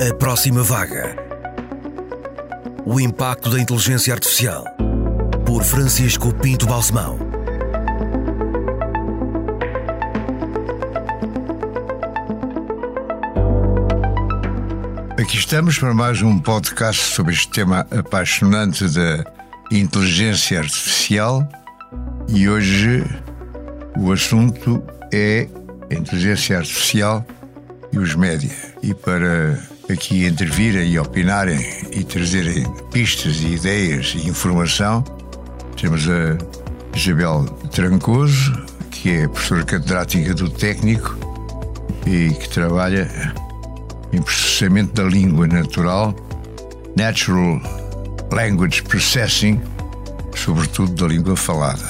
A 0.00 0.14
próxima 0.14 0.62
vaga. 0.62 1.14
O 2.86 2.98
impacto 2.98 3.50
da 3.50 3.60
inteligência 3.60 4.14
artificial. 4.14 4.64
Por 5.44 5.62
Francisco 5.62 6.32
Pinto 6.36 6.66
Balsemão. 6.66 7.18
Aqui 15.20 15.36
estamos 15.36 15.78
para 15.78 15.92
mais 15.92 16.22
um 16.22 16.38
podcast 16.38 17.14
sobre 17.14 17.34
este 17.34 17.50
tema 17.50 17.86
apaixonante 17.90 18.88
da 18.88 19.22
inteligência 19.70 20.60
artificial 20.60 21.46
e 22.26 22.48
hoje 22.48 23.04
o 23.98 24.10
assunto 24.10 24.82
é 25.12 25.46
a 25.90 25.94
inteligência 25.94 26.56
artificial 26.56 27.22
e 27.92 27.98
os 27.98 28.14
média. 28.14 28.50
E 28.82 28.94
para 28.94 29.60
aqui 29.92 30.26
intervirem 30.26 30.88
e 30.88 30.98
opinarem 30.98 31.58
e 31.90 32.04
trazerem 32.04 32.64
pistas 32.92 33.36
e 33.40 33.54
ideias 33.54 34.14
e 34.16 34.28
informação, 34.28 35.02
temos 35.80 36.06
a 36.08 36.38
Isabel 36.96 37.44
Trancoso, 37.72 38.66
que 38.90 39.10
é 39.10 39.28
professora 39.28 39.64
catedrática 39.64 40.34
do 40.34 40.48
técnico 40.48 41.16
e 42.06 42.30
que 42.34 42.48
trabalha 42.48 43.10
em 44.12 44.20
processamento 44.22 44.94
da 44.94 45.04
língua 45.04 45.46
natural, 45.46 46.14
Natural 46.96 47.60
Language 48.32 48.82
Processing, 48.82 49.60
sobretudo 50.34 50.92
da 50.94 51.06
língua 51.06 51.36
falada. 51.36 51.82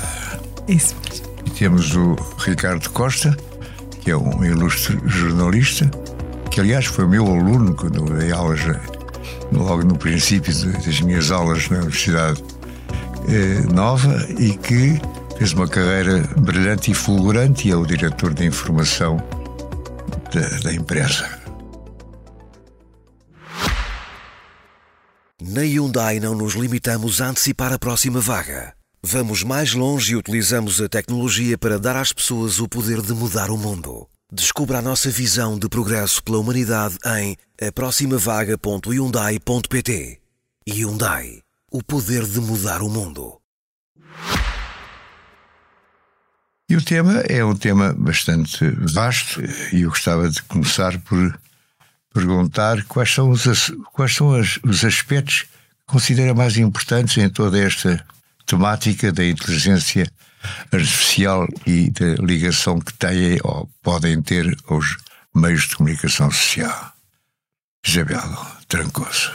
Isso. 0.68 0.94
E 1.44 1.50
temos 1.50 1.94
o 1.96 2.14
Ricardo 2.38 2.88
Costa, 2.90 3.36
que 4.00 4.10
é 4.10 4.16
um 4.16 4.44
ilustre 4.44 4.98
jornalista, 5.06 5.90
que 6.50 6.60
aliás 6.60 6.86
foi 6.86 7.06
meu 7.06 7.26
aluno 7.26 7.74
quando 7.74 7.98
eu 7.98 8.18
dei 8.18 8.32
aulas, 8.32 8.60
logo 9.52 9.84
no 9.84 9.96
princípio 9.96 10.52
das 10.52 11.00
minhas 11.00 11.30
aulas 11.30 11.68
na 11.68 11.78
Universidade 11.78 12.42
eh, 13.28 13.72
Nova, 13.72 14.26
e 14.38 14.56
que 14.56 15.00
fez 15.38 15.52
uma 15.52 15.68
carreira 15.68 16.18
brilhante 16.36 16.90
e 16.90 16.94
fulgurante 16.94 17.68
e 17.68 17.70
é 17.70 17.76
o 17.76 17.86
diretor 17.86 18.34
de 18.34 18.44
informação 18.44 19.16
da, 20.34 20.58
da 20.58 20.74
empresa. 20.74 21.38
Na 25.40 25.62
Hyundai 25.62 26.20
não 26.20 26.34
nos 26.34 26.54
limitamos 26.54 27.20
a 27.20 27.28
antecipar 27.28 27.72
a 27.72 27.78
próxima 27.78 28.20
vaga. 28.20 28.74
Vamos 29.02 29.42
mais 29.42 29.72
longe 29.72 30.12
e 30.12 30.16
utilizamos 30.16 30.80
a 30.82 30.88
tecnologia 30.88 31.56
para 31.56 31.78
dar 31.78 31.96
às 31.96 32.12
pessoas 32.12 32.60
o 32.60 32.68
poder 32.68 33.00
de 33.00 33.14
mudar 33.14 33.50
o 33.50 33.56
mundo. 33.56 34.06
Descubra 34.32 34.78
a 34.78 34.82
nossa 34.82 35.10
visão 35.10 35.58
de 35.58 35.68
progresso 35.68 36.22
pela 36.22 36.38
humanidade 36.38 36.96
em 37.04 37.36
aproximavaga.hyundai.pt 37.66 40.20
Hyundai. 40.68 41.42
O 41.68 41.82
poder 41.82 42.24
de 42.24 42.38
mudar 42.38 42.80
o 42.80 42.88
mundo. 42.88 43.40
E 46.68 46.76
o 46.76 46.84
tema 46.84 47.14
é 47.28 47.44
um 47.44 47.56
tema 47.56 47.92
bastante 47.92 48.70
vasto 48.94 49.42
e 49.72 49.82
eu 49.82 49.90
gostava 49.90 50.30
de 50.30 50.40
começar 50.44 50.96
por 51.00 51.36
perguntar 52.14 52.84
quais 52.84 53.12
são 53.12 53.30
os, 53.30 53.72
quais 53.92 54.14
são 54.14 54.28
os 54.28 54.84
aspectos 54.84 55.42
que 55.42 55.48
considera 55.88 56.32
mais 56.32 56.56
importantes 56.56 57.18
em 57.18 57.28
toda 57.28 57.58
esta 57.58 58.06
temática 58.46 59.10
da 59.10 59.24
inteligência 59.24 60.02
artificial 60.02 60.29
e 61.66 61.90
da 61.90 62.14
ligação 62.22 62.80
que 62.80 62.92
têm 62.94 63.38
ou 63.42 63.68
podem 63.82 64.20
ter 64.22 64.56
aos 64.68 64.96
meios 65.34 65.68
de 65.68 65.76
comunicação 65.76 66.30
social. 66.30 66.92
Isabel 67.86 68.36
Trancoso. 68.68 69.32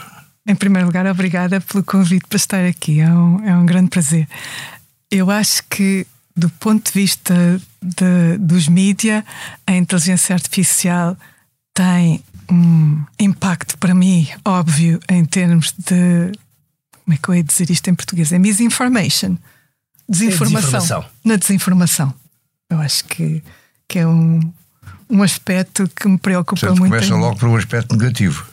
Em 0.47 0.55
primeiro 0.55 0.87
lugar, 0.87 1.07
obrigada 1.07 1.59
pelo 1.59 1.83
convite 1.83 2.27
para 2.27 2.37
estar 2.37 2.65
aqui. 2.65 2.99
É 2.99 3.09
um, 3.09 3.47
é 3.47 3.55
um 3.55 3.65
grande 3.65 3.89
prazer. 3.89 4.27
Eu 5.09 5.31
acho 5.31 5.63
que, 5.69 6.05
do 6.35 6.49
ponto 6.49 6.91
de 6.91 6.99
vista 6.99 7.33
de, 7.81 8.37
dos 8.37 8.67
mídias, 8.67 9.23
a 9.65 9.73
inteligência 9.73 10.33
artificial 10.33 11.17
tem 11.73 12.23
um 12.49 13.03
impacto 13.19 13.77
para 13.79 13.95
mim 13.95 14.27
óbvio 14.45 14.99
em 15.09 15.25
termos 15.25 15.73
de. 15.77 16.31
Como 17.03 17.13
é 17.13 17.17
que 17.17 17.29
eu 17.29 17.35
ia 17.35 17.43
dizer 17.43 17.69
isto 17.69 17.87
em 17.89 17.95
português? 17.95 18.31
É 18.31 18.39
misinformation. 18.39 19.37
Desinformação. 20.07 20.59
É 20.59 20.61
desinformação. 20.61 21.05
Na 21.23 21.35
desinformação. 21.35 22.13
Eu 22.69 22.79
acho 22.79 23.05
que, 23.05 23.43
que 23.87 23.99
é 23.99 24.07
um, 24.07 24.39
um 25.09 25.23
aspecto 25.23 25.89
que 25.95 26.07
me 26.07 26.17
preocupa 26.17 26.59
Portanto, 26.59 26.79
muito. 26.79 26.91
Começa 26.91 27.15
logo 27.15 27.37
por 27.37 27.49
um 27.49 27.55
aspecto 27.55 27.95
negativo. 27.95 28.45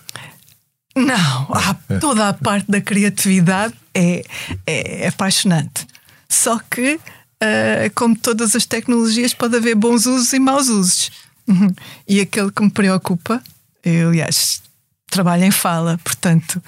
Não, 0.94 1.48
há, 1.50 1.74
toda 1.98 2.28
a 2.28 2.34
parte 2.34 2.70
da 2.70 2.80
criatividade 2.80 3.74
é, 3.94 4.22
é, 4.66 5.04
é 5.04 5.08
apaixonante. 5.08 5.86
Só 6.28 6.58
que, 6.70 6.94
uh, 6.96 7.90
como 7.94 8.16
todas 8.16 8.54
as 8.54 8.66
tecnologias, 8.66 9.32
pode 9.32 9.56
haver 9.56 9.74
bons 9.74 10.06
usos 10.06 10.32
e 10.32 10.38
maus 10.38 10.68
usos. 10.68 11.10
E 12.06 12.20
aquele 12.20 12.50
que 12.50 12.62
me 12.62 12.70
preocupa, 12.70 13.42
eu, 13.82 14.10
aliás, 14.10 14.62
trabalho 15.10 15.44
em 15.44 15.50
fala, 15.50 15.98
portanto, 16.02 16.62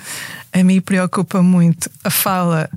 a 0.53 0.63
mim 0.63 0.81
preocupa 0.81 1.43
muito 1.43 1.91
a 2.03 2.11
fala 2.11 2.69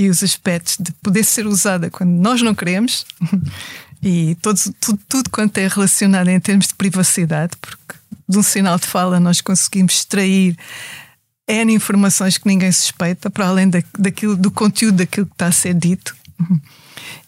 e 0.00 0.08
os 0.08 0.22
aspectos 0.22 0.78
de 0.80 0.92
poder 0.92 1.22
ser 1.24 1.46
usada 1.46 1.90
quando 1.90 2.10
nós 2.10 2.40
não 2.40 2.54
queremos 2.54 3.04
e 4.02 4.34
tudo, 4.40 4.58
tudo 5.06 5.28
quanto 5.28 5.58
é 5.58 5.68
relacionado 5.68 6.28
em 6.28 6.40
termos 6.40 6.68
de 6.68 6.74
privacidade, 6.74 7.52
porque 7.60 8.00
de 8.26 8.38
um 8.38 8.42
sinal 8.42 8.78
de 8.78 8.86
fala 8.86 9.20
nós 9.20 9.42
conseguimos 9.42 9.92
extrair 9.96 10.56
N 11.46 11.74
informações 11.74 12.38
que 12.38 12.48
ninguém 12.48 12.72
suspeita, 12.72 13.28
para 13.28 13.48
além 13.48 13.68
da, 13.68 13.82
daquilo, 13.98 14.36
do 14.36 14.50
conteúdo 14.50 14.96
daquilo 14.96 15.26
que 15.26 15.34
está 15.34 15.48
a 15.48 15.52
ser 15.52 15.74
dito. 15.74 16.16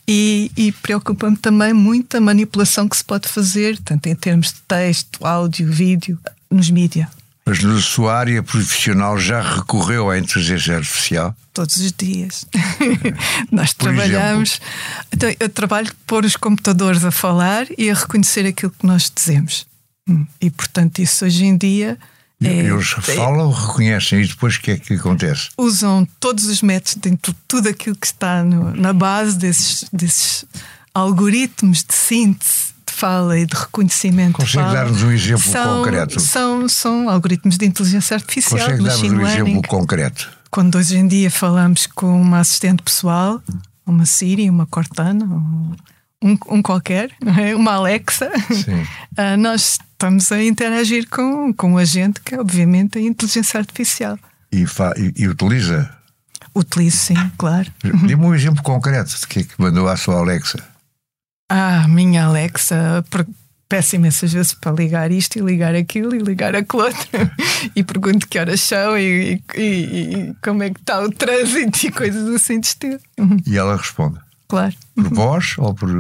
E, 0.09 0.51
e 0.57 0.73
preocupa-me 0.73 1.37
também 1.37 1.73
muito 1.73 2.17
a 2.17 2.21
manipulação 2.21 2.89
que 2.89 2.97
se 2.97 3.05
pode 3.05 3.29
fazer, 3.29 3.79
tanto 3.79 4.09
em 4.09 4.17
termos 4.17 4.49
de 4.49 4.61
texto, 4.63 5.25
áudio, 5.25 5.71
vídeo, 5.71 6.19
nos 6.51 6.69
mídias. 6.71 7.07
Mas 7.45 7.61
na 7.63 7.81
sua 7.81 8.17
área 8.17 8.43
profissional 8.43 9.19
já 9.19 9.41
recorreu 9.41 10.09
à 10.09 10.19
inteligência 10.19 10.77
artificial? 10.77 11.35
Todos 11.53 11.77
os 11.77 11.93
dias. 11.93 12.47
Nós 13.51 13.73
Por 13.73 13.85
trabalhamos. 13.85 14.61
Então, 15.13 15.35
eu 15.39 15.49
trabalho 15.49 15.93
pôr 16.07 16.25
os 16.25 16.37
computadores 16.37 17.05
a 17.05 17.11
falar 17.11 17.67
e 17.77 17.91
a 17.91 17.95
reconhecer 17.95 18.47
aquilo 18.47 18.71
que 18.71 18.87
nós 18.87 19.13
dizemos. 19.15 19.67
Hum, 20.09 20.27
e, 20.41 20.51
portanto, 20.51 21.01
isso 21.01 21.25
hoje 21.25 21.45
em 21.45 21.57
dia. 21.57 21.99
É, 22.43 22.49
Eles 22.49 22.89
falam, 22.91 23.53
é, 23.53 23.67
reconhecem 23.67 24.23
e 24.23 24.27
depois 24.27 24.57
o 24.57 24.61
que 24.61 24.71
é 24.73 24.79
que 24.79 24.95
acontece? 24.95 25.51
Usam 25.57 26.07
todos 26.19 26.47
os 26.47 26.63
métodos 26.63 26.95
dentro 26.95 27.33
de 27.33 27.39
tudo 27.47 27.69
aquilo 27.69 27.97
que 27.97 28.07
está 28.07 28.43
no, 28.43 28.75
na 28.75 28.93
base 28.93 29.37
desses, 29.37 29.85
desses 29.93 30.45
algoritmos 30.95 31.85
de 31.85 31.95
síntese 31.95 32.72
fala 32.93 33.39
e 33.39 33.47
de 33.47 33.55
reconhecimento. 33.55 34.35
Consegue 34.35 34.73
dar-nos 34.73 35.03
um 35.03 35.11
exemplo 35.11 35.43
são, 35.51 35.79
concreto? 35.79 36.21
São, 36.21 36.69
são 36.69 37.09
algoritmos 37.09 37.57
de 37.57 37.67
inteligência 37.67 38.15
artificial. 38.15 38.61
Consegue 38.61 38.85
dar-nos 38.85 39.03
um 39.03 39.27
exemplo 39.27 39.63
concreto? 39.69 40.31
Quando 40.51 40.77
hoje 40.77 40.97
em 40.97 41.09
dia 41.09 41.31
falamos 41.31 41.87
com 41.87 42.21
uma 42.21 42.41
assistente 42.41 42.83
pessoal, 42.83 43.43
uma 43.87 44.05
Siri, 44.05 44.51
uma 44.51 44.67
Cortana, 44.67 45.25
um, 46.23 46.37
um 46.49 46.63
qualquer, 46.63 47.11
é? 47.41 47.57
uma 47.57 47.73
Alexa, 47.73 48.31
uh, 48.31 49.37
nós 49.39 49.79
estamos 49.91 50.31
a 50.31 50.43
interagir 50.43 51.09
com, 51.09 51.53
com 51.55 51.73
um 51.73 51.79
agente 51.79 52.21
que 52.21 52.35
é, 52.35 52.41
obviamente, 52.41 52.99
a 52.99 53.01
inteligência 53.01 53.59
artificial. 53.59 54.19
E, 54.53 54.65
e, 54.65 55.23
e 55.23 55.29
utiliza? 55.29 55.91
Utilizo, 56.55 56.99
sim, 56.99 57.31
claro. 57.39 57.71
Dê-me 57.83 58.25
um 58.25 58.35
exemplo 58.35 58.63
concreto 58.63 59.19
de 59.19 59.27
que 59.27 59.39
é 59.41 59.43
que 59.43 59.55
mandou 59.59 59.89
à 59.89 59.97
sua 59.97 60.19
Alexa. 60.19 60.72
Ah, 61.55 61.87
minha 61.87 62.25
Alexa, 62.25 63.05
peço 63.69 63.97
imensas 63.97 64.33
vezes 64.33 64.55
para 64.55 64.73
ligar 64.73 65.11
isto 65.13 65.39
e 65.39 65.43
ligar 65.43 65.75
aquilo 65.75 66.15
e 66.15 66.19
ligar 66.19 66.57
aquilo 66.57 66.85
outro 66.85 67.07
e 67.77 67.85
pergunto 67.85 68.27
que 68.27 68.39
horas 68.39 68.63
são 68.63 68.97
e, 68.97 69.43
e, 69.55 69.61
e, 69.61 70.35
como 70.43 70.63
é 70.63 70.71
que 70.71 70.81
está 70.81 71.03
o 71.03 71.11
trânsito 71.13 71.87
e 71.87 71.93
coisas 71.93 72.27
assim 72.35 72.59
de 72.59 72.69
estilo. 72.69 72.99
E 73.47 73.59
ela 73.59 73.77
responde? 73.77 74.19
Claro. 74.49 74.75
Por 74.95 75.13
voz 75.13 75.55
ou 75.59 75.75
por. 75.75 75.91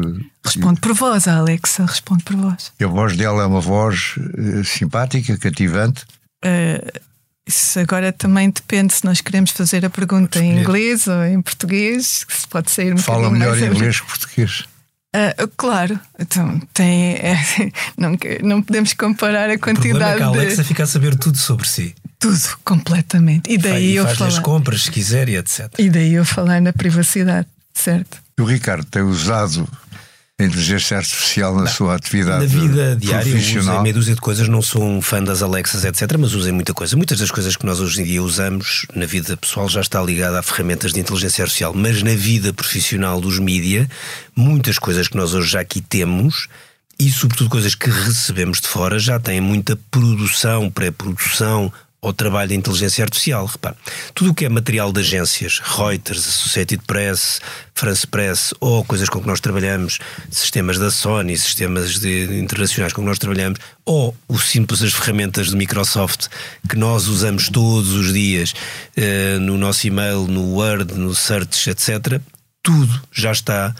Responde 0.43 0.81
por 0.81 0.95
voz, 0.95 1.29
a 1.29 1.37
Alexa 1.37 1.85
responde 1.85 2.25
por 2.25 2.37
voz. 2.37 2.73
E 2.81 2.85
a 2.85 2.89
voz 2.89 3.15
dela 3.15 3.43
é 3.43 3.47
uma 3.47 3.61
voz 3.61 4.15
uh, 4.17 4.65
simpática, 4.65 5.37
cativante? 5.37 6.07
Uh, 6.43 7.01
isso 7.47 7.79
agora 7.79 8.11
também 8.11 8.49
depende 8.49 8.95
se 8.95 9.05
nós 9.05 9.21
queremos 9.21 9.51
fazer 9.51 9.85
a 9.85 9.91
pergunta 9.91 10.39
em 10.39 10.61
inglês 10.61 11.07
ou 11.07 11.23
em 11.27 11.43
português, 11.43 12.25
se 12.27 12.49
pode 12.49 12.71
sair 12.71 12.95
um 12.95 12.99
Fala 12.99 13.31
melhor 13.31 13.59
em 13.59 13.67
inglês 13.67 14.01
que 14.01 14.07
português. 14.07 14.65
Uh, 15.15 15.47
claro, 15.57 16.01
então 16.19 16.59
tem. 16.73 17.15
É, 17.17 17.37
não, 17.99 18.17
não 18.43 18.63
podemos 18.63 18.95
comparar 18.95 19.51
a 19.51 19.59
quantidade. 19.59 19.95
O 19.95 19.99
problema 19.99 20.15
é 20.15 20.17
que 20.17 20.23
a 20.23 20.27
Alexa 20.27 20.63
de... 20.63 20.69
fica 20.69 20.85
a 20.85 20.87
saber 20.87 21.17
tudo 21.17 21.37
sobre 21.37 21.69
si. 21.69 21.95
Tudo, 22.19 22.41
completamente. 22.65 23.53
E 23.53 23.59
daí 23.59 23.93
e 23.93 23.97
eu 23.97 24.05
faz 24.05 24.19
falar. 24.19 24.31
as 24.31 24.39
compras 24.39 24.85
se 24.85 24.91
quiser 24.91 25.29
e 25.29 25.37
etc. 25.37 25.75
E 25.79 25.91
daí 25.91 26.15
eu 26.15 26.25
falar 26.25 26.63
na 26.63 26.73
privacidade, 26.73 27.47
certo? 27.75 28.23
O 28.41 28.45
Ricardo 28.45 28.87
tem 28.87 29.03
usado 29.03 29.69
inteligência 30.45 30.97
artificial 30.97 31.55
na 31.55 31.67
sua 31.67 31.95
atividade 31.95 32.41
Na 32.41 32.61
vida 32.61 32.97
diária, 32.97 33.31
profissional? 33.31 33.83
meia 33.83 33.95
dúzia 33.95 34.15
de 34.15 34.21
coisas, 34.21 34.49
não 34.49 34.63
sou 34.63 34.85
um 34.85 35.01
fã 35.01 35.23
das 35.23 35.43
Alexas, 35.43 35.85
etc., 35.85 36.17
mas 36.19 36.35
usei 36.35 36.53
muita 36.53 36.75
coisa. 36.75 36.97
Muitas 36.97 37.19
das 37.19 37.31
coisas 37.31 37.57
que 37.57 37.67
nós 37.67 37.81
hoje 37.81 38.03
em 38.03 38.05
dia 38.05 38.23
usamos 38.23 38.87
na 38.95 39.07
vida 39.07 39.37
pessoal 39.37 39.69
já 39.69 39.81
está 39.81 40.03
ligada 40.03 40.39
a 40.39 40.43
ferramentas 40.43 40.93
de 40.93 41.01
inteligência 41.01 41.43
artificial, 41.43 41.73
mas 41.75 42.03
na 42.03 42.15
vida 42.15 42.53
profissional 42.53 43.21
dos 43.21 43.39
mídia, 43.39 43.89
muitas 44.35 44.79
coisas 44.79 45.09
que 45.09 45.17
nós 45.17 45.35
hoje 45.35 45.51
já 45.51 45.61
aqui 45.61 45.81
temos 45.81 46.49
e, 46.99 47.11
sobretudo, 47.11 47.51
coisas 47.51 47.75
que 47.75 47.91
recebemos 47.91 48.61
de 48.61 48.69
fora 48.69 48.99
já 48.99 49.19
têm 49.19 49.41
muita 49.41 49.77
produção, 49.91 50.71
pré-produção 50.71 51.73
ao 52.03 52.13
trabalho 52.13 52.49
de 52.49 52.57
inteligência 52.57 53.05
artificial. 53.05 53.47
Repare, 53.47 53.77
tudo 54.13 54.33
o 54.33 54.35
que 54.35 54.45
é 54.45 54.49
material 54.49 54.93
de 54.93 55.01
agências, 55.01 55.61
Reuters, 55.61 56.27
Associated 56.29 56.83
Press, 56.85 57.41
France 57.75 58.05
Press, 58.05 58.53
ou 58.61 58.85
coisas 58.85 59.09
com 59.09 59.21
que 59.21 59.27
nós 59.27 59.41
trabalhamos, 59.41 60.01
sistemas 60.29 60.79
da 60.79 60.91
Sony, 60.91 61.39
sistemas 61.39 62.01
de- 62.01 62.41
internacionais 62.41 62.93
com 62.93 63.03
que 63.03 63.09
nós 63.09 63.21
trabalhamos, 63.21 63.61
ou 63.85 64.17
o 64.27 64.37
simples 64.37 64.83
as 64.83 64.93
ferramentas 64.93 65.51
de 65.51 65.57
Microsoft 65.57 66.27
que 66.69 66.77
nós 66.77 67.07
usamos 67.07 67.49
todos 67.49 67.93
os 67.93 68.13
dias 68.13 68.53
eh, 68.97 69.39
no 69.39 69.57
nosso 69.57 69.87
e-mail, 69.87 70.27
no 70.27 70.57
Word, 70.57 70.95
no 70.95 71.15
Search, 71.15 71.71
etc., 71.71 72.21
tudo 72.65 73.01
já 73.13 73.31
está 73.33 73.75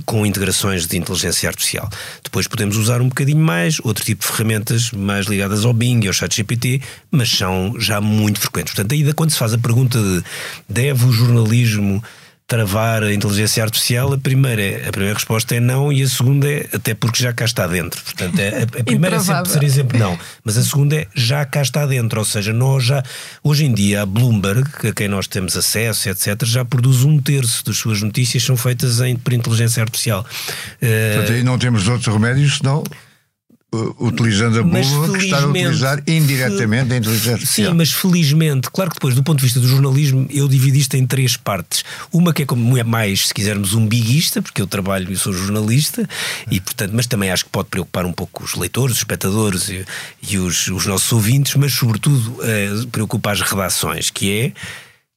com 0.00 0.24
integrações 0.24 0.86
de 0.86 0.96
inteligência 0.96 1.48
artificial. 1.48 1.88
Depois 2.22 2.46
podemos 2.46 2.76
usar 2.76 3.00
um 3.00 3.08
bocadinho 3.08 3.38
mais 3.38 3.78
outro 3.82 4.04
tipo 4.04 4.22
de 4.22 4.30
ferramentas 4.30 4.90
mais 4.90 5.26
ligadas 5.26 5.64
ao 5.64 5.72
Bing 5.72 6.04
e 6.04 6.08
ao 6.08 6.12
ChatGPT, 6.12 6.80
mas 7.10 7.30
são 7.30 7.74
já 7.78 8.00
muito 8.00 8.40
frequentes. 8.40 8.74
Portanto, 8.74 8.92
ainda 8.92 9.12
quando 9.12 9.30
se 9.30 9.38
faz 9.38 9.52
a 9.52 9.58
pergunta 9.58 9.98
de 9.98 10.22
deve 10.68 11.04
o 11.04 11.12
jornalismo 11.12 12.02
travar 12.46 13.02
a 13.02 13.14
inteligência 13.14 13.62
artificial, 13.62 14.12
a 14.12 14.18
primeira, 14.18 14.60
é- 14.60 14.88
a 14.88 14.90
primeira 14.92 15.14
resposta 15.14 15.54
é 15.54 15.60
não 15.60 15.90
e 15.92 16.02
a 16.02 16.08
segunda 16.08 16.46
é 16.50 16.68
até 16.72 16.92
porque 16.94 17.22
já 17.22 17.32
cá 17.32 17.44
está 17.44 17.66
dentro. 17.66 18.02
Portanto, 18.02 18.38
é- 18.38 18.58
a, 18.60 18.80
a 18.80 18.84
primeira 18.84 19.16
é 19.16 19.20
sempre, 19.20 19.50
seria 19.50 19.70
sempre 19.70 19.98
não, 19.98 20.18
mas 20.44 20.58
a 20.58 20.62
segunda 20.62 20.96
é 20.96 21.06
já 21.14 21.44
cá 21.46 21.62
está 21.62 21.86
dentro, 21.86 22.18
ou 22.18 22.24
seja, 22.24 22.52
nós 22.52 22.84
já 22.84 23.02
hoje 23.42 23.64
em 23.64 23.72
dia 23.72 24.02
a 24.02 24.06
Bloomberg, 24.06 24.68
a 24.86 24.92
quem 24.92 25.08
nós 25.08 25.26
temos 25.26 25.56
acesso, 25.56 26.08
etc, 26.10 26.44
já 26.44 26.64
produz 26.64 27.04
um 27.04 27.18
terço 27.18 27.64
das 27.64 27.76
suas 27.78 28.02
notícias 28.02 28.42
são 28.42 28.56
feitas 28.56 29.00
em, 29.00 29.16
por 29.16 29.32
inteligência 29.32 29.82
artificial. 29.82 30.24
Portanto, 30.78 31.32
aí 31.32 31.42
não 31.42 31.58
temos 31.58 31.88
outro 31.88 32.12
remédio 32.12 32.50
senão 32.50 32.82
utilizando 33.98 34.58
a 34.58 34.62
Bloomberg 34.62 35.18
que 35.18 35.24
está 35.24 35.42
a 35.42 35.46
utilizar 35.46 36.02
indiretamente 36.06 36.92
a 36.92 36.96
inteligência 36.96 37.32
artificial. 37.32 37.70
Sim, 37.70 37.76
mas 37.76 37.92
felizmente, 37.92 38.70
claro 38.70 38.90
que 38.90 38.96
depois, 38.96 39.14
do 39.14 39.22
ponto 39.22 39.38
de 39.38 39.44
vista 39.44 39.58
do 39.58 39.66
jornalismo, 39.66 40.26
eu 40.30 40.46
dividi 40.46 40.80
isto 40.80 40.94
em 40.94 41.06
três 41.06 41.36
partes. 41.36 41.82
Uma 42.12 42.34
que 42.34 42.42
é 42.42 42.46
como 42.46 42.76
é 42.76 42.84
mais, 42.84 43.28
se 43.28 43.34
quisermos, 43.34 43.72
um 43.74 43.86
biguista, 43.86 44.42
porque 44.42 44.60
eu 44.60 44.66
trabalho 44.66 45.10
e 45.10 45.16
sou 45.16 45.32
jornalista, 45.32 46.06
e 46.50 46.60
portanto, 46.60 46.92
mas 46.94 47.06
também 47.06 47.30
acho 47.30 47.44
que 47.44 47.50
pode 47.50 47.68
preocupar 47.68 48.04
um 48.04 48.12
pouco 48.12 48.44
os 48.44 48.54
leitores, 48.54 48.96
os 48.96 49.00
espectadores 49.00 49.68
e, 49.70 49.84
e 50.30 50.38
os, 50.38 50.68
os 50.68 50.86
nossos 50.86 51.10
ouvintes, 51.10 51.54
mas 51.54 51.72
sobretudo 51.72 52.36
eh, 52.42 52.68
preocupa 52.90 53.32
as 53.32 53.40
redações, 53.40 54.10
que 54.10 54.30
é 54.38 54.52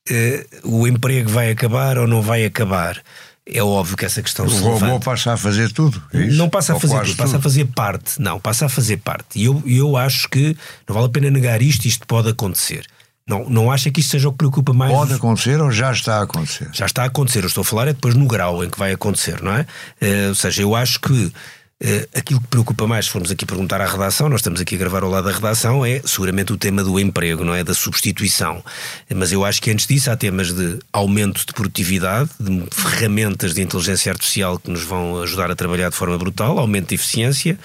eh, 0.09 0.45
o 0.63 0.87
emprego 0.87 1.29
vai 1.29 1.51
acabar 1.51 1.97
ou 1.97 2.07
não 2.07 2.21
vai 2.21 2.45
acabar. 2.45 3.01
É 3.47 3.61
óbvio 3.61 3.95
que 3.95 4.03
essa 4.05 4.23
questão 4.23 4.45
O 4.45 4.49
se 4.49 4.59
robô 4.59 4.85
levanta. 4.85 5.05
passa 5.05 5.33
a 5.33 5.37
fazer 5.37 5.71
tudo. 5.71 6.01
é? 6.13 6.25
Não 6.27 6.49
passa 6.49 6.71
a 6.73 6.75
Ou 6.75 6.81
fazer 6.81 6.93
quase 6.95 7.09
tudo, 7.11 7.17
passa 7.17 7.29
a 7.29 7.33
tudo. 7.33 7.43
fazer 7.43 7.65
parte. 7.65 8.19
Não, 8.21 8.39
passa 8.39 8.65
a 8.65 8.69
fazer 8.69 8.97
parte. 8.97 9.39
E 9.39 9.45
eu, 9.45 9.61
eu 9.67 9.95
acho 9.97 10.27
que 10.29 10.57
não 10.87 10.95
vale 10.95 11.05
a 11.05 11.09
pena 11.09 11.29
negar 11.29 11.61
isto, 11.61 11.85
isto 11.85 12.07
pode 12.07 12.29
acontecer. 12.29 12.85
Não, 13.27 13.47
não 13.49 13.71
acha 13.71 13.89
que 13.91 13.99
isto 14.01 14.11
seja 14.11 14.29
o 14.29 14.31
que 14.31 14.37
preocupa 14.39 14.71
mais? 14.73 14.91
Pode 14.91 15.13
acontecer 15.13 15.59
ou 15.61 15.71
já 15.71 15.91
está 15.91 16.17
a 16.19 16.23
acontecer? 16.23 16.69
Já 16.73 16.85
está 16.85 17.03
a 17.03 17.05
acontecer, 17.05 17.43
eu 17.43 17.47
estou 17.47 17.61
a 17.61 17.65
falar 17.65 17.87
é 17.87 17.93
depois 17.93 18.13
no 18.15 18.25
grau 18.27 18.63
em 18.63 18.69
que 18.69 18.77
vai 18.79 18.91
acontecer, 18.93 19.41
não 19.41 19.51
é? 19.53 19.65
Eh, 20.01 20.27
ou 20.29 20.35
seja, 20.35 20.61
eu 20.63 20.75
acho 20.75 20.99
que 20.99 21.31
aquilo 22.15 22.39
que 22.39 22.47
preocupa 22.47 22.87
mais, 22.87 23.05
se 23.05 23.11
formos 23.11 23.31
aqui 23.31 23.45
perguntar 23.45 23.81
à 23.81 23.85
redação, 23.85 24.29
nós 24.29 24.39
estamos 24.39 24.61
aqui 24.61 24.75
a 24.75 24.77
gravar 24.77 25.03
ao 25.03 25.09
lado 25.09 25.25
da 25.25 25.31
redação, 25.31 25.85
é 25.85 26.01
seguramente 26.05 26.53
o 26.53 26.57
tema 26.57 26.83
do 26.83 26.99
emprego, 26.99 27.43
não 27.43 27.53
é? 27.53 27.63
Da 27.63 27.73
substituição. 27.73 28.63
Mas 29.13 29.31
eu 29.31 29.43
acho 29.43 29.61
que 29.61 29.71
antes 29.71 29.87
disso 29.87 30.09
há 30.09 30.15
temas 30.15 30.53
de 30.53 30.79
aumento 30.93 31.45
de 31.45 31.53
produtividade, 31.53 32.29
de 32.39 32.63
ferramentas 32.71 33.53
de 33.53 33.61
inteligência 33.61 34.11
artificial 34.11 34.59
que 34.59 34.69
nos 34.69 34.83
vão 34.83 35.21
ajudar 35.21 35.51
a 35.51 35.55
trabalhar 35.55 35.89
de 35.89 35.95
forma 35.95 36.17
brutal, 36.17 36.57
aumento 36.59 36.89
de 36.89 36.95
eficiência, 36.95 37.57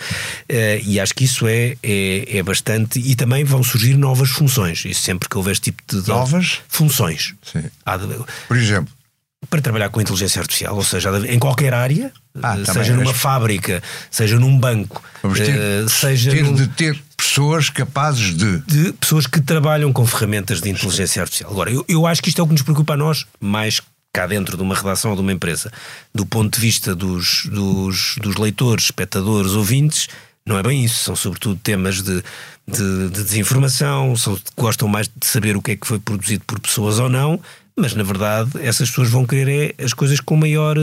eh, 0.49 0.81
e 0.85 0.99
acho 0.99 1.15
que 1.15 1.25
isso 1.25 1.47
é, 1.47 1.77
é, 1.83 2.39
é 2.39 2.43
bastante. 2.43 2.99
E 2.99 3.15
também 3.15 3.45
vão 3.45 3.63
surgir 3.63 3.97
novas 3.97 4.31
funções. 4.31 4.85
Isso 4.85 5.03
sempre 5.03 5.29
que 5.29 5.37
houver 5.37 5.51
este 5.53 5.73
tipo 5.73 5.83
de. 5.87 6.09
Novas? 6.09 6.61
Funções. 6.69 7.35
Sim. 7.43 7.65
Há 7.85 7.99
Por 8.49 8.57
exemplo, 8.57 8.93
para 9.49 9.61
trabalhar 9.63 9.89
com 9.89 10.01
inteligência 10.01 10.41
artificial, 10.41 10.77
ou 10.77 10.85
seja, 10.85 11.11
em 11.27 11.39
qualquer 11.39 11.73
área, 11.73 12.13
Ah, 12.43 12.53
também. 12.59 12.65
seja 12.67 12.95
numa 12.95 13.15
fábrica, 13.15 13.83
seja 14.11 14.39
num 14.39 14.59
banco, 14.59 15.03
ter, 15.35 15.49
eh, 15.49 15.87
seja 15.89 16.31
ter 16.31 16.45
num- 16.45 16.55
de 16.55 16.67
ter 16.69 17.03
pessoas 17.17 17.71
capazes 17.71 18.35
de. 18.37 18.59
de 18.61 18.93
pessoas 18.93 19.27
que 19.27 19.41
trabalham 19.41 19.93
com 19.93 20.07
ferramentas 20.07 20.61
de 20.61 20.69
inteligência 20.69 21.23
artificial. 21.23 21.51
Agora, 21.51 21.71
eu, 21.71 21.85
eu 21.89 22.07
acho 22.07 22.23
que 22.23 22.29
isto 22.29 22.41
é 22.41 22.45
o 22.45 22.47
que 22.47 22.53
nos 22.53 22.63
preocupa 22.63 22.93
a 22.95 22.97
nós, 22.97 23.27
mais 23.41 23.81
cá 24.13 24.27
dentro 24.27 24.57
de 24.57 24.63
uma 24.63 24.75
redação 24.75 25.11
ou 25.13 25.17
de 25.17 25.23
uma 25.23 25.33
empresa. 25.33 25.73
Do 26.15 26.27
ponto 26.27 26.55
de 26.55 26.61
vista 26.61 26.95
dos, 26.95 27.47
dos, 27.47 28.17
dos 28.21 28.37
leitores, 28.37 28.85
espectadores, 28.87 29.53
ouvintes, 29.53 30.09
não 30.45 30.59
é 30.59 30.63
bem 30.63 30.85
isso. 30.85 31.03
São 31.05 31.17
sobretudo 31.17 31.59
temas 31.63 32.03
de, 32.03 32.23
de, 32.69 33.09
de 33.09 33.23
desinformação, 33.25 34.15
são, 34.17 34.39
gostam 34.57 34.87
mais 34.87 35.07
de 35.09 35.27
saber 35.27 35.57
o 35.57 35.63
que 35.63 35.71
é 35.73 35.77
que 35.77 35.87
foi 35.87 35.99
produzido 35.99 36.45
por 36.47 36.59
pessoas 36.61 36.99
ou 36.99 37.09
não, 37.09 37.41
mas 37.81 37.95
na 37.95 38.03
verdade 38.03 38.51
essas 38.61 38.91
pessoas 38.91 39.09
vão 39.09 39.27
querer 39.27 39.75
é 39.79 39.85
as 39.85 39.93
coisas 39.93 40.21
com 40.21 40.37
maior 40.37 40.77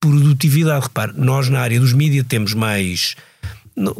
produtividade. 0.00 0.84
Repare, 0.84 1.12
nós 1.16 1.48
na 1.48 1.60
área 1.60 1.78
dos 1.78 1.92
mídias 1.92 2.26
temos 2.28 2.54
mais. 2.54 3.14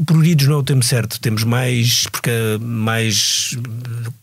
Pruridos 0.05 0.47
não 0.47 0.57
é 0.57 0.59
o 0.59 0.63
termo 0.63 0.83
certo, 0.83 1.21
temos 1.21 1.45
mais, 1.45 2.07
porque 2.09 2.31
mais 2.61 3.57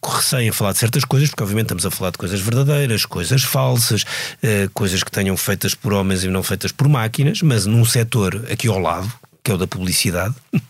receio 0.03 0.49
em 0.49 0.51
falar 0.51 0.73
de 0.73 0.77
certas 0.77 1.03
coisas, 1.03 1.29
porque 1.29 1.41
obviamente 1.41 1.65
estamos 1.65 1.85
a 1.85 1.89
falar 1.89 2.11
de 2.11 2.17
coisas 2.17 2.39
verdadeiras, 2.39 3.05
coisas 3.05 3.43
falsas, 3.43 4.03
eh, 4.43 4.69
coisas 4.73 5.01
que 5.01 5.09
tenham 5.09 5.35
feitas 5.35 5.73
por 5.73 5.93
homens 5.93 6.23
e 6.23 6.27
não 6.27 6.43
feitas 6.43 6.71
por 6.71 6.87
máquinas, 6.87 7.41
mas 7.41 7.65
num 7.65 7.85
setor 7.85 8.45
aqui 8.51 8.67
ao 8.67 8.77
lado, 8.77 9.11
que 9.43 9.49
é 9.49 9.55
o 9.55 9.57
da 9.57 9.65
publicidade, 9.65 10.35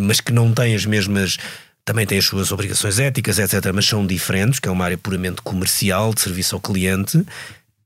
mas 0.00 0.20
que 0.20 0.32
não 0.32 0.54
tem 0.54 0.74
as 0.74 0.86
mesmas. 0.86 1.36
Também 1.84 2.06
tem 2.06 2.18
as 2.18 2.24
suas 2.24 2.52
obrigações 2.52 2.98
éticas, 2.98 3.38
etc., 3.38 3.72
mas 3.74 3.86
são 3.86 4.06
diferentes, 4.06 4.60
que 4.60 4.68
é 4.68 4.70
uma 4.70 4.84
área 4.84 4.98
puramente 4.98 5.42
comercial, 5.42 6.14
de 6.14 6.20
serviço 6.20 6.54
ao 6.54 6.60
cliente. 6.60 7.24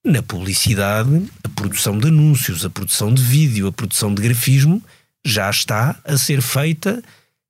Na 0.04 0.22
publicidade, 0.22 1.22
a 1.42 1.48
produção 1.48 1.96
de 1.98 2.08
anúncios, 2.08 2.64
a 2.64 2.70
produção 2.70 3.12
de 3.12 3.22
vídeo, 3.22 3.66
a 3.66 3.72
produção 3.72 4.14
de 4.14 4.20
grafismo 4.20 4.82
já 5.24 5.48
está 5.48 5.96
a 6.04 6.18
ser 6.18 6.42
feita 6.42 7.02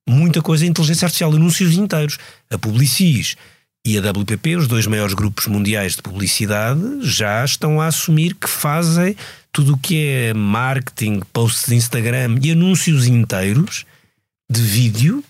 muita 0.07 0.41
coisa 0.41 0.65
em 0.65 0.69
inteligência 0.69 1.05
artificial, 1.05 1.33
anúncios 1.33 1.73
inteiros. 1.73 2.17
A 2.49 2.57
Publicis 2.57 3.35
e 3.85 3.97
a 3.97 4.01
WPP, 4.01 4.55
os 4.55 4.67
dois 4.67 4.87
maiores 4.87 5.13
grupos 5.13 5.47
mundiais 5.47 5.95
de 5.95 6.01
publicidade, 6.01 6.81
já 7.01 7.43
estão 7.43 7.81
a 7.81 7.87
assumir 7.87 8.35
que 8.35 8.49
fazem 8.49 9.15
tudo 9.51 9.73
o 9.73 9.77
que 9.77 10.07
é 10.07 10.33
marketing, 10.33 11.21
posts 11.31 11.67
de 11.67 11.75
Instagram 11.75 12.39
e 12.41 12.51
anúncios 12.51 13.07
inteiros 13.07 13.85
de 14.49 14.61
vídeo, 14.61 15.23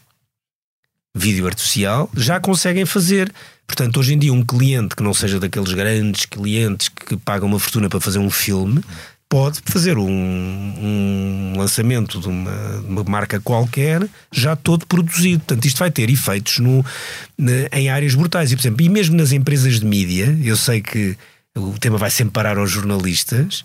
vídeo 1.16 1.48
artificial, 1.48 2.10
já 2.16 2.40
conseguem 2.40 2.86
fazer. 2.86 3.32
Portanto, 3.66 4.00
hoje 4.00 4.14
em 4.14 4.20
dia, 4.20 4.34
um 4.34 4.46
cliente 4.46 4.96
que 4.96 5.02
não 5.02 5.14
seja 5.14 5.40
daqueles 5.40 5.72
grandes 5.74 6.26
clientes 6.26 6.90
que 6.90 7.16
pagam 7.18 7.48
uma 7.48 7.58
fortuna 7.58 7.90
para 7.90 8.02
fazer 8.02 8.20
um 8.20 8.30
filme, 8.30 8.84
pode 9.30 9.62
fazer 9.66 9.98
um, 9.98 10.08
um 10.08 11.54
lançamento 11.58 12.20
de 12.20 12.28
uma, 12.28 12.78
uma 12.88 13.04
marca 13.06 13.40
qualquer 13.40 14.08
já 14.32 14.56
todo 14.56 14.86
produzido. 14.86 15.40
Portanto, 15.40 15.66
isto 15.66 15.80
vai 15.80 15.90
ter 15.90 16.10
efeitos 16.10 16.60
no, 16.60 16.86
em 17.72 17.90
áreas 17.90 18.14
brutais. 18.14 18.52
E, 18.52 18.56
por 18.56 18.62
exemplo, 18.62 18.86
e 18.86 18.90
mesmo 18.90 19.16
nas 19.16 19.32
empresas 19.32 19.80
de 19.80 19.86
mídia, 19.86 20.38
eu 20.44 20.58
sei 20.58 20.82
que 20.82 21.18
o 21.56 21.78
tema 21.80 21.98
vai 21.98 22.12
sempre 22.12 22.34
parar 22.34 22.58
aos 22.58 22.70
jornalistas, 22.70 23.64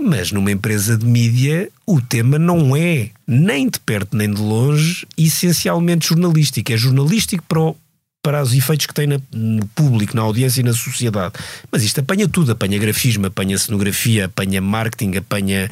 mas 0.00 0.32
numa 0.32 0.50
empresa 0.50 0.96
de 0.96 1.06
mídia 1.06 1.70
o 1.86 2.00
tema 2.00 2.38
não 2.38 2.74
é, 2.76 3.10
nem 3.26 3.68
de 3.68 3.78
perto 3.80 4.16
nem 4.16 4.32
de 4.32 4.40
longe, 4.40 5.06
essencialmente 5.16 6.08
jornalístico. 6.08 6.72
É 6.72 6.76
jornalístico 6.76 7.44
para, 7.48 7.60
o- 7.60 7.76
para 8.22 8.42
os 8.42 8.52
efeitos 8.54 8.86
que 8.86 8.94
tem 8.94 9.06
na- 9.06 9.20
no 9.32 9.64
público, 9.68 10.16
na 10.16 10.22
audiência 10.22 10.60
e 10.60 10.64
na 10.64 10.72
sociedade. 10.72 11.34
Mas 11.70 11.82
isto 11.84 12.00
apanha 12.00 12.28
tudo: 12.28 12.52
apanha 12.52 12.78
grafismo, 12.78 13.26
apanha 13.26 13.56
cenografia, 13.58 14.26
apanha 14.26 14.60
marketing, 14.60 15.16
apanha 15.16 15.70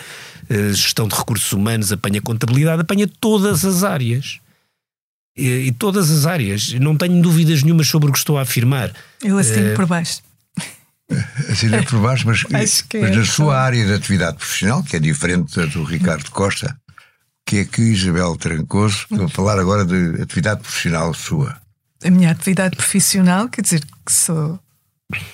eh, 0.48 0.72
gestão 0.72 1.08
de 1.08 1.14
recursos 1.14 1.50
humanos, 1.52 1.90
apanha 1.92 2.20
contabilidade, 2.20 2.82
apanha 2.82 3.08
todas 3.20 3.64
as 3.64 3.82
áreas. 3.84 4.38
E, 5.34 5.72
todas 5.78 6.10
as 6.10 6.26
áreas. 6.26 6.72
Não 6.74 6.94
tenho 6.96 7.22
dúvidas 7.22 7.62
nenhumas 7.62 7.88
sobre 7.88 8.10
o 8.10 8.12
que 8.12 8.18
estou 8.18 8.36
a 8.36 8.42
afirmar. 8.42 8.92
Eu 9.24 9.38
assino 9.38 9.68
Eh, 9.68 9.74
por 9.74 9.86
baixo. 9.86 10.20
Assim 11.50 11.75
é 11.75 11.83
por 11.83 12.00
baixo, 12.00 12.26
mas, 12.26 12.42
mas 12.50 12.85
é 12.95 13.11
na 13.11 13.25
sua 13.25 13.61
área 13.61 13.85
de 13.85 13.92
atividade 13.92 14.37
profissional, 14.37 14.83
que 14.83 14.97
é 14.97 15.00
diferente 15.00 15.57
da 15.57 15.66
do 15.66 15.85
Ricardo 15.85 16.31
Costa, 16.31 16.76
que 17.47 17.59
é 17.59 17.64
que 17.64 17.83
Isabel 17.83 18.37
Trancoso, 18.37 19.07
vou 19.11 19.28
falar 19.28 19.59
agora 19.59 19.85
de 19.85 20.23
atividade 20.23 20.61
profissional 20.61 21.12
sua. 21.14 21.57
A 22.04 22.11
minha 22.11 22.31
atividade 22.31 22.76
profissional, 22.76 23.49
quer 23.49 23.62
dizer, 23.62 23.83
que 24.04 24.12
sou 24.12 24.59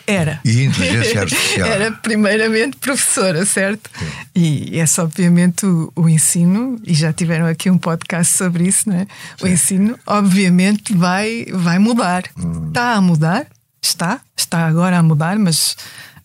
Era. 0.06 0.40
E 0.44 0.64
inteligência 0.64 1.20
artificial. 1.20 1.68
Era 1.70 1.92
primeiramente 1.92 2.76
professora, 2.78 3.46
certo? 3.46 3.90
E 4.34 4.78
esse, 4.78 5.00
obviamente, 5.00 5.64
o, 5.64 5.92
o, 5.94 6.08
ensino, 6.08 6.80
e 6.84 6.92
já 6.92 7.12
tiveram 7.12 7.46
aqui 7.46 7.70
um 7.70 7.78
podcast 7.78 8.36
sobre 8.36 8.66
isso, 8.66 8.88
não 8.88 8.96
é? 8.96 9.06
O 9.40 9.46
ensino, 9.46 9.98
obviamente, 10.06 10.94
vai, 10.94 11.46
vai 11.52 11.78
mudar. 11.78 12.24
Hum. 12.36 12.68
Está 12.68 12.94
a 12.94 13.00
mudar, 13.00 13.46
está, 13.82 14.20
está 14.36 14.66
agora 14.66 14.98
a 14.98 15.02
mudar, 15.02 15.38
mas 15.38 15.76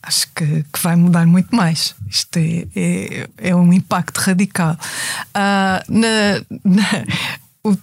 acho 0.01 0.27
que, 0.35 0.63
que 0.63 0.81
vai 0.81 0.95
mudar 0.95 1.25
muito 1.25 1.55
mais. 1.55 1.95
Isto 2.09 2.37
é, 2.37 2.67
é, 2.75 3.29
é 3.37 3.55
um 3.55 3.71
impacto 3.71 4.17
radical. 4.17 4.77
Uh, 5.29 5.91
na, 5.91 6.41
na 6.63 6.83
o, 7.63 7.77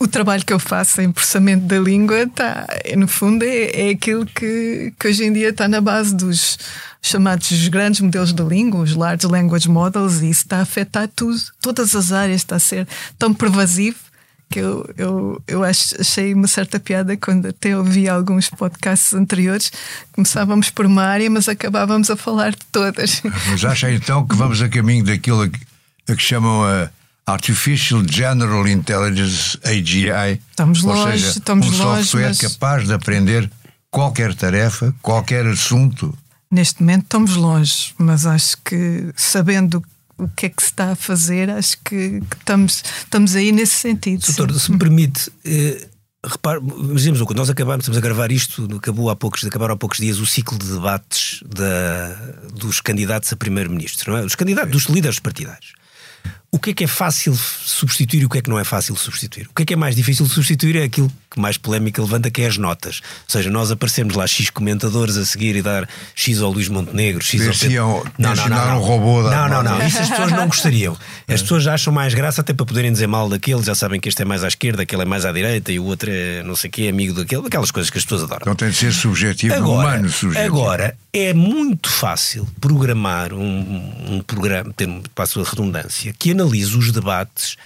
o 0.00 0.08
trabalho 0.08 0.44
que 0.44 0.52
eu 0.52 0.58
faço 0.58 1.00
em 1.00 1.12
processamento 1.12 1.66
da 1.66 1.78
língua 1.78 2.26
tá, 2.28 2.66
no 2.96 3.06
fundo 3.06 3.44
é, 3.44 3.88
é 3.88 3.90
aquilo 3.90 4.24
que, 4.26 4.92
que 4.98 5.08
hoje 5.08 5.24
em 5.24 5.32
dia 5.32 5.50
está 5.50 5.68
na 5.68 5.80
base 5.80 6.14
dos 6.14 6.58
chamados 7.02 7.68
grandes 7.68 8.00
modelos 8.00 8.32
de 8.32 8.42
língua, 8.42 8.80
os 8.80 8.94
Large 8.94 9.26
Language 9.26 9.68
Models, 9.68 10.20
e 10.22 10.30
isso 10.30 10.42
está 10.42 10.58
a 10.58 10.62
afetar 10.62 11.08
tudo, 11.08 11.38
todas 11.60 11.94
as 11.96 12.12
áreas, 12.12 12.40
está 12.40 12.56
a 12.56 12.60
ser 12.60 12.86
tão 13.18 13.34
pervasivo 13.34 13.98
que 14.52 14.58
eu, 14.58 14.88
eu, 14.96 15.42
eu 15.48 15.64
achei 15.64 16.34
uma 16.34 16.46
certa 16.46 16.78
piada 16.78 17.16
quando 17.16 17.46
até 17.46 17.76
ouvi 17.76 18.08
alguns 18.08 18.50
podcasts 18.50 19.14
anteriores. 19.14 19.72
Começávamos 20.12 20.70
por 20.70 20.86
uma 20.86 21.04
área, 21.04 21.30
mas 21.30 21.48
acabávamos 21.48 22.10
a 22.10 22.16
falar 22.16 22.50
de 22.52 22.64
todas. 22.70 23.22
Mas 23.50 23.64
acha 23.64 23.90
então 23.90 24.26
que 24.26 24.36
vamos 24.36 24.60
a 24.60 24.68
caminho 24.68 25.04
daquilo 25.04 25.48
que, 25.48 25.60
a 26.08 26.14
que 26.14 26.22
chamam 26.22 26.64
a 26.64 26.90
Artificial 27.26 28.02
General 28.08 28.66
Intelligence 28.68 29.58
AGI. 29.64 30.40
Estamos 30.50 30.84
Ou 30.84 30.94
longe, 30.94 31.12
seja, 31.12 31.38
estamos 31.38 31.66
um 31.66 31.70
longe. 31.70 32.04
software 32.04 32.28
mas... 32.28 32.38
capaz 32.38 32.86
de 32.86 32.92
aprender 32.92 33.50
qualquer 33.90 34.34
tarefa, 34.34 34.94
qualquer 35.00 35.46
assunto. 35.46 36.16
Neste 36.50 36.82
momento 36.82 37.04
estamos 37.04 37.36
longe, 37.36 37.94
mas 37.96 38.26
acho 38.26 38.58
que 38.64 39.10
sabendo 39.16 39.82
o 40.18 40.28
que 40.28 40.46
é 40.46 40.48
que 40.48 40.62
se 40.62 40.68
está 40.68 40.92
a 40.92 40.96
fazer, 40.96 41.50
acho 41.50 41.76
que, 41.84 42.20
que 42.20 42.36
estamos, 42.38 42.82
estamos 42.98 43.34
aí 43.34 43.52
nesse 43.52 43.74
sentido. 43.74 44.24
Doutor, 44.26 44.58
se 44.58 44.70
me 44.70 44.78
permite, 44.78 45.30
eh, 45.44 45.88
repare, 46.24 46.58
o 46.58 47.26
que 47.26 47.34
nós 47.34 47.50
acabamos, 47.50 47.84
estamos 47.84 47.98
a 47.98 48.00
gravar 48.00 48.30
isto, 48.30 48.68
acabou 48.76 49.10
há 49.10 49.16
poucos, 49.16 49.44
acabaram 49.44 49.74
há 49.74 49.76
poucos 49.76 49.98
dias 49.98 50.18
o 50.18 50.26
ciclo 50.26 50.58
de 50.58 50.72
debates 50.72 51.42
da, 51.46 52.14
dos 52.54 52.80
candidatos 52.80 53.32
a 53.32 53.36
primeiro-ministro, 53.36 54.12
não 54.12 54.18
é? 54.18 54.24
Os 54.24 54.34
candidatos, 54.34 54.70
dos 54.70 54.84
líderes 54.84 55.18
partidários 55.18 55.72
o 56.54 56.58
que 56.58 56.70
é 56.70 56.74
que 56.74 56.84
é 56.84 56.86
fácil 56.86 57.34
substituir 57.34 58.20
e 58.20 58.26
o 58.26 58.28
que 58.28 58.36
é 58.36 58.42
que 58.42 58.50
não 58.50 58.58
é 58.58 58.64
fácil 58.64 58.94
substituir? 58.94 59.48
O 59.48 59.54
que 59.54 59.62
é 59.62 59.64
que 59.64 59.72
é 59.72 59.76
mais 59.76 59.96
difícil 59.96 60.26
de 60.26 60.32
substituir 60.32 60.76
é 60.76 60.84
aquilo 60.84 61.10
que 61.30 61.40
mais 61.40 61.56
polémica 61.56 62.02
levanta, 62.02 62.30
que 62.30 62.42
é 62.42 62.46
as 62.46 62.58
notas. 62.58 63.00
Ou 63.02 63.32
seja, 63.32 63.48
nós 63.48 63.70
aparecemos 63.70 64.14
lá 64.14 64.26
X 64.26 64.50
comentadores 64.50 65.16
a 65.16 65.24
seguir 65.24 65.56
e 65.56 65.62
dar 65.62 65.88
X 66.14 66.42
ao 66.42 66.52
Luís 66.52 66.68
Montenegro, 66.68 67.24
X 67.24 67.40
ao 67.48 67.54
Pedro. 67.54 68.04
Não, 68.18 68.34
não, 68.34 68.48
não, 68.48 68.66
não. 68.66 68.78
Um 68.78 68.82
robô 68.82 69.22
não, 69.22 69.48
não, 69.48 69.62
não. 69.62 69.86
Isso 69.86 69.98
as 69.98 70.10
pessoas 70.10 70.30
não 70.30 70.46
gostariam. 70.46 70.94
As 71.26 71.40
pessoas 71.40 71.62
já 71.62 71.72
acham 71.72 71.90
mais 71.90 72.12
graça 72.12 72.42
até 72.42 72.52
para 72.52 72.66
poderem 72.66 72.92
dizer 72.92 73.06
mal 73.06 73.30
daquele, 73.30 73.62
já 73.62 73.74
sabem 73.74 73.98
que 73.98 74.10
este 74.10 74.20
é 74.20 74.24
mais 74.26 74.44
à 74.44 74.48
esquerda, 74.48 74.82
aquele 74.82 75.02
é 75.02 75.06
mais 75.06 75.24
à 75.24 75.32
direita 75.32 75.72
e 75.72 75.78
o 75.78 75.84
outro 75.84 76.10
é 76.10 76.42
não 76.42 76.54
sei 76.54 76.68
o 76.68 76.70
que, 76.70 76.86
amigo 76.86 77.14
daquele, 77.14 77.46
aquelas 77.46 77.70
coisas 77.70 77.88
que 77.88 77.96
as 77.96 78.04
pessoas 78.04 78.24
adoram. 78.24 78.42
Então 78.42 78.54
tem 78.54 78.68
de 78.68 78.76
ser 78.76 78.92
subjetivo, 78.92 79.54
agora, 79.54 79.88
humano 79.88 80.10
subjetivo. 80.10 80.54
Agora, 80.54 80.94
é 81.14 81.32
muito 81.32 81.88
fácil 81.88 82.46
programar 82.60 83.32
um, 83.32 84.16
um 84.16 84.20
programa, 84.20 84.70
ter, 84.76 84.88
passo 85.14 85.40
a 85.40 85.44
redundância, 85.44 86.14
que 86.18 86.30
analise 86.42 86.76
os 86.76 86.90
debates 86.90 87.56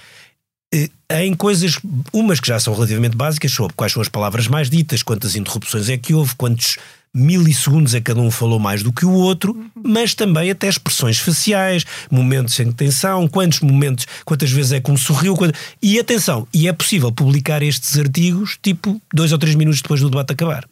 eh, 0.72 0.90
em 1.24 1.34
coisas, 1.34 1.78
umas 2.12 2.40
que 2.40 2.48
já 2.48 2.58
são 2.58 2.74
relativamente 2.74 3.16
básicas, 3.16 3.52
sobre 3.52 3.74
quais 3.74 3.92
são 3.92 4.02
as 4.02 4.08
palavras 4.08 4.48
mais 4.48 4.68
ditas, 4.68 5.02
quantas 5.02 5.36
interrupções 5.36 5.88
é 5.88 5.96
que 5.96 6.12
houve, 6.12 6.34
quantos 6.34 6.76
milissegundos 7.14 7.94
é 7.94 7.98
que 7.98 8.12
cada 8.12 8.20
um 8.20 8.30
falou 8.30 8.58
mais 8.58 8.82
do 8.82 8.92
que 8.92 9.06
o 9.06 9.12
outro, 9.12 9.56
mas 9.82 10.14
também 10.14 10.50
até 10.50 10.68
expressões 10.68 11.18
faciais, 11.18 11.86
momentos 12.10 12.60
em 12.60 12.70
tensão, 12.70 13.26
quantos 13.26 13.60
momentos, 13.60 14.06
quantas 14.24 14.50
vezes 14.50 14.72
é 14.72 14.80
que 14.80 14.90
um 14.90 14.98
sorriu. 14.98 15.34
E 15.80 15.98
atenção, 15.98 16.46
e 16.52 16.68
é 16.68 16.72
possível 16.74 17.10
publicar 17.10 17.62
estes 17.62 17.98
artigos 17.98 18.58
tipo 18.62 19.00
dois 19.14 19.32
ou 19.32 19.38
três 19.38 19.54
minutos 19.54 19.80
depois 19.80 20.00
do 20.00 20.10
debate 20.10 20.32
acabar 20.32 20.68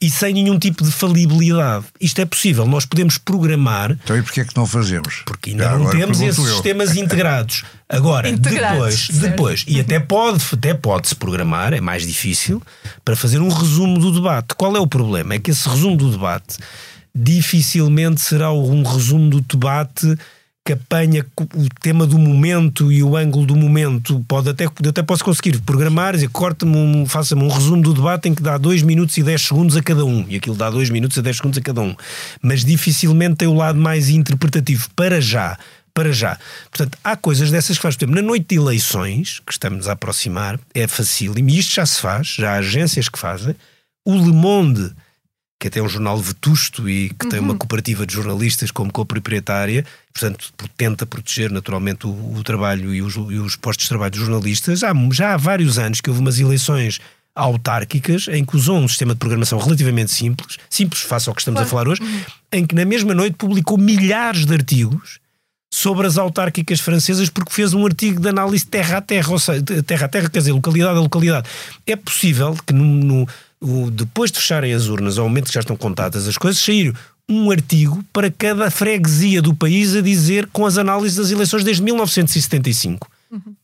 e 0.00 0.10
sem 0.10 0.34
nenhum 0.34 0.58
tipo 0.58 0.82
de 0.82 0.90
falibilidade. 0.90 1.84
Isto 2.00 2.20
é 2.20 2.24
possível, 2.24 2.66
nós 2.66 2.84
podemos 2.84 3.18
programar. 3.18 3.92
Então 3.92 4.16
e 4.16 4.22
porquê 4.22 4.40
é 4.40 4.44
que 4.44 4.56
não 4.56 4.66
fazemos? 4.66 5.22
Porque 5.24 5.50
ainda 5.50 5.64
Já, 5.64 5.78
não 5.78 5.90
temos 5.90 6.20
esses 6.20 6.44
eu. 6.44 6.52
sistemas 6.52 6.96
integrados. 6.96 7.64
Agora, 7.88 8.28
integrados, 8.28 9.08
depois, 9.08 9.20
depois, 9.20 9.64
e 9.68 9.78
até 9.78 10.00
pode, 10.00 10.42
até 10.52 10.74
pode-se 10.74 11.14
programar, 11.14 11.72
é 11.72 11.80
mais 11.80 12.06
difícil, 12.06 12.62
para 13.04 13.14
fazer 13.14 13.40
um 13.40 13.48
resumo 13.48 13.98
do 13.98 14.12
debate. 14.12 14.54
Qual 14.56 14.74
é 14.74 14.80
o 14.80 14.86
problema? 14.86 15.34
É 15.34 15.38
que 15.38 15.50
esse 15.50 15.68
resumo 15.68 15.96
do 15.96 16.10
debate 16.10 16.56
dificilmente 17.14 18.20
será 18.20 18.50
um 18.52 18.82
resumo 18.82 19.30
do 19.30 19.40
debate 19.40 20.16
que 20.66 20.72
apanha 20.72 21.26
o 21.54 21.68
tema 21.78 22.06
do 22.06 22.18
momento 22.18 22.90
e 22.90 23.02
o 23.02 23.16
ângulo 23.16 23.44
do 23.44 23.54
momento. 23.54 24.24
Pode 24.26 24.48
até, 24.48 24.64
até 24.64 25.02
posso 25.02 25.22
conseguir 25.22 25.60
programar, 25.60 26.14
dizer, 26.14 26.30
corta-me, 26.30 26.74
um, 26.74 27.04
faça-me 27.04 27.42
um 27.42 27.48
resumo 27.48 27.82
do 27.82 27.92
debate 27.92 28.30
em 28.30 28.34
que 28.34 28.42
dá 28.42 28.56
2 28.56 28.82
minutos 28.82 29.14
e 29.18 29.22
10 29.22 29.42
segundos 29.42 29.76
a 29.76 29.82
cada 29.82 30.06
um. 30.06 30.24
E 30.26 30.36
aquilo 30.36 30.56
dá 30.56 30.70
2 30.70 30.88
minutos 30.88 31.18
e 31.18 31.22
10 31.22 31.36
segundos 31.36 31.58
a 31.58 31.60
cada 31.60 31.82
um. 31.82 31.94
Mas 32.40 32.64
dificilmente 32.64 33.36
tem 33.36 33.48
o 33.48 33.52
lado 33.52 33.78
mais 33.78 34.08
interpretativo. 34.08 34.88
Para 34.96 35.20
já. 35.20 35.58
Para 35.92 36.12
já. 36.12 36.38
Portanto, 36.70 36.96
há 37.04 37.14
coisas 37.14 37.50
dessas 37.50 37.76
que 37.76 37.82
faz. 37.82 37.94
Por 37.94 38.04
exemplo, 38.04 38.22
na 38.22 38.26
noite 38.26 38.46
de 38.48 38.56
eleições, 38.56 39.42
que 39.46 39.52
estamos 39.52 39.86
a 39.86 39.92
aproximar, 39.92 40.58
é 40.74 40.88
fácil, 40.88 41.34
e 41.36 41.58
isto 41.58 41.74
já 41.74 41.84
se 41.84 42.00
faz, 42.00 42.28
já 42.38 42.52
há 42.52 42.56
agências 42.56 43.10
que 43.10 43.18
fazem. 43.18 43.54
O 44.02 44.14
Le 44.14 44.32
Monde 44.32 44.94
que 45.58 45.68
até 45.68 45.80
é 45.80 45.82
um 45.82 45.88
jornal 45.88 46.18
vetusto 46.18 46.88
e 46.88 47.10
que 47.10 47.24
uhum. 47.24 47.30
tem 47.30 47.40
uma 47.40 47.52
uhum. 47.52 47.58
cooperativa 47.58 48.06
de 48.06 48.12
jornalistas 48.12 48.70
como 48.70 48.92
coproprietária, 48.92 49.84
portanto 50.12 50.52
tenta 50.76 51.06
proteger 51.06 51.50
naturalmente 51.50 52.06
o, 52.06 52.10
o 52.10 52.42
trabalho 52.42 52.94
e 52.94 53.00
os, 53.00 53.14
e 53.14 53.38
os, 53.38 53.56
postos 53.56 53.84
de 53.84 53.88
trabalho 53.88 54.10
dos 54.10 54.20
jornalistas. 54.20 54.82
Há, 54.82 54.92
já 55.12 55.34
há 55.34 55.36
vários 55.36 55.78
anos 55.78 56.00
que 56.00 56.10
houve 56.10 56.20
umas 56.20 56.38
eleições 56.38 57.00
autárquicas 57.34 58.28
em 58.28 58.44
que 58.44 58.56
usou 58.56 58.78
um 58.78 58.86
sistema 58.86 59.12
de 59.12 59.18
programação 59.18 59.58
relativamente 59.58 60.12
simples, 60.12 60.56
simples 60.70 61.02
face 61.02 61.28
ao 61.28 61.34
que 61.34 61.40
estamos 61.40 61.58
claro. 61.58 61.66
a 61.66 61.70
falar 61.70 61.88
hoje, 61.88 62.02
uhum. 62.02 62.20
em 62.52 62.66
que 62.66 62.74
na 62.74 62.84
mesma 62.84 63.14
noite 63.14 63.36
publicou 63.36 63.76
milhares 63.76 64.46
de 64.46 64.54
artigos 64.54 65.18
sobre 65.72 66.06
as 66.06 66.16
autárquicas 66.16 66.78
francesas 66.78 67.28
porque 67.28 67.52
fez 67.52 67.74
um 67.74 67.84
artigo 67.84 68.20
de 68.20 68.28
análise 68.28 68.64
terra 68.64 68.98
a 68.98 69.00
terra, 69.00 69.32
ou 69.32 69.38
seja, 69.40 69.60
terra 69.84 70.06
a 70.06 70.08
terra, 70.08 70.30
quer 70.30 70.38
dizer, 70.38 70.52
localidade 70.52 70.96
a 70.96 71.00
localidade. 71.00 71.48
É 71.84 71.96
possível 71.96 72.56
que 72.64 72.72
no, 72.72 72.84
no 72.84 73.28
o, 73.64 73.90
depois 73.90 74.30
de 74.30 74.38
fecharem 74.38 74.72
as 74.72 74.88
urnas, 74.88 75.18
ao 75.18 75.28
momento 75.28 75.46
que 75.46 75.54
já 75.54 75.60
estão 75.60 75.76
contadas 75.76 76.28
as 76.28 76.36
coisas, 76.36 76.60
sair 76.60 76.94
um 77.28 77.50
artigo 77.50 78.04
para 78.12 78.30
cada 78.30 78.70
freguesia 78.70 79.40
do 79.40 79.54
país 79.54 79.96
a 79.96 80.02
dizer 80.02 80.46
com 80.48 80.66
as 80.66 80.76
análises 80.76 81.16
das 81.16 81.30
eleições 81.30 81.64
desde 81.64 81.82
1975. 81.82 83.08
Uhum. 83.30 83.54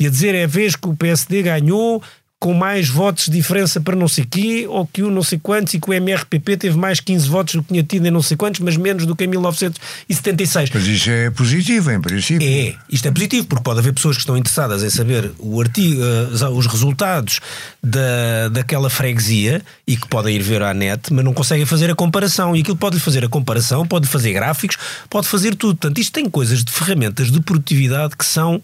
E 0.00 0.06
a 0.06 0.10
dizer 0.10 0.34
é 0.34 0.44
a 0.44 0.48
vez 0.48 0.74
que 0.74 0.88
o 0.88 0.96
PSD 0.96 1.42
ganhou 1.42 2.02
com 2.38 2.52
mais 2.52 2.88
votos 2.88 3.26
de 3.26 3.30
diferença 3.30 3.80
para 3.80 3.96
não 3.96 4.06
sei 4.06 4.24
quê, 4.24 4.66
ou 4.68 4.86
que 4.86 5.02
o 5.02 5.10
não 5.10 5.22
sei 5.22 5.38
quantos, 5.38 5.72
e 5.72 5.80
que 5.80 5.88
o 5.88 5.94
MRPP 5.94 6.56
teve 6.58 6.76
mais 6.76 7.00
15 7.00 7.28
votos 7.28 7.54
do 7.54 7.62
que 7.62 7.68
tinha 7.68 7.82
tido 7.82 8.06
em 8.06 8.10
não 8.10 8.20
sei 8.20 8.36
quantos, 8.36 8.60
mas 8.60 8.76
menos 8.76 9.06
do 9.06 9.16
que 9.16 9.24
em 9.24 9.26
1976. 9.26 10.70
Mas 10.72 10.86
isso 10.86 11.10
é 11.10 11.30
positivo, 11.30 11.90
em 11.90 12.00
princípio. 12.00 12.46
É, 12.46 12.74
isto 12.90 13.08
é 13.08 13.10
positivo, 13.10 13.46
porque 13.46 13.64
pode 13.64 13.78
haver 13.78 13.94
pessoas 13.94 14.16
que 14.16 14.20
estão 14.20 14.36
interessadas 14.36 14.82
em 14.82 14.90
saber 14.90 15.32
o 15.38 15.60
artigo, 15.60 16.02
eh, 16.02 16.48
os 16.50 16.66
resultados 16.66 17.40
da, 17.82 18.48
daquela 18.50 18.90
freguesia 18.90 19.62
e 19.86 19.96
que 19.96 20.06
podem 20.06 20.36
ir 20.36 20.42
ver 20.42 20.62
à 20.62 20.74
net, 20.74 21.12
mas 21.12 21.24
não 21.24 21.32
conseguem 21.32 21.64
fazer 21.64 21.90
a 21.90 21.94
comparação. 21.94 22.54
E 22.54 22.60
aquilo 22.60 22.76
pode-lhe 22.76 23.00
fazer 23.00 23.24
a 23.24 23.28
comparação, 23.28 23.86
pode 23.86 24.06
fazer 24.06 24.34
gráficos, 24.34 24.76
pode 25.08 25.26
fazer 25.26 25.54
tudo. 25.54 25.76
Portanto, 25.76 25.98
isto 25.98 26.12
tem 26.12 26.28
coisas 26.28 26.62
de 26.62 26.70
ferramentas 26.70 27.30
de 27.30 27.40
produtividade 27.40 28.14
que 28.14 28.26
são 28.26 28.62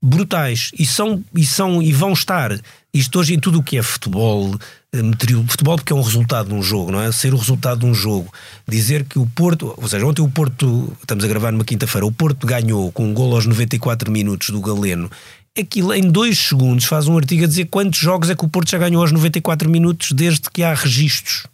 brutais 0.00 0.70
e 0.78 0.86
são 0.86 1.24
e 1.34 1.44
são 1.44 1.82
e 1.82 1.92
vão 1.92 2.12
estar 2.12 2.58
isto 2.92 3.18
hoje 3.18 3.34
em 3.34 3.38
tudo 3.38 3.58
o 3.58 3.62
que 3.62 3.76
é 3.76 3.82
futebol, 3.82 4.56
eh, 4.92 4.98
futebol 5.46 5.76
porque 5.76 5.92
é 5.92 5.96
um 5.96 6.02
resultado 6.02 6.48
de 6.48 6.54
um 6.54 6.62
jogo, 6.62 6.90
não 6.90 7.00
é? 7.00 7.12
Ser 7.12 7.34
o 7.34 7.36
resultado 7.36 7.80
de 7.80 7.86
um 7.86 7.94
jogo. 7.94 8.32
Dizer 8.66 9.04
que 9.04 9.18
o 9.18 9.26
Porto, 9.26 9.74
ou 9.76 9.86
seja, 9.86 10.06
ontem 10.06 10.22
o 10.22 10.28
Porto, 10.28 10.92
estamos 11.00 11.24
a 11.24 11.28
gravar 11.28 11.52
numa 11.52 11.64
quinta-feira, 11.64 12.06
o 12.06 12.12
Porto 12.12 12.46
ganhou 12.46 12.90
com 12.90 13.04
um 13.04 13.14
gol 13.14 13.34
aos 13.34 13.46
94 13.46 14.10
minutos 14.10 14.50
do 14.50 14.60
Galeno. 14.60 15.10
Aquilo 15.58 15.92
em 15.92 16.10
dois 16.10 16.38
segundos 16.38 16.86
faz 16.86 17.06
um 17.08 17.16
artigo 17.16 17.44
a 17.44 17.46
dizer 17.46 17.66
quantos 17.66 17.98
jogos 17.98 18.30
é 18.30 18.34
que 18.34 18.44
o 18.44 18.48
Porto 18.48 18.70
já 18.70 18.78
ganhou 18.78 19.02
aos 19.02 19.12
94 19.12 19.68
minutos 19.68 20.12
desde 20.12 20.50
que 20.50 20.62
há 20.62 20.72
registros. 20.72 21.46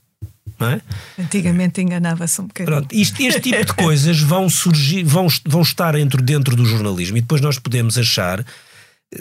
É? 0.70 0.80
Antigamente 1.22 1.80
enganava-se 1.80 2.40
um 2.40 2.46
bocadinho. 2.46 2.76
Pronto, 2.76 2.94
isto, 2.94 3.20
este 3.20 3.40
tipo 3.40 3.64
de 3.64 3.72
coisas 3.74 4.20
vão 4.20 4.48
surgir, 4.48 5.02
vão, 5.04 5.26
vão 5.46 5.62
estar 5.62 5.92
dentro, 5.92 6.22
dentro 6.22 6.56
do 6.56 6.64
jornalismo 6.64 7.16
e 7.16 7.20
depois 7.20 7.40
nós 7.40 7.58
podemos 7.58 7.98
achar 7.98 8.44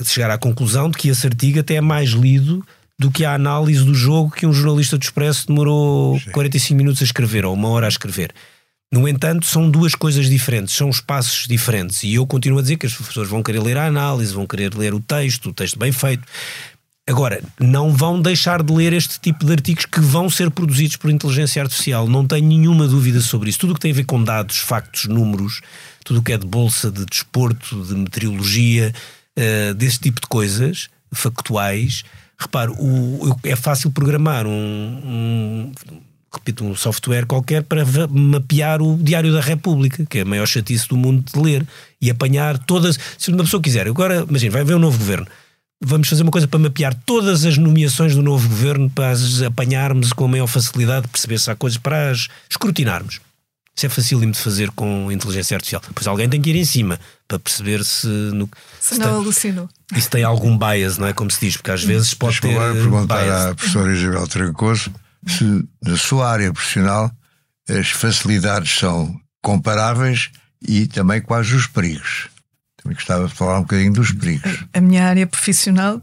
chegar 0.05 0.31
à 0.31 0.37
conclusão 0.37 0.89
de 0.89 0.97
que 0.97 1.09
esse 1.09 1.27
artigo 1.27 1.59
até 1.59 1.75
é 1.75 1.81
mais 1.81 2.09
lido 2.09 2.65
do 2.97 3.11
que 3.11 3.25
a 3.25 3.33
análise 3.33 3.83
do 3.83 3.93
jogo 3.93 4.31
que 4.31 4.45
um 4.45 4.53
jornalista 4.53 4.97
do 4.97 5.03
Expresso 5.03 5.47
demorou 5.47 6.19
Sim. 6.19 6.31
45 6.31 6.77
minutos 6.77 7.01
a 7.01 7.05
escrever 7.05 7.45
ou 7.45 7.53
uma 7.53 7.69
hora 7.69 7.85
a 7.85 7.89
escrever. 7.89 8.33
No 8.91 9.07
entanto, 9.07 9.47
são 9.47 9.71
duas 9.71 9.95
coisas 9.95 10.29
diferentes, 10.29 10.75
são 10.75 10.87
espaços 10.87 11.47
diferentes. 11.47 12.03
E 12.03 12.13
eu 12.13 12.27
continuo 12.27 12.59
a 12.59 12.61
dizer 12.61 12.77
que 12.77 12.85
as 12.85 12.93
pessoas 12.93 13.27
vão 13.27 13.41
querer 13.41 13.59
ler 13.59 13.75
a 13.75 13.87
análise, 13.87 14.31
vão 14.31 14.45
querer 14.45 14.75
ler 14.75 14.93
o 14.93 14.99
texto, 14.99 15.49
o 15.49 15.53
texto 15.53 15.79
bem 15.79 15.91
feito. 15.91 16.23
Agora, 17.05 17.43
não 17.59 17.91
vão 17.91 18.21
deixar 18.21 18.63
de 18.63 18.73
ler 18.73 18.93
este 18.93 19.19
tipo 19.19 19.45
de 19.45 19.51
artigos 19.51 19.85
que 19.85 19.99
vão 19.99 20.29
ser 20.29 20.49
produzidos 20.49 20.95
por 20.95 21.11
inteligência 21.11 21.61
artificial. 21.61 22.07
Não 22.07 22.25
tenho 22.25 22.47
nenhuma 22.47 22.87
dúvida 22.87 23.19
sobre 23.19 23.49
isso. 23.49 23.59
Tudo 23.59 23.71
o 23.71 23.73
que 23.73 23.81
tem 23.81 23.91
a 23.91 23.95
ver 23.95 24.05
com 24.05 24.23
dados, 24.23 24.59
factos, 24.59 25.05
números, 25.07 25.59
tudo 26.05 26.21
o 26.21 26.23
que 26.23 26.31
é 26.31 26.37
de 26.37 26.47
bolsa, 26.47 26.89
de 26.89 27.05
desporto, 27.05 27.83
de 27.83 27.93
meteorologia, 27.93 28.93
uh, 29.37 29.73
desse 29.73 29.99
tipo 29.99 30.21
de 30.21 30.27
coisas 30.27 30.89
factuais. 31.11 32.05
Repare, 32.39 32.71
o, 32.71 33.37
é 33.43 33.55
fácil 33.55 33.91
programar 33.91 34.47
um, 34.47 34.51
um 35.03 35.71
repito, 36.33 36.63
um 36.63 36.73
software 36.73 37.25
qualquer 37.25 37.63
para 37.63 37.83
mapear 38.09 38.81
o 38.81 38.95
Diário 38.95 39.33
da 39.33 39.41
República, 39.41 40.05
que 40.09 40.19
é 40.19 40.21
a 40.21 40.25
maior 40.25 40.47
chatice 40.47 40.87
do 40.87 40.95
mundo 40.95 41.25
de 41.33 41.37
ler, 41.37 41.67
e 42.01 42.09
apanhar 42.09 42.57
todas. 42.57 42.97
Se 43.17 43.29
uma 43.29 43.43
pessoa 43.43 43.61
quiser, 43.61 43.87
agora, 43.87 44.25
imagina, 44.27 44.53
vai 44.53 44.61
haver 44.61 44.77
um 44.77 44.79
novo 44.79 44.97
governo 44.97 45.27
vamos 45.83 46.07
fazer 46.07 46.23
uma 46.23 46.31
coisa 46.31 46.47
para 46.47 46.59
mapear 46.59 46.93
todas 47.05 47.45
as 47.45 47.57
nomeações 47.57 48.15
do 48.15 48.21
novo 48.21 48.47
governo 48.47 48.89
para 48.89 49.09
as 49.11 49.41
apanharmos 49.41 50.13
com 50.13 50.25
a 50.25 50.27
maior 50.27 50.47
facilidade, 50.47 51.07
perceber 51.07 51.39
se 51.39 51.51
há 51.51 51.55
coisas 51.55 51.77
para 51.77 52.11
as 52.11 52.27
escrutinarmos. 52.49 53.19
Isso 53.75 53.87
é 53.87 53.89
facílimo 53.89 54.31
de 54.31 54.37
fazer 54.37 54.69
com 54.71 55.11
inteligência 55.11 55.55
artificial. 55.55 55.81
Pois 55.95 56.05
alguém 56.05 56.29
tem 56.29 56.39
que 56.39 56.51
ir 56.51 56.55
em 56.55 56.65
cima 56.65 56.99
para 57.27 57.39
perceber 57.39 57.83
se. 57.83 58.05
No, 58.05 58.47
se, 58.79 58.93
se 58.93 58.99
não 58.99 59.07
tem, 59.07 59.15
alucinou. 59.15 59.69
Isso 59.95 60.09
tem 60.11 60.23
algum 60.23 60.55
bias, 60.55 60.99
não 60.99 61.07
é? 61.07 61.13
Como 61.13 61.31
se 61.31 61.39
diz, 61.39 61.57
porque 61.57 61.71
às 61.71 61.83
vezes 61.83 62.13
pode 62.13 62.39
Deixa 62.39 62.47
ter. 62.47 62.53
agora 62.55 62.73
perguntar 62.73 63.23
bias. 63.23 63.45
à 63.45 63.55
professora 63.55 63.93
Isabel 63.93 64.27
Trancoso 64.27 64.91
se 65.27 65.65
na 65.81 65.97
sua 65.97 66.29
área 66.29 66.51
profissional 66.51 67.11
as 67.69 67.89
facilidades 67.89 68.77
são 68.77 69.15
comparáveis 69.41 70.29
e 70.61 70.85
também 70.85 71.21
quais 71.21 71.51
os 71.51 71.65
perigos. 71.65 72.27
Também 72.83 72.95
gostava 72.95 73.27
de 73.27 73.33
falar 73.33 73.59
um 73.59 73.61
bocadinho 73.61 73.93
dos 73.93 74.11
perigos. 74.11 74.65
A 74.73 74.81
minha 74.81 75.07
área 75.07 75.25
profissional 75.25 76.01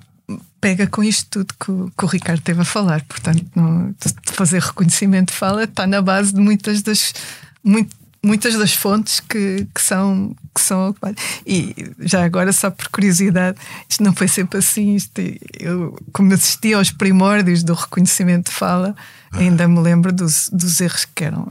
pega 0.61 0.87
com 0.87 1.03
isto 1.03 1.45
tudo 1.45 1.55
que 1.59 1.71
o, 1.71 1.93
que 1.97 2.05
o 2.05 2.09
Ricardo 2.09 2.41
teve 2.41 2.61
a 2.61 2.65
falar. 2.65 3.03
Portanto, 3.05 3.45
no, 3.55 3.95
fazer 4.33 4.63
reconhecimento 4.63 5.33
de 5.33 5.39
fala 5.39 5.65
está 5.65 5.87
na 5.87 6.01
base 6.01 6.35
de 6.35 6.41
muitas 6.41 6.83
das, 6.83 7.15
muito, 7.63 7.95
muitas 8.23 8.57
das 8.57 8.75
fontes 8.75 9.21
que, 9.21 9.67
que 9.75 9.81
são 9.81 10.35
que 10.55 10.61
são 10.61 10.91
ocupadas. 10.91 11.17
E 11.47 11.75
já 12.01 12.25
agora, 12.25 12.53
só 12.53 12.71
por 12.71 12.89
curiosidade, 12.89 13.59
isto 13.89 14.03
não 14.03 14.13
foi 14.13 14.29
sempre 14.29 14.59
assim. 14.59 14.97
Isto, 14.97 15.21
eu, 15.59 15.97
como 16.13 16.33
assisti 16.35 16.75
aos 16.75 16.91
primórdios 16.91 17.63
do 17.63 17.73
reconhecimento 17.73 18.51
de 18.51 18.57
fala, 18.57 18.95
ainda 19.33 19.69
me 19.69 19.81
lembro 19.81 20.13
dos, 20.13 20.49
dos 20.53 20.81
erros 20.81 21.07
que 21.15 21.25
eram. 21.25 21.49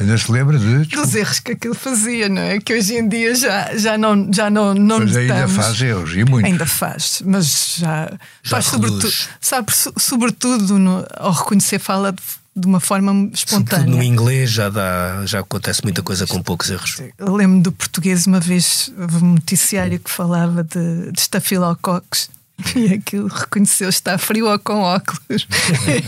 Ainda 0.00 0.18
se 0.18 0.30
lembra 0.30 0.58
de? 0.58 0.84
Dos 0.86 1.14
erros 1.14 1.38
que 1.38 1.52
aquilo 1.52 1.74
fazia, 1.74 2.28
não 2.28 2.42
é? 2.42 2.58
Que 2.58 2.74
hoje 2.74 2.94
em 2.94 3.08
dia 3.08 3.34
já, 3.34 3.76
já 3.76 3.96
não, 3.96 4.32
já 4.32 4.50
não, 4.50 4.74
não 4.74 4.98
mas 4.98 5.16
ainda 5.16 5.48
faz 5.48 5.80
erros, 5.80 6.16
e 6.16 6.24
muito. 6.24 6.46
Ainda 6.46 6.66
faz, 6.66 7.22
mas 7.24 7.76
já, 7.78 8.10
já 8.42 8.50
faz 8.50 8.66
sobretudo, 8.66 9.12
sabe, 9.40 9.72
sobretudo 9.96 10.78
no, 10.78 11.06
ao 11.16 11.32
reconhecer 11.32 11.78
fala 11.78 12.12
de, 12.12 12.22
de 12.56 12.66
uma 12.66 12.80
forma 12.80 13.30
espontânea. 13.32 13.84
Sobretudo 13.84 13.96
no 13.96 14.02
inglês 14.02 14.50
já, 14.50 14.68
dá, 14.68 15.24
já 15.26 15.40
acontece 15.40 15.82
muita 15.84 16.02
coisa 16.02 16.26
com 16.26 16.42
poucos 16.42 16.70
erros. 16.70 17.00
Eu 17.16 17.34
lembro 17.34 17.60
do 17.60 17.70
português 17.70 18.26
uma 18.26 18.40
vez, 18.40 18.90
um 19.22 19.34
noticiário 19.34 20.00
que 20.00 20.10
falava 20.10 20.64
de, 20.64 21.12
de 21.12 21.20
estafilococcus 21.20 22.28
E 22.76 22.94
aquilo 22.94 23.28
reconheceu 23.28 23.88
está 23.88 24.18
frio 24.18 24.46
ou 24.46 24.58
com 24.58 24.80
óculos. 24.80 25.46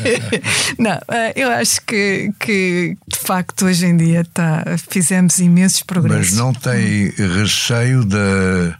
não, 0.79 0.99
eh, 1.09 1.33
eu 1.37 1.51
acho 1.51 1.81
que, 1.83 2.33
que 2.41 2.97
de 3.07 3.19
facto 3.19 3.67
hoje 3.67 3.87
em 3.87 3.97
dia 3.97 4.25
tá, 4.33 4.65
fizemos 4.91 5.39
imensos 5.39 5.83
progressos. 5.83 6.31
Mas 6.31 6.39
não 6.39 6.53
tem 6.53 7.11
receio 7.11 8.05
da 8.05 8.79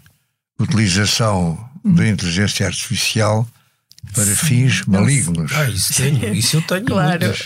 utilização 0.59 1.59
da 1.85 2.09
inteligência 2.09 2.67
artificial 2.67 3.47
para 4.13 4.25
Sim, 4.25 4.35
fins 4.35 4.85
malignos. 4.87 5.53
Ah, 5.53 5.69
isso, 5.69 5.95
tenho, 5.95 6.35
isso 6.35 6.57
eu 6.57 6.63
tenho. 6.63 6.85
Claro, 6.85 7.25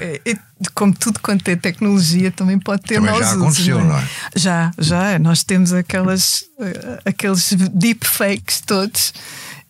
é. 0.00 0.36
Como 0.74 0.94
tudo 0.94 1.20
quanto 1.20 1.48
é 1.48 1.56
tecnologia, 1.56 2.30
também 2.30 2.58
pode 2.58 2.82
ter 2.82 2.94
também 2.94 3.10
maus 3.10 3.24
já 3.24 3.32
aconteceu, 3.32 3.76
usos, 3.76 3.88
não, 3.88 3.96
é? 3.96 4.00
não 4.00 4.06
é? 4.06 4.08
Já, 4.36 4.70
já. 4.78 5.18
Nós 5.18 5.42
temos 5.42 5.72
aquelas, 5.72 6.44
eh, 6.60 7.00
aqueles 7.04 7.52
deepfakes 7.52 8.60
todos 8.60 9.12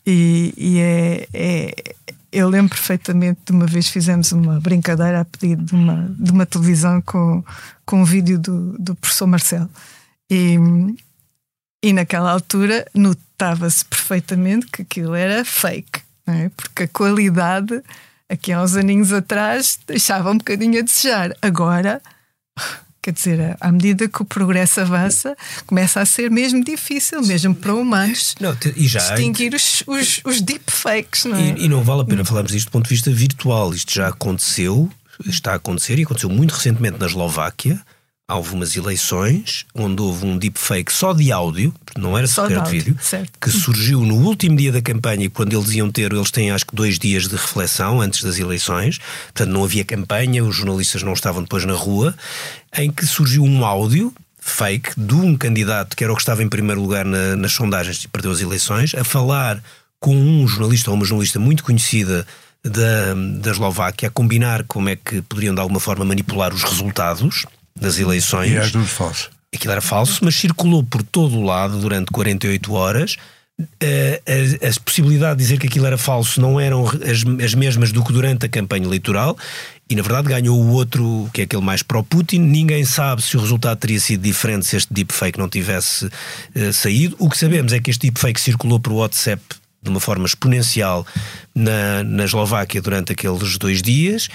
e, 0.07 0.53
e 0.57 0.79
é, 0.81 1.29
é, 1.33 1.95
eu 2.33 2.49
lembro 2.49 2.71
perfeitamente 2.71 3.41
de 3.47 3.53
uma 3.53 3.67
vez 3.67 3.89
fizemos 3.89 4.33
uma 4.33 4.59
brincadeira 4.59 5.21
a 5.21 5.25
pedido 5.25 5.65
de 5.65 5.75
uma, 5.75 6.15
de 6.19 6.31
uma 6.31 6.47
televisão 6.47 7.01
com, 7.03 7.45
com 7.85 8.01
um 8.01 8.05
vídeo 8.05 8.39
do, 8.39 8.77
do 8.79 8.95
professor 8.95 9.27
Marcelo. 9.27 9.71
E, 10.31 10.57
e 11.83 11.93
naquela 11.93 12.31
altura 12.31 12.87
notava-se 12.95 13.85
perfeitamente 13.85 14.67
que 14.69 14.83
aquilo 14.83 15.15
era 15.15 15.45
fake, 15.45 16.01
é? 16.27 16.49
porque 16.57 16.85
a 16.85 16.89
qualidade, 16.89 17.83
aqui 18.33 18.53
há 18.53 18.63
uns 18.63 18.75
aninhos 18.75 19.13
atrás, 19.13 19.79
deixava 19.87 20.31
um 20.31 20.39
bocadinho 20.39 20.79
a 20.79 20.83
desejar. 20.83 21.37
Agora 21.41 22.01
Quer 23.03 23.13
dizer, 23.15 23.57
à 23.61 23.73
medida 23.73 24.07
que 24.07 24.23
o 24.23 24.25
progresso 24.25 24.81
avança, 24.81 25.37
começa 25.67 26.01
a 26.01 26.07
ser 26.07 26.31
mesmo 26.31 26.63
difícil, 26.63 27.21
mesmo 27.23 27.53
para 27.53 27.75
humanos, 27.75 28.37
não, 28.39 28.57
e 28.77 28.87
já, 28.87 29.01
distinguir 29.01 29.53
os, 29.55 29.83
os, 29.89 30.21
os 30.25 30.41
deepfakes. 30.41 31.25
Não 31.25 31.37
é? 31.37 31.49
e, 31.49 31.65
e 31.65 31.69
não 31.69 31.83
vale 31.83 32.03
a 32.03 32.05
pena 32.05 32.25
falarmos 32.25 32.53
disto 32.53 32.69
do 32.69 32.71
ponto 32.71 32.85
de 32.85 32.91
vista 32.91 33.11
virtual. 33.11 33.75
Isto 33.75 33.93
já 33.93 34.07
aconteceu, 34.07 34.89
está 35.27 35.51
a 35.51 35.57
acontecer 35.57 35.99
e 35.99 36.05
aconteceu 36.05 36.31
muito 36.31 36.53
recentemente 36.53 37.01
na 37.01 37.07
Eslováquia 37.07 37.81
houve 38.31 38.55
umas 38.55 38.77
eleições 38.77 39.67
onde 39.75 40.01
houve 40.01 40.25
um 40.25 40.39
deepfake 40.39 40.93
só 40.93 41.13
de 41.13 41.31
áudio, 41.31 41.75
não 41.97 42.17
era 42.17 42.27
só 42.27 42.47
sequer 42.47 42.63
de, 42.63 42.71
vídeo, 42.71 42.97
certo. 43.01 43.39
que 43.41 43.51
surgiu 43.51 44.01
no 44.01 44.15
último 44.15 44.57
dia 44.57 44.73
da 44.73 44.81
campanha, 44.81 45.29
quando 45.29 45.53
eles 45.55 45.73
iam 45.73 45.91
ter, 45.91 46.13
eles 46.13 46.31
têm 46.31 46.51
acho 46.51 46.67
que 46.67 46.75
dois 46.75 46.99
dias 46.99 47.29
de 47.29 47.37
reflexão 47.37 48.01
antes 48.01 48.23
das 48.23 48.39
eleições, 48.39 48.99
portanto 49.25 49.51
não 49.51 49.65
havia 49.65 49.85
campanha, 49.85 50.45
os 50.45 50.57
jornalistas 50.57 51.03
não 51.03 51.13
estavam 51.13 51.43
depois 51.43 51.65
na 51.65 51.75
rua, 51.75 52.15
em 52.77 52.91
que 52.91 53.07
surgiu 53.07 53.43
um 53.43 53.65
áudio 53.65 54.13
fake 54.39 54.93
de 54.97 55.15
um 55.15 55.37
candidato 55.37 55.97
que 55.97 56.03
era 56.03 56.13
o 56.13 56.17
que 56.17 56.23
estava 56.23 56.43
em 56.43 56.49
primeiro 56.49 56.81
lugar 56.81 57.05
na, 57.05 57.37
nas 57.37 57.53
sondagens 57.53 58.03
e 58.03 58.09
perdeu 58.09 58.33
as 58.33 58.41
eleições, 58.41 58.95
a 58.95 59.05
falar 59.05 59.63
com 60.01 60.17
um 60.17 60.49
jornalista 60.49 60.91
ou 60.91 60.97
uma 60.97 61.05
jornalista 61.05 61.39
muito 61.39 61.63
conhecida 61.63 62.27
da, 62.65 63.15
da 63.41 63.51
Eslováquia, 63.51 64.09
a 64.09 64.11
combinar 64.11 64.65
como 64.65 64.89
é 64.89 64.97
que 64.97 65.23
poderiam 65.23 65.55
de 65.55 65.61
alguma 65.61 65.79
forma 65.79 66.05
manipular 66.05 66.53
os 66.53 66.63
resultados 66.63 67.47
das 67.79 67.99
eleições. 67.99 68.51
E 68.51 68.57
era 68.57 68.71
tudo 68.71 68.87
falso. 68.87 69.31
Aquilo 69.55 69.73
era 69.73 69.81
falso, 69.81 70.21
mas 70.25 70.35
circulou 70.35 70.83
por 70.83 71.03
todo 71.03 71.37
o 71.37 71.43
lado 71.43 71.79
durante 71.79 72.11
48 72.11 72.73
horas. 72.73 73.17
Uh, 73.61 74.65
a, 74.65 74.69
a, 74.69 74.81
possibilidade 74.83 75.37
de 75.37 75.45
dizer 75.45 75.59
que 75.59 75.67
aquilo 75.67 75.87
era 75.87 75.99
falso 75.99 76.41
não 76.41 76.59
eram 76.59 76.85
as, 76.87 77.45
as 77.45 77.55
mesmas 77.55 77.93
do 77.93 78.03
que 78.03 78.13
durante 78.13 78.47
a 78.47 78.49
campanha 78.49 78.87
eleitoral 78.87 79.37
e 79.93 79.95
na 79.95 80.03
verdade 80.03 80.29
ganhou 80.29 80.59
o 80.59 80.73
outro, 80.73 81.29
que 81.35 81.43
é 81.43 81.45
aquele 81.45 81.63
mais 81.63 81.83
pró-Putin. 81.83 82.39
Ninguém 82.39 82.83
sabe 82.85 83.21
se 83.21 83.37
o 83.37 83.41
resultado 83.41 83.79
teria 83.79 84.01
sido 84.01 84.23
diferente 84.23 84.67
se 84.67 84.77
este 84.77 84.93
deepfake 84.93 85.39
não 85.39 85.51
tivesse 85.51 86.07
uh, 86.07 86.73
saído. 86.73 87.15
O 87.19 87.29
que 87.29 87.37
sabemos 87.37 87.75
é 87.75 87.79
que 87.79 87.91
este 87.91 88.07
deepfake 88.07 88.41
circulou 88.41 88.81
por 88.81 88.95
WhatsApp 88.95 89.43
de 89.83 89.91
uma 89.91 90.01
forma 90.01 90.25
exponencial 90.25 91.07
na, 91.55 92.03
na 92.05 92.25
Eslováquia 92.25 92.81
durante 92.81 93.13
aqueles 93.13 93.59
dois 93.59 93.83
dias 93.83 94.29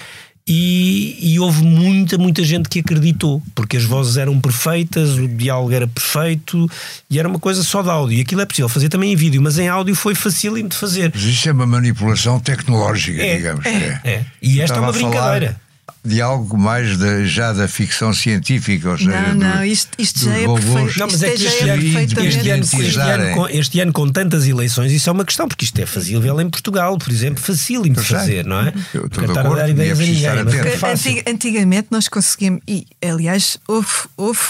e, 0.48 1.18
e, 1.20 1.38
houve 1.38 1.62
muita, 1.62 2.16
muita 2.16 2.42
gente 2.42 2.70
que 2.70 2.78
acreditou, 2.78 3.42
porque 3.54 3.76
as 3.76 3.84
vozes 3.84 4.16
eram 4.16 4.40
perfeitas, 4.40 5.18
o 5.18 5.28
diálogo 5.28 5.72
era 5.72 5.86
perfeito 5.86 6.66
e 7.10 7.18
era 7.18 7.28
uma 7.28 7.38
coisa 7.38 7.62
só 7.62 7.82
de 7.82 7.90
áudio. 7.90 8.16
E 8.16 8.22
aquilo 8.22 8.40
é 8.40 8.46
possível 8.46 8.68
fazer 8.68 8.88
também 8.88 9.12
em 9.12 9.16
vídeo, 9.16 9.42
mas 9.42 9.58
em 9.58 9.68
áudio 9.68 9.94
foi 9.94 10.14
facílimo 10.14 10.70
de 10.70 10.76
fazer. 10.76 11.12
Mas 11.14 11.24
isso 11.24 11.48
é 11.48 11.52
uma 11.52 11.66
manipulação 11.66 12.40
tecnológica, 12.40 13.22
é, 13.22 13.36
digamos. 13.36 13.66
É, 13.66 13.70
é. 13.70 14.10
é. 14.10 14.24
E 14.40 14.62
esta 14.62 14.76
é 14.76 14.80
uma 14.80 14.92
brincadeira 14.92 15.60
de 16.04 16.22
algo 16.22 16.56
mais 16.56 16.96
de, 16.96 17.26
já 17.26 17.52
da 17.52 17.68
ficção 17.68 18.12
científica, 18.12 18.90
ou 18.90 18.98
seja, 18.98 19.10
não, 19.10 19.34
do, 19.34 19.44
não, 19.44 19.64
isto, 19.64 19.90
isto 19.98 20.24
já 20.24 20.38
é 20.38 20.46
perfeito. 20.46 20.98
Não, 20.98 21.06
mas 21.06 21.22
é 21.22 21.30
que 21.30 21.44
este, 21.44 21.68
é 21.68 21.72
ano, 21.72 21.82
este, 21.82 22.50
ano, 22.50 22.64
este, 22.64 23.00
ano, 23.00 23.34
com, 23.34 23.48
este 23.48 23.80
ano 23.80 23.92
com 23.92 24.08
tantas 24.08 24.46
eleições, 24.46 24.92
isso 24.92 25.08
é 25.08 25.12
uma 25.12 25.24
questão, 25.24 25.46
porque 25.48 25.64
isto 25.64 25.78
é 25.78 25.86
fazível 25.86 26.40
em 26.40 26.48
Portugal, 26.48 26.96
por 26.96 27.10
exemplo, 27.10 27.42
facílimo 27.42 27.96
de 27.96 28.02
fazer, 28.02 28.44
não 28.44 28.60
é? 28.60 28.72
Eu 28.94 29.06
estou 29.06 29.24
de 29.24 29.30
acordo, 29.30 29.52
a 29.52 29.56
dar 29.56 29.68
ideias 29.68 29.98
a 29.98 30.02
ninguém, 30.02 30.44
mas 30.44 31.06
é 31.06 31.30
Antigamente 31.30 31.88
nós 31.90 32.08
conseguimos, 32.08 32.60
e 32.66 32.86
aliás, 33.02 33.58
houve, 33.66 33.88
houve 34.16 34.40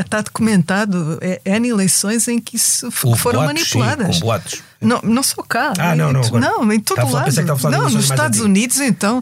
está 0.00 0.22
documentado 0.22 1.18
é, 1.20 1.40
é 1.44 1.56
eleições 1.56 2.26
em 2.26 2.40
que 2.40 2.56
isso 2.56 2.86
Houve 3.02 3.20
foram 3.20 3.40
boatos, 3.40 3.62
manipuladas. 3.62 4.16
Sim, 4.16 4.22
boatos. 4.22 4.62
Não, 4.80 5.00
não 5.02 5.22
só 5.22 5.42
cá. 5.42 5.72
Ah, 5.78 5.94
não, 5.94 6.12
não. 6.12 6.22
Não, 6.22 6.72
em 6.72 6.80
todo 6.80 7.04
o 7.04 7.12
lado. 7.12 7.30
Não, 7.70 7.90
nos 7.90 8.04
Estados 8.04 8.40
Unidos, 8.40 8.80
então. 8.80 9.20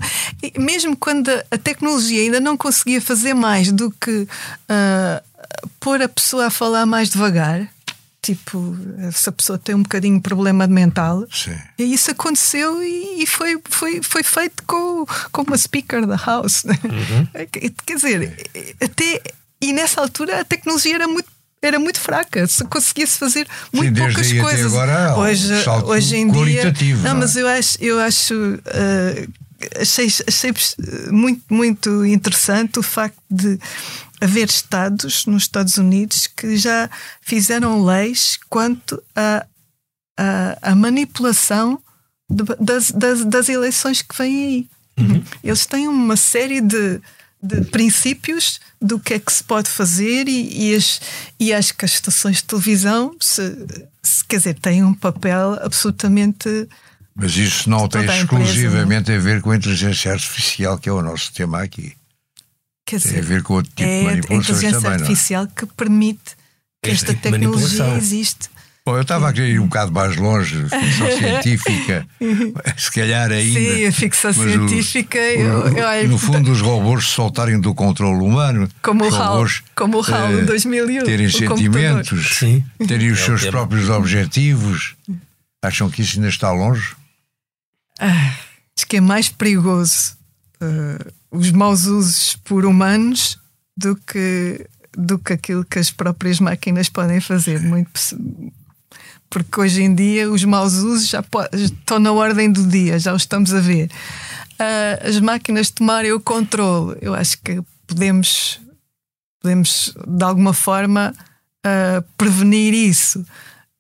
Mesmo 0.56 0.96
quando 0.96 1.28
a 1.28 1.59
tecnologia 1.59 2.22
ainda 2.22 2.40
não 2.40 2.56
conseguia 2.56 3.00
fazer 3.00 3.35
mais 3.35 3.70
do 3.72 3.90
que 3.90 4.22
uh, 4.22 5.22
pôr 5.78 6.00
a 6.00 6.09
pessoa 6.09 6.46
a 6.46 6.50
falar 6.50 6.87
mais 6.87 7.11
devagar. 7.11 7.68
Tipo, 8.22 8.76
se 9.12 9.30
a 9.30 9.33
pessoa 9.33 9.59
tem 9.59 9.74
um 9.74 9.83
bocadinho 9.83 10.16
de 10.16 10.20
problema 10.20 10.66
mental, 10.66 11.26
Sim. 11.33 11.56
e 11.78 11.94
isso 11.94 12.11
aconteceu 12.11 12.83
e, 12.83 13.24
foi, 13.26 13.59
foi, 13.64 14.02
foi 14.02 14.22
feito 14.22 14.62
com, 14.66 15.06
com 15.33 15.42
uma 15.42 15.56
speaker 15.56 16.06
da 16.06 16.16
house. 16.16 16.64
Uhum. 16.64 17.26
Quer 17.87 17.94
dizer, 17.94 18.50
até 18.78 19.22
e 19.61 19.73
nessa 19.73 20.01
altura 20.01 20.40
a 20.40 20.44
tecnologia 20.44 20.94
era 20.94 21.09
muito 21.09 21.29
era 21.62 21.79
muito 21.79 22.01
fraca, 22.01 22.46
se 22.46 22.64
conseguisse 22.64 23.18
fazer 23.18 23.46
muito 23.70 23.94
Sim, 23.94 24.05
poucas 24.07 24.33
coisas. 24.33 24.73
agora, 24.73 25.14
um 25.14 25.20
hoje, 25.20 25.62
salto 25.62 25.88
hoje 25.88 26.16
em 26.16 26.31
dia. 26.31 26.73
Não, 26.96 27.03
não 27.03 27.11
é? 27.11 27.14
mas 27.14 27.37
eu 27.37 27.46
acho, 27.46 27.77
eu 27.83 28.01
acho 28.01 28.35
uh, 28.35 29.33
achei, 29.79 30.09
achei 30.27 30.55
muito, 31.11 31.42
muito 31.53 32.05
interessante 32.07 32.79
o 32.79 32.83
facto 32.83 33.20
de 33.31 33.59
haver 34.20 34.49
estados 34.49 35.27
nos 35.27 35.42
Estados 35.42 35.77
Unidos 35.77 36.27
que 36.27 36.57
já 36.57 36.88
fizeram 37.20 37.85
leis 37.85 38.38
quanto 38.49 39.03
à 39.14 39.46
a, 40.18 40.70
a, 40.70 40.75
manipulação 40.75 41.81
de, 42.29 42.44
das, 42.59 42.90
das, 42.90 43.25
das 43.25 43.49
eleições 43.49 44.03
que 44.03 44.16
vêm 44.16 44.44
aí. 44.44 44.68
Uhum. 44.99 45.25
Eles 45.42 45.64
têm 45.64 45.88
uma 45.88 46.16
série 46.16 46.61
de, 46.61 47.01
de 47.42 47.62
princípios 47.62 48.61
do 48.81 48.98
que 48.98 49.14
é 49.14 49.18
que 49.18 49.33
se 49.33 49.42
pode 49.42 49.68
fazer 49.68 50.29
e, 50.29 50.70
e, 50.70 50.74
as, 50.74 51.00
e 51.38 51.53
acho 51.53 51.74
que 51.74 51.85
as 51.85 51.92
estações 51.92 52.37
de 52.37 52.44
televisão, 52.44 53.16
se, 53.20 53.42
se, 54.03 54.24
quer 54.24 54.37
dizer, 54.38 54.55
têm 54.55 54.85
um 54.85 54.94
papel 54.94 55.59
absolutamente. 55.62 56.68
Mas 57.14 57.37
isso 57.37 57.68
não 57.68 57.88
tem 57.88 58.09
a 58.09 58.16
exclusivamente 58.16 59.11
a 59.12 59.18
ver 59.18 59.40
com 59.40 59.50
a 59.50 59.57
inteligência 59.57 60.12
artificial, 60.12 60.79
que 60.79 60.88
é 60.88 60.92
o 60.92 61.03
nosso 61.03 61.33
tema 61.33 61.62
aqui. 61.62 61.94
Quer 62.87 63.00
Tem 63.00 63.12
dizer, 63.12 63.18
a 63.18 63.26
ver 63.26 63.42
com 63.42 63.55
outro 63.55 63.70
tipo 63.70 63.88
de 63.88 63.96
é 63.96 64.00
a 64.00 64.05
manipulações 64.05 64.48
inteligência 64.48 64.81
também, 64.81 64.90
não 64.90 64.90
é? 64.90 65.09
artificial 65.09 65.46
que 65.46 65.66
permite 65.66 66.37
que 66.83 66.90
Este 66.90 67.05
esta 67.05 67.14
tipo 67.14 67.26
de 67.26 67.33
tecnologia 67.33 67.96
existe. 67.96 68.50
Bom, 68.85 68.97
eu 68.97 69.03
estava 69.03 69.29
a 69.29 69.33
querer 69.33 69.51
ir 69.51 69.61
um 69.61 69.66
bocado 69.66 69.93
mais 69.93 70.16
longe, 70.16 70.57
ficção 70.69 71.07
científica, 71.19 72.07
se 72.77 72.90
calhar 72.90 73.31
ainda. 73.31 73.61
Sim, 73.61 73.85
a 73.87 73.93
ficção 73.93 74.33
mas 74.35 74.57
o- 74.57 74.69
científica, 74.69 75.19
eu- 75.19 75.69
eu 75.77 75.87
acho 75.87 76.09
no 76.09 76.19
fundo, 76.19 76.51
os 76.51 76.61
robôs 76.62 77.05
se 77.09 77.11
soltarem 77.14 77.61
do 77.61 77.75
controle 77.75 78.25
humano, 78.25 78.69
Como 78.83 79.05
o 79.05 79.14
HAL, 79.14 79.33
robôs, 79.35 79.62
como 79.77 79.99
o 79.99 80.03
HAL 80.03 80.31
eh, 80.33 80.40
em 80.40 80.45
2001, 80.47 81.05
terem 81.05 81.27
o 81.27 81.31
computador. 81.33 81.59
sentimentos, 81.59 82.29
Sim. 82.38 82.64
terem 82.88 83.11
os 83.11 83.21
É 83.21 83.25
seus 83.27 83.45
próprios 83.47 83.90
objetivos. 83.90 84.95
Acham 85.62 85.90
que 85.90 86.01
isso 86.01 86.16
ainda 86.16 86.29
está 86.31 86.51
longe? 86.51 86.97
Ah, 88.01 88.35
Diz 88.75 88.85
que 88.87 88.97
é 88.97 89.01
mais 89.01 89.29
perigoso 89.29 90.16
eh, 90.59 91.07
os 91.31 91.51
maus 91.53 91.85
usos 91.85 92.35
por 92.45 92.64
humanos 92.64 93.38
do 93.77 93.95
que, 93.95 94.66
do 94.97 95.19
que 95.19 95.35
aquilo 95.35 95.64
que 95.66 95.79
as 95.79 95.90
próprias 95.90 96.40
máquinas 96.40 96.88
podem 96.88 97.21
fazer. 97.21 97.61
Muito, 97.61 97.90
porque 99.31 99.61
hoje 99.61 99.83
em 99.83 99.95
dia 99.95 100.29
os 100.31 100.45
maus 100.45 100.75
usos 100.75 101.09
já 101.09 101.25
estão 101.53 102.01
na 102.01 102.12
ordem 102.12 102.51
do 102.51 102.66
dia, 102.66 102.99
já 102.99 103.14
os 103.14 103.23
estamos 103.23 103.55
a 103.55 103.61
ver. 103.61 103.88
Ah, 104.59 105.09
as 105.09 105.21
máquinas 105.21 105.71
tomarem 105.71 106.12
o 106.12 106.21
controle, 106.21 106.99
eu 107.01 107.14
acho 107.14 107.38
que 107.38 107.62
podemos, 107.87 108.61
podemos 109.40 109.95
de 110.07 110.25
alguma 110.25 110.53
forma 110.53 111.14
ah, 111.64 112.03
prevenir 112.19 112.75
isso. 112.75 113.25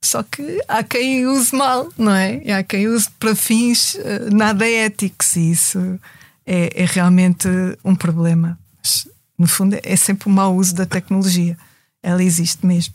Só 0.02 0.22
que 0.22 0.62
há 0.66 0.82
quem 0.82 1.26
use 1.26 1.54
mal, 1.54 1.92
não 1.98 2.14
é? 2.14 2.40
E 2.42 2.50
há 2.50 2.62
quem 2.62 2.88
use 2.88 3.10
para 3.18 3.36
fins 3.36 3.96
eh, 3.96 4.30
nada 4.32 4.66
éticos 4.66 5.36
e 5.36 5.50
isso 5.50 6.00
é, 6.46 6.82
é 6.82 6.86
realmente 6.86 7.46
um 7.84 7.94
problema. 7.94 8.58
Mas, 8.78 9.06
no 9.38 9.46
fundo, 9.46 9.78
é 9.82 9.96
sempre 9.96 10.26
o 10.26 10.32
mau 10.32 10.56
uso 10.56 10.74
da 10.74 10.86
tecnologia. 10.86 11.54
Ela 12.02 12.24
existe 12.24 12.64
mesmo. 12.64 12.94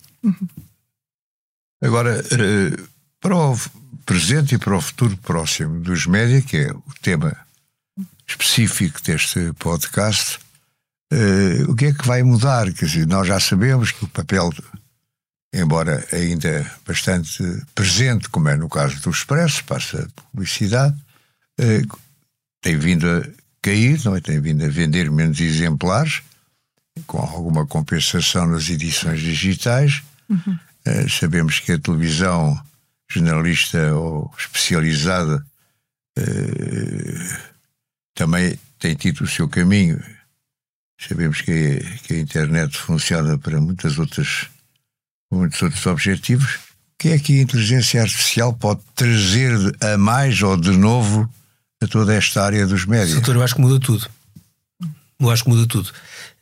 Agora, 1.85 2.19
eh, 2.19 2.83
para 3.21 3.35
o 3.35 3.55
presente 4.07 4.55
e 4.55 4.57
para 4.57 4.75
o 4.75 4.81
futuro 4.81 5.15
próximo 5.17 5.79
dos 5.81 6.07
média, 6.07 6.41
que 6.41 6.57
é 6.57 6.71
o 6.71 6.83
tema 6.99 7.37
específico 8.27 8.99
deste 9.03 9.53
podcast, 9.59 10.39
eh, 11.11 11.63
o 11.67 11.75
que 11.75 11.85
é 11.85 11.93
que 11.93 12.07
vai 12.07 12.23
mudar? 12.23 12.73
Quer 12.73 12.85
dizer, 12.85 13.05
nós 13.05 13.27
já 13.27 13.39
sabemos 13.39 13.91
que 13.91 14.03
o 14.03 14.07
papel, 14.07 14.51
embora 15.53 16.03
ainda 16.11 16.65
bastante 16.87 17.43
presente, 17.75 18.29
como 18.29 18.49
é 18.49 18.57
no 18.57 18.67
caso 18.67 18.99
do 19.01 19.11
Expresso, 19.11 19.63
passa 19.65 20.07
publicidade, 20.31 20.95
eh, 21.59 21.83
tem 22.61 22.77
vindo 22.79 23.07
a 23.07 23.23
cair, 23.61 24.03
não 24.03 24.15
é? 24.15 24.21
tem 24.21 24.39
vindo 24.41 24.65
a 24.65 24.69
vender 24.69 25.11
menos 25.11 25.39
exemplares, 25.39 26.23
com 27.05 27.19
alguma 27.19 27.67
compensação 27.67 28.47
nas 28.47 28.67
edições 28.69 29.19
digitais. 29.19 30.01
Eh, 30.31 30.74
sabemos 31.09 31.59
que 31.59 31.73
a 31.73 31.79
televisão 31.79 32.59
jornalista 33.09 33.93
ou 33.93 34.31
especializada 34.37 35.45
eh, 36.17 37.39
também 38.13 38.57
tem 38.79 38.95
tido 38.95 39.23
o 39.23 39.27
seu 39.27 39.47
caminho. 39.47 40.01
Sabemos 40.99 41.41
que, 41.41 41.79
que 42.03 42.13
a 42.13 42.19
internet 42.19 42.77
funciona 42.77 43.37
para 43.37 43.59
muitas 43.59 43.97
outras, 43.99 44.47
muitos 45.31 45.61
outros 45.61 45.85
objetivos. 45.85 46.55
O 46.55 46.97
que 46.97 47.09
é 47.09 47.19
que 47.19 47.39
a 47.39 47.41
inteligência 47.41 48.01
artificial 48.01 48.53
pode 48.53 48.81
trazer 48.95 49.51
a 49.81 49.97
mais 49.97 50.41
ou 50.41 50.55
de 50.55 50.71
novo 50.71 51.29
a 51.81 51.87
toda 51.87 52.13
esta 52.15 52.43
área 52.43 52.65
dos 52.65 52.85
médias? 52.85 53.13
Doutor, 53.13 53.35
eu 53.35 53.43
acho 53.43 53.55
que 53.55 53.61
muda 53.61 53.79
tudo. 53.79 54.09
Eu 55.19 55.29
acho 55.29 55.43
que 55.43 55.49
muda 55.49 55.67
tudo. 55.67 55.91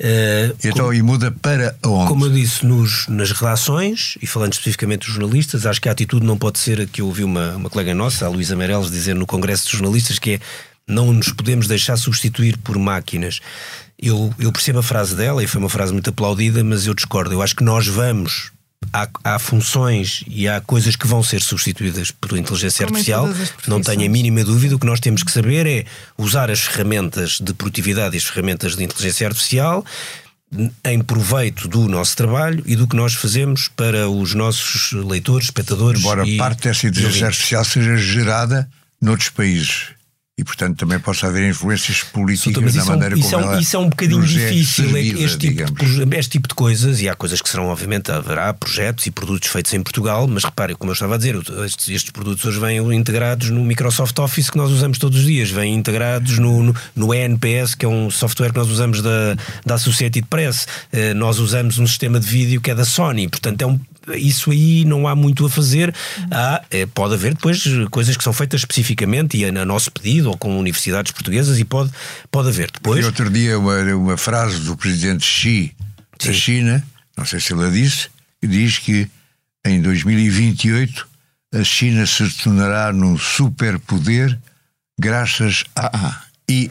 Eh, 0.05 0.53
Então, 0.65 0.93
e 0.93 1.01
muda 1.01 1.31
para 1.31 1.75
onde? 1.81 2.09
Como 2.09 2.25
eu 2.25 2.29
disse, 2.29 2.65
nos, 2.65 3.07
nas 3.07 3.31
redações, 3.31 4.17
e 4.21 4.27
falando 4.27 4.51
especificamente 4.51 5.05
dos 5.05 5.15
jornalistas, 5.15 5.65
acho 5.65 5.81
que 5.81 5.87
a 5.87 5.93
atitude 5.93 6.25
não 6.25 6.37
pode 6.37 6.59
ser 6.59 6.81
a 6.81 6.85
que 6.85 6.99
eu 6.99 7.05
ouvi 7.07 7.23
uma, 7.23 7.55
uma 7.55 7.69
colega 7.69 7.95
nossa, 7.95 8.25
a 8.25 8.29
Luísa 8.29 8.53
Meireles, 8.53 8.91
dizer 8.91 9.15
no 9.15 9.25
Congresso 9.25 9.63
dos 9.63 9.71
Jornalistas, 9.71 10.19
que 10.19 10.31
é 10.31 10.39
não 10.85 11.13
nos 11.13 11.31
podemos 11.31 11.67
deixar 11.67 11.95
substituir 11.95 12.57
por 12.57 12.77
máquinas. 12.77 13.39
Eu, 13.97 14.33
eu 14.37 14.51
percebo 14.51 14.79
a 14.79 14.83
frase 14.83 15.15
dela, 15.15 15.41
e 15.41 15.47
foi 15.47 15.59
uma 15.59 15.69
frase 15.69 15.93
muito 15.93 16.09
aplaudida, 16.09 16.61
mas 16.63 16.85
eu 16.85 16.93
discordo. 16.93 17.31
Eu 17.31 17.41
acho 17.41 17.55
que 17.55 17.63
nós 17.63 17.87
vamos. 17.87 18.51
Há, 18.95 19.09
há 19.23 19.39
funções 19.39 20.23
e 20.27 20.47
há 20.47 20.61
coisas 20.61 20.95
que 20.95 21.07
vão 21.07 21.23
ser 21.23 21.41
substituídas 21.41 22.11
por 22.11 22.37
inteligência 22.37 22.85
Como 22.85 22.95
artificial. 22.95 23.27
Não 23.67 23.81
tenho 23.81 24.05
a 24.05 24.09
mínima 24.09 24.43
dúvida. 24.43 24.75
O 24.75 24.79
que 24.79 24.85
nós 24.85 24.99
temos 24.99 25.23
que 25.23 25.31
saber 25.31 25.65
é 25.65 25.85
usar 26.15 26.51
as 26.51 26.59
ferramentas 26.59 27.39
de 27.41 27.53
produtividade 27.55 28.15
e 28.15 28.19
as 28.19 28.25
ferramentas 28.25 28.75
de 28.75 28.83
inteligência 28.83 29.25
artificial 29.25 29.83
em 30.85 31.01
proveito 31.01 31.67
do 31.67 31.87
nosso 31.87 32.15
trabalho 32.15 32.63
e 32.65 32.75
do 32.75 32.87
que 32.87 32.95
nós 32.95 33.13
fazemos 33.13 33.67
para 33.67 34.07
os 34.07 34.33
nossos 34.33 34.91
leitores, 34.91 35.47
espectadores. 35.47 36.01
Embora 36.01 36.27
e, 36.27 36.37
parte 36.37 36.63
dessa 36.63 36.87
inteligência 36.87 37.27
artificial 37.27 37.65
seja 37.65 37.97
gerada 37.97 38.69
noutros 39.01 39.29
países. 39.29 39.87
E, 40.35 40.43
portanto, 40.43 40.79
também 40.79 40.99
possa 40.99 41.27
haver 41.27 41.47
influências 41.47 42.01
políticas 42.01 42.73
na 42.73 42.81
é 42.81 42.83
um, 42.83 42.87
maneira 42.87 43.19
isso, 43.19 43.27
é 43.27 43.31
como 43.31 43.45
um, 43.45 43.51
ela 43.51 43.61
isso 43.61 43.75
é 43.75 43.79
um 43.79 43.87
bocadinho 43.89 44.23
é 44.23 44.25
difícil. 44.25 44.85
é 44.85 44.89
servida, 44.89 45.19
este, 45.19 45.37
tipo 45.37 45.73
de, 45.73 46.17
este 46.17 46.31
tipo 46.31 46.47
de 46.47 46.55
coisas, 46.55 47.01
e 47.01 47.07
há 47.07 47.13
coisas 47.13 47.39
que 47.39 47.47
serão, 47.47 47.67
obviamente, 47.67 48.11
haverá 48.11 48.51
projetos 48.51 49.05
e 49.05 49.11
produtos 49.11 49.49
feitos 49.49 49.71
em 49.75 49.83
Portugal, 49.83 50.27
mas 50.27 50.43
repare, 50.43 50.73
como 50.73 50.89
eu 50.89 50.93
estava 50.93 51.13
a 51.13 51.17
dizer, 51.19 51.35
estes, 51.63 51.87
estes 51.87 52.09
produtos 52.09 52.43
hoje 52.45 52.59
vêm 52.59 52.79
integrados 52.95 53.51
no 53.51 53.63
Microsoft 53.63 54.17
Office 54.17 54.49
que 54.49 54.57
nós 54.57 54.71
usamos 54.71 54.97
todos 54.97 55.19
os 55.19 55.25
dias, 55.25 55.51
vêm 55.51 55.75
integrados 55.75 56.39
no, 56.39 56.63
no, 56.63 56.75
no 56.95 57.13
ENPS, 57.13 57.75
que 57.75 57.85
é 57.85 57.87
um 57.87 58.09
software 58.09 58.51
que 58.51 58.57
nós 58.57 58.71
usamos 58.71 59.03
da, 59.03 59.35
da 59.63 59.75
Associated 59.75 60.25
Press. 60.27 60.67
Eh, 60.91 61.13
nós 61.13 61.37
usamos 61.37 61.77
um 61.77 61.85
sistema 61.85 62.19
de 62.19 62.27
vídeo 62.27 62.59
que 62.59 62.71
é 62.71 62.75
da 62.75 62.85
Sony, 62.85 63.27
portanto, 63.27 63.61
é 63.61 63.67
um. 63.67 63.79
Isso 64.15 64.51
aí 64.51 64.85
não 64.85 65.07
há 65.07 65.15
muito 65.15 65.45
a 65.45 65.49
fazer. 65.49 65.93
Há, 66.31 66.63
eh, 66.69 66.85
pode 66.85 67.13
haver 67.13 67.33
depois 67.33 67.63
coisas 67.89 68.17
que 68.17 68.23
são 68.23 68.33
feitas 68.33 68.61
especificamente 68.61 69.37
e 69.37 69.45
a, 69.45 69.49
a 69.49 69.65
nosso 69.65 69.91
pedido 69.91 70.29
ou 70.29 70.37
com 70.37 70.57
universidades 70.57 71.11
portuguesas 71.11 71.59
e 71.59 71.65
pode, 71.65 71.91
pode 72.29 72.49
haver. 72.49 72.69
Depois, 72.71 73.03
E 73.03 73.05
outro 73.05 73.29
dia, 73.29 73.57
uma, 73.57 73.79
uma 73.95 74.17
frase 74.17 74.59
do 74.59 74.75
presidente 74.75 75.25
Xi 75.25 75.73
da 76.19 76.33
Sim. 76.33 76.39
China, 76.39 76.83
não 77.17 77.25
sei 77.25 77.39
se 77.39 77.53
ele 77.53 77.65
a 77.65 77.69
disse, 77.69 78.09
que 78.41 78.47
diz 78.47 78.77
que 78.77 79.07
em 79.65 79.81
2028 79.81 81.07
a 81.53 81.63
China 81.63 82.05
se 82.05 82.29
tornará 82.43 82.91
num 82.91 83.17
superpoder 83.17 84.37
graças 84.99 85.63
à 85.75 86.23
IA, 86.49 86.67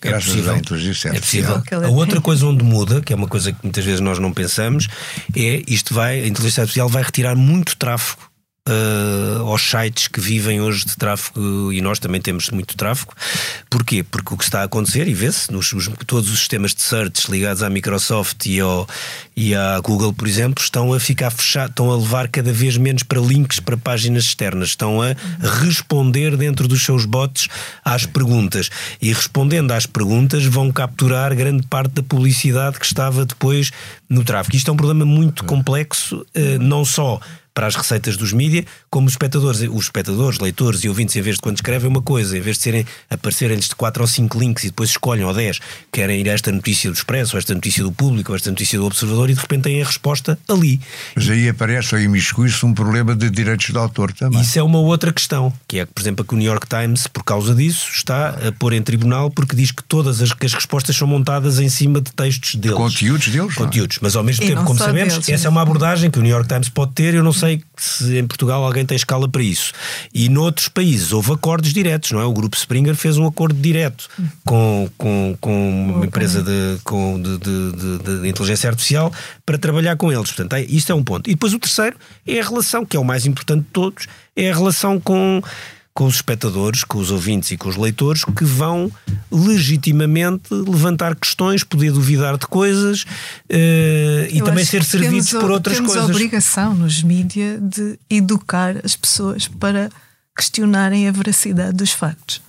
É 0.00 0.08
graças 0.08 0.26
possível. 0.26 0.52
à 0.54 0.58
inteligência 0.58 1.08
É 1.08 1.18
possível. 1.20 1.62
A 1.84 1.88
outra 1.88 2.20
coisa 2.20 2.46
onde 2.46 2.62
muda, 2.64 3.00
que 3.00 3.12
é 3.12 3.16
uma 3.16 3.26
coisa 3.28 3.52
que 3.52 3.58
muitas 3.62 3.84
vezes 3.84 4.00
nós 4.00 4.18
não 4.18 4.32
pensamos, 4.32 4.88
é 5.36 5.62
isto 5.66 5.92
vai, 5.92 6.20
a 6.20 6.26
inteligência 6.26 6.62
artificial 6.62 6.88
vai 6.88 7.02
retirar 7.02 7.34
muito 7.34 7.76
tráfego 7.76 8.27
eh, 8.68 9.38
aos 9.40 9.62
sites 9.62 10.08
que 10.08 10.20
vivem 10.20 10.60
hoje 10.60 10.84
de 10.84 10.96
tráfego 10.96 11.72
e 11.72 11.80
nós 11.80 11.98
também 11.98 12.20
temos 12.20 12.50
muito 12.50 12.76
tráfego. 12.76 13.12
Porquê? 13.70 14.02
Porque 14.02 14.34
o 14.34 14.36
que 14.36 14.44
está 14.44 14.60
a 14.60 14.64
acontecer, 14.64 15.08
e 15.08 15.14
vê-se, 15.14 15.50
nos, 15.50 15.72
os- 15.72 15.88
todos 16.06 16.30
os 16.30 16.38
sistemas 16.38 16.74
de 16.74 16.82
search 16.82 17.30
ligados 17.30 17.62
à 17.62 17.70
Microsoft 17.70 18.46
e, 18.46 18.60
ao, 18.60 18.86
e 19.36 19.54
à 19.54 19.80
Google, 19.80 20.12
por 20.12 20.28
exemplo, 20.28 20.62
estão 20.62 20.92
a 20.92 21.00
ficar 21.00 21.30
fechados, 21.30 21.70
estão 21.70 21.90
a 21.90 21.96
levar 21.96 22.28
cada 22.28 22.52
vez 22.52 22.76
menos 22.76 23.02
para 23.02 23.20
links 23.20 23.58
para 23.60 23.76
páginas 23.76 24.24
externas, 24.24 24.68
estão 24.68 25.00
a 25.00 25.14
responder 25.60 26.36
dentro 26.36 26.68
dos 26.68 26.82
seus 26.84 27.04
bots 27.04 27.48
às 27.84 28.04
perguntas. 28.06 28.70
E 29.00 29.12
respondendo 29.12 29.72
às 29.72 29.86
perguntas, 29.86 30.44
vão 30.44 30.70
capturar 30.70 31.34
grande 31.34 31.66
parte 31.66 31.92
da 31.92 32.02
publicidade 32.02 32.78
que 32.78 32.86
estava 32.86 33.24
depois 33.24 33.70
no 34.08 34.24
tráfego. 34.24 34.56
Isto 34.56 34.70
é 34.70 34.72
um 34.72 34.76
problema 34.76 35.04
muito 35.04 35.44
complexo, 35.44 36.24
eh, 36.34 36.58
não 36.58 36.84
só 36.84 37.20
para 37.58 37.66
as 37.66 37.74
receitas 37.74 38.16
dos 38.16 38.32
mídia, 38.32 38.64
como 38.88 39.08
os 39.08 39.14
espectadores, 39.14 39.60
os 39.62 39.86
espectadores, 39.86 40.38
leitores 40.38 40.84
e 40.84 40.88
ouvintes, 40.88 41.16
em 41.16 41.20
vez 41.20 41.34
de 41.34 41.42
quando 41.42 41.56
escrevem 41.56 41.90
uma 41.90 42.00
coisa, 42.00 42.38
em 42.38 42.40
vez 42.40 42.56
de 42.56 42.62
serem 42.62 42.86
aparecerem-lhes 43.10 43.68
de 43.68 43.74
4 43.74 44.00
ou 44.00 44.06
5 44.06 44.38
links 44.38 44.62
e 44.62 44.68
depois 44.68 44.90
escolhem 44.90 45.24
ou 45.24 45.34
10, 45.34 45.58
querem 45.90 46.20
ir 46.20 46.30
a 46.30 46.34
esta 46.34 46.52
notícia 46.52 46.88
do 46.88 46.94
Expresso, 46.94 47.34
ou 47.34 47.38
esta 47.40 47.52
notícia 47.52 47.82
do 47.82 47.90
Público, 47.90 48.30
ou 48.30 48.36
esta 48.36 48.48
notícia 48.48 48.78
do 48.78 48.86
Observador 48.86 49.28
e 49.28 49.34
de 49.34 49.40
repente 49.40 49.62
têm 49.62 49.82
a 49.82 49.84
resposta 49.84 50.38
ali. 50.48 50.80
Mas 51.16 51.28
aí 51.28 51.48
aparece 51.48 51.96
ou 51.96 52.00
imiscui-se 52.00 52.64
um 52.64 52.72
problema 52.72 53.16
de 53.16 53.28
direitos 53.28 53.66
de 53.66 53.76
autor 53.76 54.12
também. 54.12 54.40
Isso 54.40 54.56
é 54.56 54.62
uma 54.62 54.78
outra 54.78 55.12
questão, 55.12 55.52
que 55.66 55.80
é 55.80 55.86
que, 55.86 55.92
por 55.92 56.00
exemplo, 56.00 56.24
que 56.24 56.34
o 56.34 56.38
New 56.38 56.46
York 56.46 56.64
Times, 56.68 57.08
por 57.08 57.24
causa 57.24 57.56
disso, 57.56 57.88
está 57.92 58.28
a 58.28 58.52
pôr 58.52 58.72
em 58.72 58.82
tribunal 58.82 59.32
porque 59.32 59.56
diz 59.56 59.72
que 59.72 59.82
todas 59.82 60.22
as, 60.22 60.32
que 60.32 60.46
as 60.46 60.54
respostas 60.54 60.94
são 60.94 61.08
montadas 61.08 61.58
em 61.58 61.68
cima 61.68 62.00
de 62.00 62.12
textos 62.12 62.54
deles. 62.54 62.76
Conteúdos 62.76 63.26
deles. 63.26 63.56
não 63.56 63.97
Mas 64.00 64.16
ao 64.16 64.22
mesmo 64.22 64.44
E 64.44 64.48
tempo, 64.48 64.64
como 64.64 64.78
sabemos, 64.78 65.14
deles, 65.14 65.28
essa 65.28 65.46
é 65.46 65.50
uma 65.50 65.62
abordagem 65.62 66.10
que 66.10 66.18
o 66.18 66.22
New 66.22 66.30
York 66.30 66.48
Times 66.48 66.68
pode 66.68 66.92
ter. 66.92 67.14
Eu 67.14 67.22
não 67.22 67.32
sei 67.32 67.62
se 67.76 68.18
em 68.18 68.26
Portugal 68.26 68.64
alguém 68.64 68.84
tem 68.86 68.96
escala 68.96 69.28
para 69.28 69.42
isso. 69.42 69.72
E 70.14 70.28
noutros 70.28 70.68
países 70.68 71.12
houve 71.12 71.32
acordos 71.32 71.72
diretos, 71.72 72.12
não 72.12 72.20
é? 72.20 72.24
O 72.24 72.32
grupo 72.32 72.56
Springer 72.56 72.94
fez 72.94 73.16
um 73.18 73.26
acordo 73.26 73.58
direto 73.60 74.08
com, 74.44 74.88
com, 74.96 75.36
com 75.40 75.84
uma 75.96 76.06
empresa 76.06 76.42
de, 76.42 76.78
com, 76.84 77.20
de, 77.20 77.38
de- 77.38 77.72
de- 77.72 78.20
de 78.22 78.28
inteligência 78.28 78.68
artificial 78.70 79.12
para 79.44 79.58
trabalhar 79.58 79.96
com 79.96 80.12
eles. 80.12 80.28
Portanto, 80.32 80.52
é- 80.54 80.62
isto 80.64 80.90
é 80.92 80.94
um 80.94 81.02
ponto. 81.04 81.28
E 81.28 81.34
depois 81.34 81.52
o 81.54 81.58
terceiro 81.58 81.96
é 82.26 82.40
a 82.40 82.44
relação, 82.44 82.84
que 82.86 82.96
é 82.96 83.00
o 83.00 83.04
mais 83.04 83.26
importante 83.26 83.60
de 83.64 83.70
todos, 83.72 84.06
é 84.36 84.50
a 84.50 84.54
relação 84.54 85.00
com 85.00 85.42
com 85.98 86.04
os 86.06 86.14
espectadores, 86.14 86.84
com 86.84 86.98
os 86.98 87.10
ouvintes 87.10 87.50
e 87.50 87.56
com 87.56 87.68
os 87.68 87.74
leitores 87.76 88.22
que 88.24 88.44
vão 88.44 88.88
legitimamente 89.32 90.54
levantar 90.54 91.16
questões, 91.16 91.64
poder 91.64 91.90
duvidar 91.90 92.38
de 92.38 92.46
coisas 92.46 93.04
eh, 93.48 94.28
e 94.30 94.38
Eu 94.38 94.44
também 94.44 94.64
ser 94.64 94.84
servidos 94.84 95.30
temos, 95.30 95.42
por 95.42 95.50
outras 95.50 95.74
temos 95.76 95.90
coisas. 95.92 96.08
a 96.08 96.12
obrigação 96.12 96.72
nos 96.72 97.02
mídia 97.02 97.58
de 97.60 97.98
educar 98.08 98.76
as 98.84 98.94
pessoas 98.94 99.48
para 99.48 99.90
questionarem 100.36 101.08
a 101.08 101.10
veracidade 101.10 101.72
dos 101.76 101.90
factos. 101.90 102.40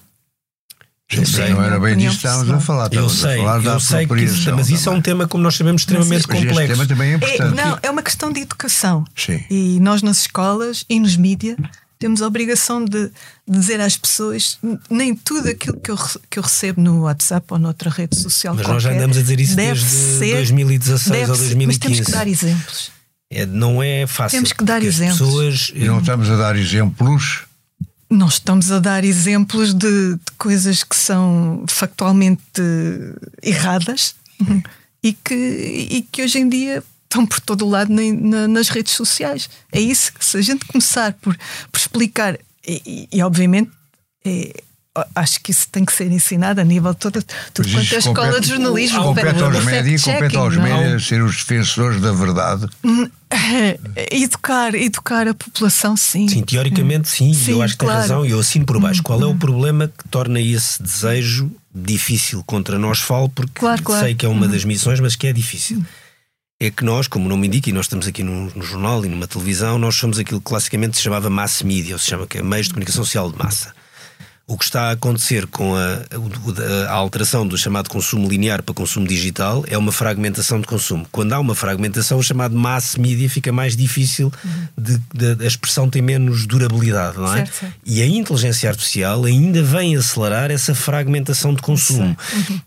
Eu 1.11 1.25
sei. 1.25 1.49
não 1.49 1.63
era 1.63 1.79
bem 1.79 1.97
disso 1.97 2.19
que 2.19 2.27
estávamos 2.27 2.51
a 2.51 2.59
falar. 2.59 2.83
Eu 2.93 3.07
Estávamos 3.07 3.23
a 3.25 3.27
sei, 3.29 3.37
falar 3.39 3.61
da 3.63 3.71
eu 3.71 3.79
sei 3.79 3.97
que 3.97 4.03
apropriação 4.05 4.55
mas 4.57 4.69
isso 4.69 4.75
é 4.89 4.91
um 4.91 4.95
também. 4.95 5.01
tema, 5.01 5.27
como 5.27 5.43
nós 5.43 5.55
sabemos, 5.55 5.81
extremamente 5.81 6.27
Mas 6.27 6.39
complexo. 6.45 6.71
tema 6.73 6.85
também 6.85 7.09
é 7.09 7.13
É, 7.13 7.15
importante. 7.15 7.55
não, 7.55 7.79
é 7.81 7.89
uma 7.89 8.03
questão 8.03 8.31
de 8.31 8.41
educação. 8.41 9.03
Sim. 9.15 9.43
E 9.49 9.79
nós 9.79 10.03
nas 10.03 10.19
escolas 10.19 10.85
e 10.87 10.99
nos 10.99 11.17
mídia 11.17 11.57
temos 11.99 12.21
a 12.21 12.27
obrigação 12.27 12.83
de, 12.83 13.07
de 13.45 13.59
dizer 13.59 13.81
às 13.81 13.97
pessoas 13.97 14.57
nem 14.89 15.13
tudo 15.13 15.49
aquilo 15.49 15.77
que 15.79 15.91
eu, 15.91 15.97
que 16.29 16.39
eu 16.39 16.43
recebo 16.43 16.81
no 16.81 17.01
WhatsApp 17.01 17.45
ou 17.49 17.59
noutra 17.59 17.89
rede 17.89 18.15
social. 18.17 18.55
Mas 18.55 18.65
nós 18.65 18.81
já 18.81 18.89
qualquer 18.89 18.97
andamos 19.03 19.17
a 19.17 19.21
dizer 19.21 19.39
isso 19.39 19.55
deve 19.55 19.79
desde 19.81 19.89
ser- 19.89 20.35
2016 20.35 21.11
deve 21.19 21.31
ou 21.31 21.35
ser- 21.37 21.43
2015. 21.43 21.67
Mas 21.67 21.77
temos 21.77 22.05
que 22.05 22.11
dar 22.11 22.27
exemplos. 22.27 22.91
É, 23.29 23.45
não 23.45 23.83
é 23.83 24.07
fácil. 24.07 24.37
Temos 24.37 24.53
que 24.53 24.63
dar 24.63 24.81
exemplos. 24.81 25.19
Pessoas, 25.19 25.71
E 25.75 25.85
não 25.85 25.99
estamos 25.99 26.29
a 26.29 26.37
dar 26.37 26.55
exemplos. 26.55 27.41
Nós 28.09 28.33
estamos 28.35 28.71
a 28.71 28.79
dar 28.79 29.03
exemplos 29.03 29.71
de, 29.73 30.15
de 30.15 30.19
coisas 30.37 30.83
que 30.83 30.95
são 30.95 31.63
factualmente 31.69 32.41
erradas 33.43 34.15
e 35.03 35.13
que, 35.13 35.35
e 35.35 36.01
que 36.11 36.23
hoje 36.23 36.39
em 36.39 36.49
dia 36.49 36.83
estão 37.09 37.25
por 37.25 37.39
todo 37.39 37.65
o 37.65 37.69
lado 37.69 37.91
nem- 37.91 38.13
na- 38.13 38.47
nas 38.47 38.69
redes 38.69 38.93
sociais. 38.93 39.49
É 39.71 39.79
isso 39.81 40.13
que 40.13 40.23
se 40.23 40.37
a 40.37 40.41
gente 40.41 40.63
começar 40.65 41.13
por, 41.13 41.35
por 41.71 41.77
explicar, 41.79 42.37
e, 42.67 42.81
e- 43.11 43.17
e, 43.17 43.23
obviamente 43.23 43.71
é, 44.23 44.53
acho 45.15 45.39
que 45.41 45.49
isso 45.49 45.67
tem 45.71 45.83
que 45.85 45.93
ser 45.93 46.11
ensinado 46.11 46.59
a 46.61 46.63
nível 46.63 46.93
de 46.93 46.99
toda, 46.99 47.21
tudo 47.53 47.67
Mas 47.69 47.73
quanto 47.73 47.83
isso 47.85 47.93
é 47.93 47.97
a 47.97 47.99
escola 47.99 48.41
de 48.41 48.47
jornalismo. 48.49 49.01
Compete 49.03 49.41
aos 49.41 49.63
médias, 49.65 50.03
compete 50.03 50.37
aos 50.37 50.53
é? 50.55 50.59
médias 50.59 51.05
ser 51.07 51.23
os 51.23 51.35
defensores 51.37 51.99
da 52.01 52.11
verdade. 52.11 52.67
Educar, 54.11 54.75
educar 54.75 55.27
a 55.27 55.33
população, 55.33 55.95
sim. 55.95 56.27
Sim, 56.27 56.43
teoricamente 56.43 57.07
sim, 57.09 57.33
Sim, 57.33 57.51
e 57.51 57.53
eu 57.53 57.61
acho 57.61 57.73
que 57.73 57.79
claro. 57.85 57.93
tem 57.93 58.01
razão, 58.01 58.25
e 58.25 58.31
eu 58.31 58.39
assino 58.39 58.65
por 58.65 58.79
baixo. 58.79 59.01
Qual 59.01 59.21
é 59.21 59.25
o 59.25 59.35
problema 59.35 59.87
que 59.87 60.07
torna 60.09 60.39
esse 60.41 60.81
desejo 60.81 61.49
difícil 61.73 62.43
contra 62.45 62.77
nós? 62.77 62.99
Falo 62.99 63.29
porque 63.29 63.51
Claro, 63.55 63.81
claro. 63.83 64.05
sei 64.05 64.15
que 64.15 64.25
é 64.25 64.29
uma 64.29 64.47
das 64.47 64.63
missões, 64.65 64.99
mas 64.99 65.15
que 65.15 65.27
é 65.27 65.33
difícil. 65.33 65.83
É 66.61 66.69
que 66.69 66.83
nós, 66.83 67.07
como 67.07 67.25
o 67.25 67.29
nome 67.29 67.47
indica, 67.47 67.69
e 67.69 67.71
nós 67.71 67.85
estamos 67.85 68.05
aqui 68.05 68.21
num, 68.21 68.49
jornal 68.61 69.05
e 69.05 69.07
numa 69.07 69.25
televisão, 69.25 69.79
nós 69.79 69.95
somos 69.95 70.19
aquilo 70.19 70.41
que 70.41 70.47
classicamente 70.47 70.97
se 70.97 71.03
chamava 71.03 71.29
mass 71.29 71.61
media, 71.63 71.95
ou 71.95 71.99
se 71.99 72.07
chama 72.07 72.27
que 72.27 72.37
é 72.37 72.43
meios 72.43 72.67
de 72.67 72.73
comunicação 72.73 73.05
social 73.05 73.31
de 73.31 73.37
massa. 73.37 73.73
O 74.51 74.57
que 74.57 74.63
está 74.65 74.89
a 74.89 74.91
acontecer 74.93 75.45
com 75.45 75.75
a, 75.75 75.99
a 76.89 76.91
alteração 76.93 77.47
do 77.47 77.55
chamado 77.55 77.87
consumo 77.87 78.27
linear 78.27 78.63
para 78.63 78.73
consumo 78.73 79.07
digital 79.07 79.63
é 79.67 79.77
uma 79.77 79.91
fragmentação 79.91 80.59
de 80.59 80.65
consumo. 80.65 81.05
Quando 81.11 81.33
há 81.33 81.39
uma 81.39 81.53
fragmentação, 81.53 82.17
o 82.17 82.23
chamado 82.23 82.55
mass 82.57 82.95
media 82.95 83.29
fica 83.29 83.51
mais 83.51 83.77
difícil, 83.77 84.33
de, 84.75 84.97
de- 85.13 85.43
a 85.43 85.47
expressão 85.47 85.87
tem 85.87 86.01
menos 86.01 86.47
durabilidade, 86.47 87.17
não 87.19 87.31
é? 87.31 87.37
Certo, 87.45 87.53
certo. 87.59 87.75
E 87.85 88.01
a 88.01 88.07
inteligência 88.07 88.67
artificial 88.67 89.23
ainda 89.23 89.61
vem 89.61 89.95
acelerar 89.95 90.49
essa 90.49 90.73
fragmentação 90.73 91.53
de 91.53 91.61
consumo. 91.61 92.17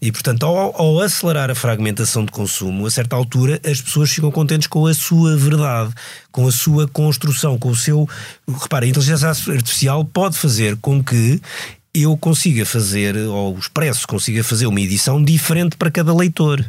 E, 0.00 0.12
portanto, 0.12 0.46
ao, 0.46 0.80
ao 0.80 1.00
acelerar 1.00 1.50
a 1.50 1.54
fragmentação 1.56 2.24
de 2.24 2.30
consumo, 2.30 2.86
a 2.86 2.90
certa 2.92 3.16
altura 3.16 3.60
as 3.68 3.80
pessoas 3.80 4.08
ficam 4.08 4.30
contentes 4.30 4.68
com 4.68 4.86
a 4.86 4.94
sua 4.94 5.36
verdade, 5.36 5.92
com 6.30 6.46
a 6.46 6.52
sua 6.52 6.86
construção, 6.86 7.58
com 7.58 7.70
o 7.70 7.76
seu. 7.76 8.08
Repara, 8.48 8.84
a 8.86 8.88
inteligência 8.88 9.28
artificial 9.28 10.04
pode 10.04 10.38
fazer 10.38 10.76
com 10.76 11.02
que 11.02 11.40
eu 11.94 12.16
consiga 12.16 12.64
fazer, 12.64 13.16
ou 13.16 13.54
o 13.54 13.58
Expresso 13.58 14.06
consiga 14.06 14.42
fazer 14.42 14.66
uma 14.66 14.80
edição 14.80 15.22
diferente 15.22 15.76
para 15.76 15.90
cada 15.90 16.14
leitor, 16.14 16.64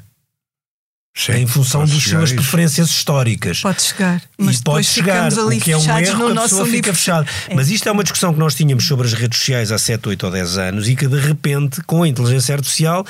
Sim, 1.16 1.34
em 1.34 1.48
função 1.48 1.82
das 1.86 1.92
suas 2.02 2.30
isso. 2.30 2.36
preferências 2.36 2.90
históricas 2.90 3.62
Pode 3.62 3.84
chegar. 3.84 4.20
Mas 4.36 4.58
e 4.58 4.64
pode 4.64 4.84
depois 4.84 4.86
chegar, 4.88 5.32
o 5.32 5.60
que 5.60 5.72
é 5.72 5.78
um 5.78 6.00
erro 6.00 6.18
no 6.20 6.26
que 6.26 6.32
a 6.32 6.34
nosso 6.34 6.50
pessoa 6.50 6.66
fica 6.66 6.76
livro. 6.88 6.96
fechada. 6.96 7.28
É. 7.48 7.54
Mas 7.56 7.70
isto 7.70 7.88
é 7.88 7.92
uma 7.92 8.04
discussão 8.04 8.34
que 8.34 8.40
nós 8.40 8.56
tínhamos 8.56 8.88
sobre 8.88 9.06
as 9.06 9.14
redes 9.14 9.38
sociais 9.38 9.72
há 9.72 9.78
7, 9.78 10.10
8 10.10 10.26
ou 10.26 10.32
10 10.32 10.58
anos 10.58 10.90
e 10.90 10.96
que 10.96 11.08
de 11.08 11.20
repente, 11.20 11.82
com 11.84 12.02
a 12.02 12.08
inteligência 12.08 12.56
artificial, 12.56 13.06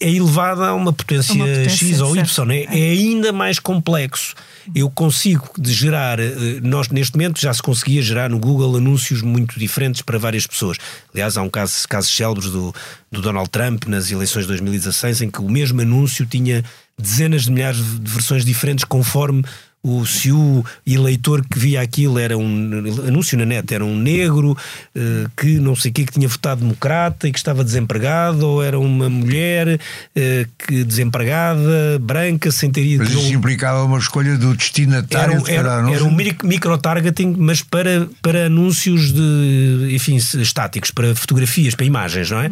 é 0.00 0.10
elevada 0.10 0.66
a 0.66 0.74
uma 0.74 0.92
potência, 0.92 1.34
Uma 1.34 1.46
potência, 1.46 1.70
X 1.70 2.00
ou 2.00 2.16
Y. 2.16 2.26
certo. 2.26 2.50
É, 2.50 2.64
é 2.64 2.90
ainda 2.90 3.32
mais 3.32 3.60
complexo. 3.60 4.34
Eu 4.74 4.90
consigo 4.90 5.48
de 5.58 5.72
gerar, 5.72 6.20
eh, 6.20 6.60
nós 6.62 6.88
neste 6.88 7.14
momento 7.14 7.40
já 7.40 7.52
se 7.52 7.62
conseguia 7.62 8.00
gerar 8.00 8.30
no 8.30 8.38
Google 8.38 8.76
anúncios 8.76 9.22
muito 9.22 9.58
diferentes 9.58 10.02
para 10.02 10.18
várias 10.18 10.46
pessoas. 10.46 10.78
Aliás, 11.12 11.36
há 11.36 11.42
um 11.42 11.50
caso, 11.50 11.88
casos 11.88 12.14
célebres 12.14 12.50
do, 12.50 12.74
do 13.10 13.20
Donald 13.20 13.50
Trump 13.50 13.84
nas 13.86 14.10
eleições 14.10 14.42
de 14.42 14.48
2016 14.48 15.22
em 15.22 15.30
que 15.30 15.40
o 15.40 15.48
mesmo 15.48 15.80
anúncio 15.80 16.24
tinha 16.24 16.64
dezenas 16.96 17.44
de 17.44 17.50
milhares 17.50 17.78
de 17.78 18.10
versões 18.10 18.44
diferentes 18.44 18.84
conforme 18.84 19.42
o, 19.82 20.04
se 20.04 20.30
o 20.30 20.62
eleitor 20.86 21.42
que 21.50 21.58
via 21.58 21.80
aquilo 21.80 22.18
era 22.18 22.36
um 22.36 22.70
anúncio 23.08 23.38
na 23.38 23.46
net, 23.46 23.72
era 23.74 23.84
um 23.84 23.96
negro 23.96 24.56
eh, 24.94 25.26
que 25.36 25.58
não 25.58 25.74
sei 25.74 25.90
o 25.90 25.94
que, 25.94 26.04
que 26.04 26.12
tinha 26.12 26.28
votado 26.28 26.60
democrata 26.60 27.26
e 27.26 27.32
que 27.32 27.38
estava 27.38 27.64
desempregado, 27.64 28.46
ou 28.46 28.62
era 28.62 28.78
uma 28.78 29.08
mulher 29.08 29.80
eh, 30.14 30.46
que 30.58 30.84
desempregada, 30.84 31.98
branca, 32.00 32.50
sem 32.50 32.70
ter 32.70 32.84
ido. 32.84 33.04
Mas 33.04 33.12
isso 33.12 33.22
não- 33.22 33.32
implicava 33.32 33.82
uma 33.84 33.98
escolha 33.98 34.36
do 34.36 34.48
era, 34.48 34.56
destinatário 34.56 35.38
de 35.38 35.44
cada 35.44 35.52
era, 35.58 35.72
anúncio. 35.78 35.94
era 35.96 36.04
um 36.04 36.14
micro- 36.14 36.46
micro-targeting, 36.46 37.34
mas 37.38 37.62
para, 37.62 38.06
para 38.20 38.46
anúncios 38.46 39.12
de, 39.12 39.88
enfim, 39.94 40.16
estáticos, 40.16 40.90
para 40.90 41.14
fotografias, 41.14 41.74
para 41.74 41.86
imagens, 41.86 42.30
não 42.30 42.40
é? 42.40 42.50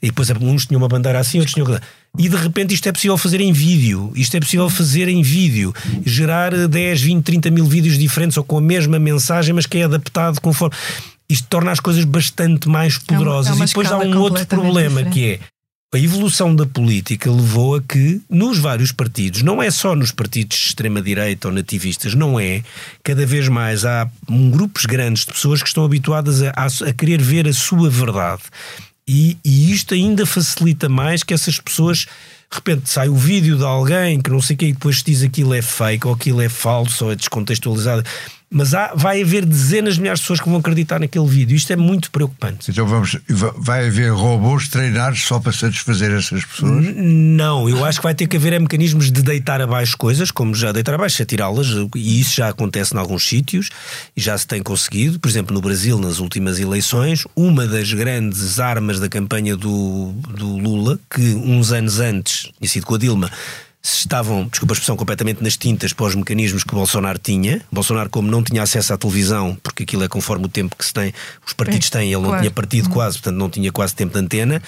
E 0.00 0.06
depois 0.06 0.30
uns 0.30 0.66
tinham 0.66 0.80
uma 0.80 0.88
bandeira 0.88 1.18
assim, 1.18 1.38
outros 1.38 1.54
tinham. 1.54 1.78
E 2.18 2.28
de 2.28 2.36
repente 2.36 2.74
isto 2.74 2.86
é 2.88 2.92
possível 2.92 3.16
fazer 3.16 3.40
em 3.40 3.52
vídeo. 3.52 4.12
Isto 4.14 4.36
é 4.36 4.40
possível 4.40 4.68
fazer 4.68 5.08
em 5.08 5.22
vídeo. 5.22 5.72
Gerar 6.04 6.66
10, 6.68 7.00
20, 7.00 7.24
30 7.24 7.50
mil 7.50 7.64
vídeos 7.66 7.96
diferentes 7.98 8.36
ou 8.36 8.44
com 8.44 8.58
a 8.58 8.60
mesma 8.60 8.98
mensagem, 8.98 9.54
mas 9.54 9.64
que 9.66 9.78
é 9.78 9.84
adaptado 9.84 10.40
conforme. 10.40 10.74
Isto 11.28 11.46
torna 11.48 11.70
as 11.70 11.78
coisas 11.80 12.04
bastante 12.04 12.68
mais 12.68 12.98
poderosas. 12.98 13.52
é 13.52 13.54
uma 13.54 13.64
e 13.64 13.68
depois 13.68 13.90
há 13.92 13.98
um 13.98 14.18
outro 14.18 14.46
problema 14.46 15.02
diferente. 15.04 15.12
que 15.14 15.24
é 15.26 15.40
a 15.92 15.98
evolução 15.98 16.54
da 16.54 16.64
política 16.66 17.28
levou 17.30 17.74
a 17.76 17.82
que, 17.82 18.20
nos 18.30 18.58
vários 18.58 18.92
partidos, 18.92 19.42
não 19.42 19.60
é 19.60 19.70
só 19.72 19.96
nos 19.96 20.12
partidos 20.12 20.56
de 20.56 20.64
extrema-direita 20.66 21.48
ou 21.48 21.54
nativistas, 21.54 22.14
não 22.14 22.38
é, 22.38 22.62
cada 23.02 23.26
vez 23.26 23.48
mais 23.48 23.84
há 23.84 24.08
grupos 24.52 24.84
grandes 24.86 25.24
de 25.24 25.32
pessoas 25.32 25.62
que 25.62 25.68
estão 25.68 25.84
habituadas 25.84 26.42
a, 26.42 26.50
a- 26.50 26.88
a 26.88 26.92
querer 26.92 27.20
ver 27.20 27.48
a 27.48 27.52
sua 27.52 27.90
verdade. 27.90 28.42
E, 29.06 29.36
e 29.44 29.72
isto 29.72 29.94
ainda 29.94 30.24
facilita 30.26 30.88
mais 30.88 31.22
que 31.22 31.34
essas 31.34 31.58
pessoas. 31.58 32.06
De 32.50 32.56
repente 32.56 32.90
sai 32.90 33.08
o 33.08 33.14
vídeo 33.16 33.56
de 33.56 33.64
alguém 33.64 34.20
que 34.20 34.28
não 34.30 34.40
sei 34.42 34.54
o 34.54 34.58
que 34.58 34.66
e 34.66 34.72
depois 34.72 35.02
diz 35.02 35.22
aquilo 35.22 35.54
é 35.54 35.62
fake 35.62 36.06
ou 36.06 36.14
aquilo 36.14 36.40
é 36.40 36.48
falso 36.48 37.04
ou 37.04 37.12
é 37.12 37.14
descontextualizado. 37.14 38.02
Mas 38.52 38.74
há, 38.74 38.92
vai 38.96 39.22
haver 39.22 39.46
dezenas 39.46 39.94
de 39.94 40.00
milhares 40.00 40.18
de 40.18 40.24
pessoas 40.24 40.40
que 40.40 40.48
vão 40.48 40.58
acreditar 40.58 40.98
naquele 40.98 41.24
vídeo. 41.24 41.54
Isto 41.56 41.72
é 41.72 41.76
muito 41.76 42.10
preocupante. 42.10 42.68
Então 42.68 42.84
vamos, 42.84 43.16
va- 43.28 43.54
vai 43.56 43.86
haver 43.86 44.10
robôs 44.12 44.66
treinados 44.66 45.22
só 45.22 45.38
para 45.38 45.52
satisfazer 45.52 46.10
essas 46.10 46.44
pessoas? 46.44 46.84
Não, 46.96 47.68
eu 47.68 47.84
acho 47.84 48.00
que 48.00 48.02
vai 48.02 48.12
ter 48.12 48.26
que 48.26 48.36
haver 48.36 48.52
é, 48.54 48.58
mecanismos 48.58 49.12
de 49.12 49.22
deitar 49.22 49.60
abaixo 49.60 49.96
coisas, 49.96 50.32
como 50.32 50.52
já 50.52 50.72
deitar 50.72 50.94
abaixo, 50.96 51.22
atirá-las, 51.22 51.68
e 51.94 52.20
isso 52.20 52.34
já 52.34 52.48
acontece 52.48 52.92
em 52.92 52.98
alguns 52.98 53.22
sítios 53.24 53.68
e 54.16 54.20
já 54.20 54.36
se 54.36 54.48
tem 54.48 54.60
conseguido. 54.60 55.20
Por 55.20 55.28
exemplo, 55.28 55.54
no 55.54 55.60
Brasil, 55.60 55.96
nas 56.00 56.18
últimas 56.18 56.58
eleições, 56.58 57.22
uma 57.36 57.68
das 57.68 57.92
grandes 57.92 58.58
armas 58.58 58.98
da 58.98 59.08
campanha 59.08 59.56
do, 59.56 60.10
do 60.36 60.56
Lula, 60.56 60.98
que 61.08 61.22
uns 61.36 61.70
anos 61.70 62.00
antes, 62.00 62.39
tinha 62.58 62.68
sido 62.68 62.86
com 62.86 62.94
a 62.94 62.98
Dilma, 62.98 63.30
estavam, 63.82 64.46
desculpa 64.46 64.72
a 64.72 64.74
expressão, 64.74 64.94
completamente 64.96 65.42
nas 65.42 65.56
tintas 65.56 65.92
para 65.94 66.04
os 66.04 66.14
mecanismos 66.14 66.62
que 66.64 66.74
Bolsonaro 66.74 67.18
tinha. 67.18 67.62
Bolsonaro, 67.72 68.10
como 68.10 68.30
não 68.30 68.42
tinha 68.42 68.62
acesso 68.62 68.92
à 68.92 68.98
televisão, 68.98 69.56
porque 69.62 69.84
aquilo 69.84 70.04
é 70.04 70.08
conforme 70.08 70.44
o 70.44 70.48
tempo 70.48 70.76
que 70.76 70.84
se 70.84 70.92
tem, 70.92 71.14
os 71.46 71.54
partidos 71.54 71.88
É, 71.88 71.90
têm, 71.92 72.12
ele 72.12 72.16
não 72.20 72.24
claro. 72.24 72.40
tinha 72.42 72.50
partido 72.50 72.90
quase, 72.90 73.16
portanto 73.18 73.36
não 73.38 73.48
tinha 73.48 73.72
quase 73.72 73.94
tempo 73.94 74.12
de 74.12 74.18
antena. 74.20 74.62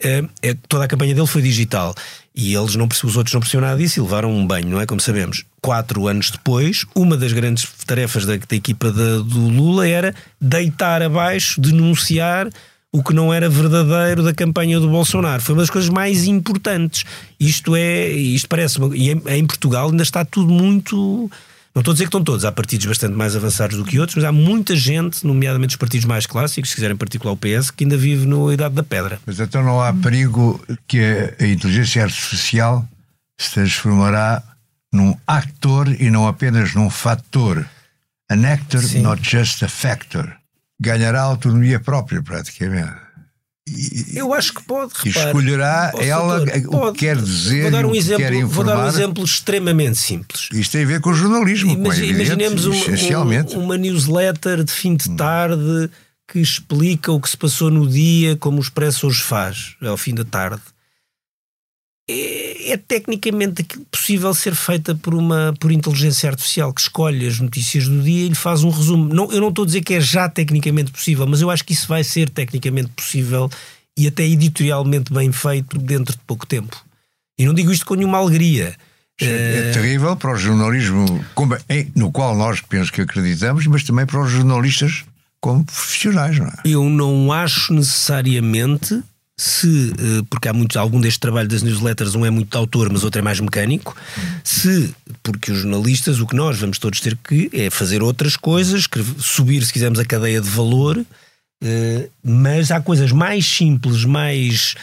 eh, 0.00 0.24
é, 0.42 0.54
toda 0.68 0.84
a 0.84 0.88
campanha 0.88 1.14
dele 1.14 1.26
foi 1.28 1.42
digital. 1.42 1.94
E 2.34 2.54
eles 2.54 2.74
não, 2.74 2.86
os 2.86 3.16
outros 3.16 3.32
não 3.32 3.40
perceberam 3.40 3.68
nada 3.68 3.78
disso 3.80 3.98
e 3.98 4.02
levaram 4.02 4.30
um 4.30 4.44
banho, 4.46 4.68
não 4.68 4.80
é? 4.80 4.84
Como 4.84 5.00
sabemos. 5.00 5.44
Quatro 5.62 6.06
anos 6.08 6.30
depois, 6.32 6.84
uma 6.94 7.16
das 7.16 7.32
grandes 7.32 7.66
tarefas 7.86 8.26
da, 8.26 8.36
da 8.36 8.56
equipa 8.56 8.90
da- 8.92 9.18
do 9.20 9.48
Lula 9.48 9.86
era 9.88 10.12
deitar 10.40 11.02
abaixo, 11.02 11.58
denunciar 11.60 12.48
o 12.96 13.02
que 13.02 13.12
não 13.12 13.32
era 13.32 13.46
verdadeiro 13.46 14.22
da 14.22 14.32
campanha 14.32 14.80
do 14.80 14.88
Bolsonaro. 14.88 15.42
Foi 15.42 15.54
uma 15.54 15.60
das 15.60 15.68
coisas 15.68 15.90
mais 15.90 16.24
importantes. 16.24 17.04
Isto 17.38 17.76
é, 17.76 18.08
isto 18.08 18.48
parece, 18.48 18.78
e 18.94 19.10
em, 19.10 19.22
em 19.26 19.46
Portugal 19.46 19.90
ainda 19.90 20.02
está 20.02 20.24
tudo 20.24 20.50
muito. 20.50 21.30
Não 21.74 21.80
estou 21.80 21.92
a 21.92 21.94
dizer 21.94 22.04
que 22.04 22.08
estão 22.08 22.24
todos, 22.24 22.46
há 22.46 22.50
partidos 22.50 22.86
bastante 22.86 23.14
mais 23.14 23.36
avançados 23.36 23.76
do 23.76 23.84
que 23.84 24.00
outros, 24.00 24.16
mas 24.16 24.24
há 24.24 24.32
muita 24.32 24.74
gente, 24.74 25.26
nomeadamente 25.26 25.74
os 25.74 25.76
partidos 25.76 26.06
mais 26.06 26.24
clássicos, 26.24 26.70
se 26.70 26.76
quiserem 26.76 26.94
em 26.94 26.98
particular 26.98 27.34
o 27.34 27.36
PS, 27.36 27.70
que 27.70 27.84
ainda 27.84 27.98
vive 27.98 28.24
na 28.26 28.50
idade 28.50 28.74
da 28.74 28.82
pedra. 28.82 29.20
Mas 29.26 29.38
então 29.38 29.62
não 29.62 29.78
há 29.82 29.92
perigo 29.92 30.58
que 30.88 30.98
a, 30.98 31.44
a 31.44 31.46
inteligência 31.46 32.02
artificial 32.02 32.82
se 33.38 33.52
transformará 33.52 34.42
num 34.90 35.14
actor 35.26 35.94
e 36.00 36.08
não 36.08 36.26
apenas 36.26 36.74
num 36.74 36.88
fator. 36.88 37.68
An 38.30 38.46
actor, 38.46 38.82
Sim. 38.82 39.02
not 39.02 39.22
just 39.22 39.62
a 39.62 39.68
factor. 39.68 40.34
Ganhará 40.80 41.22
autonomia 41.22 41.80
própria, 41.80 42.22
praticamente. 42.22 43.06
Eu 44.14 44.32
acho 44.32 44.54
que 44.54 44.62
pode, 44.62 44.92
E 45.04 45.08
repare. 45.08 45.26
escolherá 45.26 45.92
ela 45.98 46.38
doutor, 46.38 46.58
o 46.66 46.70
pode. 46.70 46.98
que 46.98 47.04
quer 47.06 47.16
dizer, 47.16 47.62
Vou 47.62 47.70
dar 47.72 47.84
o 47.84 47.88
um 47.88 47.92
que 47.92 47.98
exemplo, 47.98 48.48
vou 48.48 48.64
dar 48.64 48.78
um 48.78 48.86
exemplo 48.86 49.24
extremamente 49.24 49.98
simples. 49.98 50.48
Isto 50.52 50.72
tem 50.72 50.84
a 50.84 50.86
ver 50.86 51.00
com 51.00 51.10
o 51.10 51.14
jornalismo, 51.14 51.74
como 51.74 51.92
é 51.92 51.98
Imaginemos 51.98 52.64
uma, 52.66 52.76
um- 52.76 53.60
uma 53.64 53.76
newsletter 53.76 54.62
de 54.62 54.70
fim 54.70 54.94
de 54.94 55.10
tarde 55.16 55.90
que 56.28 56.38
explica 56.38 57.10
o 57.10 57.20
que 57.20 57.28
se 57.28 57.36
passou 57.36 57.68
no 57.70 57.88
dia, 57.88 58.36
como 58.36 58.58
o 58.58 58.60
Expresso 58.60 59.08
hoje 59.08 59.22
faz, 59.22 59.74
ao 59.82 59.96
fim 59.96 60.14
da 60.14 60.24
tarde. 60.24 60.62
É, 62.08 62.72
é 62.72 62.76
tecnicamente 62.76 63.64
possível 63.90 64.32
ser 64.32 64.54
feita 64.54 64.94
por 64.94 65.12
uma 65.14 65.52
por 65.58 65.72
inteligência 65.72 66.30
artificial 66.30 66.72
que 66.72 66.80
escolhe 66.80 67.26
as 67.26 67.40
notícias 67.40 67.88
do 67.88 68.00
dia 68.00 68.26
e 68.26 68.28
lhe 68.28 68.34
faz 68.34 68.62
um 68.62 68.70
resumo. 68.70 69.12
Não, 69.12 69.32
eu 69.32 69.40
não 69.40 69.48
estou 69.48 69.64
a 69.64 69.66
dizer 69.66 69.80
que 69.82 69.94
é 69.94 70.00
já 70.00 70.28
tecnicamente 70.28 70.92
possível, 70.92 71.26
mas 71.26 71.40
eu 71.40 71.50
acho 71.50 71.64
que 71.64 71.72
isso 71.72 71.88
vai 71.88 72.04
ser 72.04 72.30
tecnicamente 72.30 72.88
possível 72.94 73.50
e 73.98 74.06
até 74.06 74.24
editorialmente 74.24 75.12
bem 75.12 75.32
feito 75.32 75.78
dentro 75.78 76.12
de 76.14 76.20
pouco 76.26 76.46
tempo. 76.46 76.76
E 77.38 77.44
não 77.44 77.52
digo 77.52 77.72
isto 77.72 77.84
com 77.84 77.94
nenhuma 77.96 78.18
alegria. 78.18 78.76
É 79.20 79.70
terrível 79.72 80.14
para 80.14 80.32
o 80.32 80.36
jornalismo 80.36 81.24
como- 81.34 81.56
em- 81.68 81.90
no 81.96 82.12
qual 82.12 82.36
nós 82.36 82.60
penso 82.60 82.92
que 82.92 83.00
acreditamos, 83.00 83.66
mas 83.66 83.82
também 83.82 84.04
para 84.06 84.22
os 84.22 84.30
jornalistas 84.30 85.04
como 85.40 85.64
profissionais, 85.64 86.38
não 86.38 86.46
é? 86.46 86.54
Eu 86.64 86.84
não 86.88 87.32
acho 87.32 87.72
necessariamente 87.74 89.02
se, 89.38 89.92
eh, 89.92 90.24
porque 90.30 90.48
há 90.48 90.52
muito, 90.52 90.78
algum 90.78 91.00
deste 91.00 91.20
trabalho 91.20 91.48
das 91.48 91.62
newsletters, 91.62 92.14
um 92.14 92.24
é 92.24 92.30
muito 92.30 92.50
de 92.50 92.56
autor, 92.56 92.90
mas 92.90 93.04
outro 93.04 93.18
é 93.18 93.22
mais 93.22 93.38
mecânico, 93.38 93.94
se, 94.42 94.94
porque 95.22 95.52
os 95.52 95.58
jornalistas, 95.58 96.20
o 96.20 96.26
que 96.26 96.34
nós 96.34 96.58
vamos 96.58 96.78
todos 96.78 97.00
ter 97.00 97.16
que 97.16 97.50
é 97.52 97.68
fazer 97.68 98.02
outras 98.02 98.36
coisas, 98.36 98.86
subir, 99.18 99.64
se 99.64 99.72
quisermos, 99.72 99.98
a 99.98 100.04
cadeia 100.04 100.40
de 100.40 100.48
valor, 100.48 101.04
eh, 101.62 102.08
mas 102.24 102.70
há 102.70 102.80
coisas 102.80 103.12
mais 103.12 103.46
simples, 103.46 104.04
mais. 104.04 104.74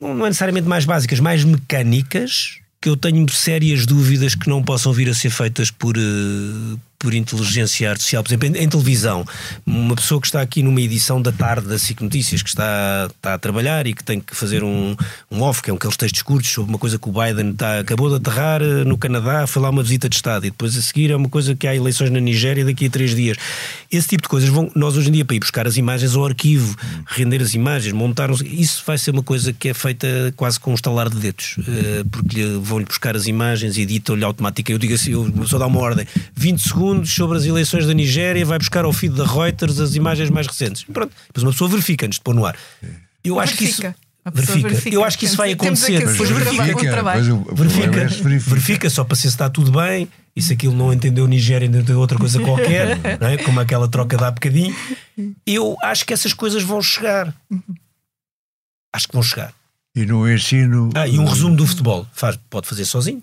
não 0.00 0.14
não 0.14 0.26
é 0.26 0.28
necessariamente 0.28 0.68
mais 0.68 0.86
básicas, 0.86 1.20
mais 1.20 1.44
mecânicas, 1.44 2.58
que 2.80 2.88
eu 2.88 2.96
tenho 2.96 3.28
sérias 3.30 3.84
dúvidas 3.84 4.34
que 4.34 4.48
não 4.48 4.62
possam 4.62 4.92
vir 4.92 5.08
a 5.10 5.14
ser 5.14 5.30
feitas 5.30 5.70
por, 5.70 5.96
eh, 5.98 6.78
por 7.02 7.12
inteligência 7.14 7.90
artificial. 7.90 8.22
Por 8.22 8.28
exemplo, 8.30 8.46
em, 8.48 8.62
em 8.62 8.68
televisão, 8.68 9.24
uma 9.66 9.96
pessoa 9.96 10.20
que 10.20 10.26
está 10.28 10.40
aqui 10.40 10.62
numa 10.62 10.80
edição 10.80 11.20
da 11.20 11.32
tarde 11.32 11.66
da 11.66 11.76
SIC 11.78 12.00
Notícias, 12.00 12.42
que 12.42 12.48
está, 12.48 13.08
está 13.14 13.34
a 13.34 13.38
trabalhar 13.38 13.86
e 13.88 13.92
que 13.92 14.04
tem 14.04 14.20
que 14.20 14.36
fazer 14.36 14.62
um, 14.62 14.94
um 15.30 15.42
off, 15.42 15.60
que 15.62 15.68
é 15.68 15.72
um 15.72 15.76
aqueles 15.76 15.96
textos 15.96 16.22
curtos 16.22 16.48
sobre 16.52 16.70
uma 16.70 16.78
coisa 16.78 16.96
que 16.96 17.08
o 17.08 17.12
Biden 17.12 17.50
está, 17.50 17.80
acabou 17.80 18.08
de 18.08 18.14
aterrar 18.16 18.62
eh, 18.62 18.84
no 18.84 18.96
Canadá, 18.96 19.48
foi 19.48 19.60
lá 19.60 19.70
uma 19.70 19.82
visita 19.82 20.08
de 20.08 20.14
Estado 20.14 20.46
e 20.46 20.50
depois 20.50 20.76
a 20.76 20.82
seguir 20.82 21.10
é 21.10 21.16
uma 21.16 21.28
coisa 21.28 21.56
que 21.56 21.66
há 21.66 21.74
eleições 21.74 22.10
na 22.10 22.20
Nigéria 22.20 22.64
daqui 22.64 22.86
a 22.86 22.90
três 22.90 23.16
dias. 23.16 23.36
Esse 23.90 24.06
tipo 24.06 24.22
de 24.22 24.28
coisas 24.28 24.48
vão, 24.48 24.70
nós 24.76 24.96
hoje 24.96 25.08
em 25.08 25.12
dia, 25.12 25.24
para 25.24 25.34
ir 25.34 25.40
buscar 25.40 25.66
as 25.66 25.76
imagens 25.76 26.14
ao 26.14 26.24
arquivo, 26.24 26.76
render 27.08 27.42
as 27.42 27.52
imagens, 27.54 27.92
montar, 27.92 28.30
isso 28.44 28.84
vai 28.86 28.96
ser 28.96 29.10
uma 29.10 29.24
coisa 29.24 29.52
que 29.52 29.70
é 29.70 29.74
feita 29.74 30.32
quase 30.36 30.60
com 30.60 30.70
um 30.70 30.74
estalar 30.74 31.10
de 31.10 31.16
dedos, 31.16 31.56
eh, 31.66 32.04
porque 32.08 32.36
lhe- 32.36 32.58
vão-lhe 32.60 32.84
buscar 32.84 33.16
as 33.16 33.26
imagens 33.26 33.76
e 33.76 33.80
editam-lhe 33.82 34.22
automática. 34.24 34.70
Eu 34.70 34.78
digo 34.78 34.94
assim, 34.94 35.10
eu 35.10 35.32
só 35.48 35.58
dá 35.58 35.66
uma 35.66 35.80
ordem, 35.80 36.06
20 36.36 36.60
segundos 36.60 36.91
sobre 37.04 37.38
as 37.38 37.44
eleições 37.44 37.86
da 37.86 37.94
Nigéria, 37.94 38.44
vai 38.44 38.58
buscar 38.58 38.84
ao 38.84 38.92
feed 38.92 39.14
da 39.16 39.24
Reuters 39.26 39.78
as 39.80 39.94
imagens 39.94 40.30
mais 40.30 40.46
recentes. 40.46 40.84
Pronto, 40.84 41.12
depois 41.26 41.42
uma 41.44 41.52
pessoa 41.52 41.70
verifica 41.70 42.06
antes 42.06 42.18
de 42.18 42.22
pôr 42.24 42.34
no 42.34 42.44
ar. 42.46 42.56
Eu 43.24 43.38
acho 43.40 43.56
que 43.56 43.64
isso. 43.64 43.82
Verifica. 43.82 44.02
Verifica. 44.32 44.68
verifica. 44.68 44.94
Eu 44.94 45.04
acho 45.04 45.18
que 45.18 45.24
isso 45.24 45.36
vai 45.36 45.50
acontecer. 45.52 45.96
aqui 45.96 46.06
Depois 46.06 46.30
verifica. 46.30 46.62
o- 47.34 47.54
Verifica, 47.56 47.86
é 47.86 47.90
verifica. 48.06 48.50
verifica 48.50 48.90
só 48.90 49.02
para 49.02 49.16
ser 49.16 49.22
se 49.22 49.28
está 49.28 49.50
tudo 49.50 49.72
bem 49.72 50.08
e 50.36 50.40
se 50.40 50.52
aquilo 50.52 50.74
não 50.76 50.92
entendeu 50.92 51.26
Nigéria, 51.26 51.66
entendeu 51.66 51.98
outra 51.98 52.16
coisa 52.16 52.38
qualquer, 52.40 52.98
não 53.20 53.26
é? 53.28 53.36
como 53.38 53.58
aquela 53.58 53.88
troca 53.88 54.16
de 54.16 54.22
há 54.24 54.30
bocadinho. 54.30 54.74
Eu 55.44 55.76
acho 55.82 56.04
que 56.06 56.12
essas 56.12 56.32
coisas 56.32 56.62
vão 56.62 56.80
chegar. 56.80 57.34
Acho 58.94 59.08
que 59.08 59.14
vão 59.14 59.22
chegar. 59.22 59.52
E 59.94 60.06
no 60.06 60.30
ensino. 60.30 60.90
Ah, 60.94 61.06
e 61.08 61.18
um 61.18 61.24
resumo 61.24 61.56
do 61.56 61.66
futebol 61.66 62.06
faz, 62.12 62.38
pode 62.48 62.68
fazer 62.68 62.84
sozinho. 62.84 63.22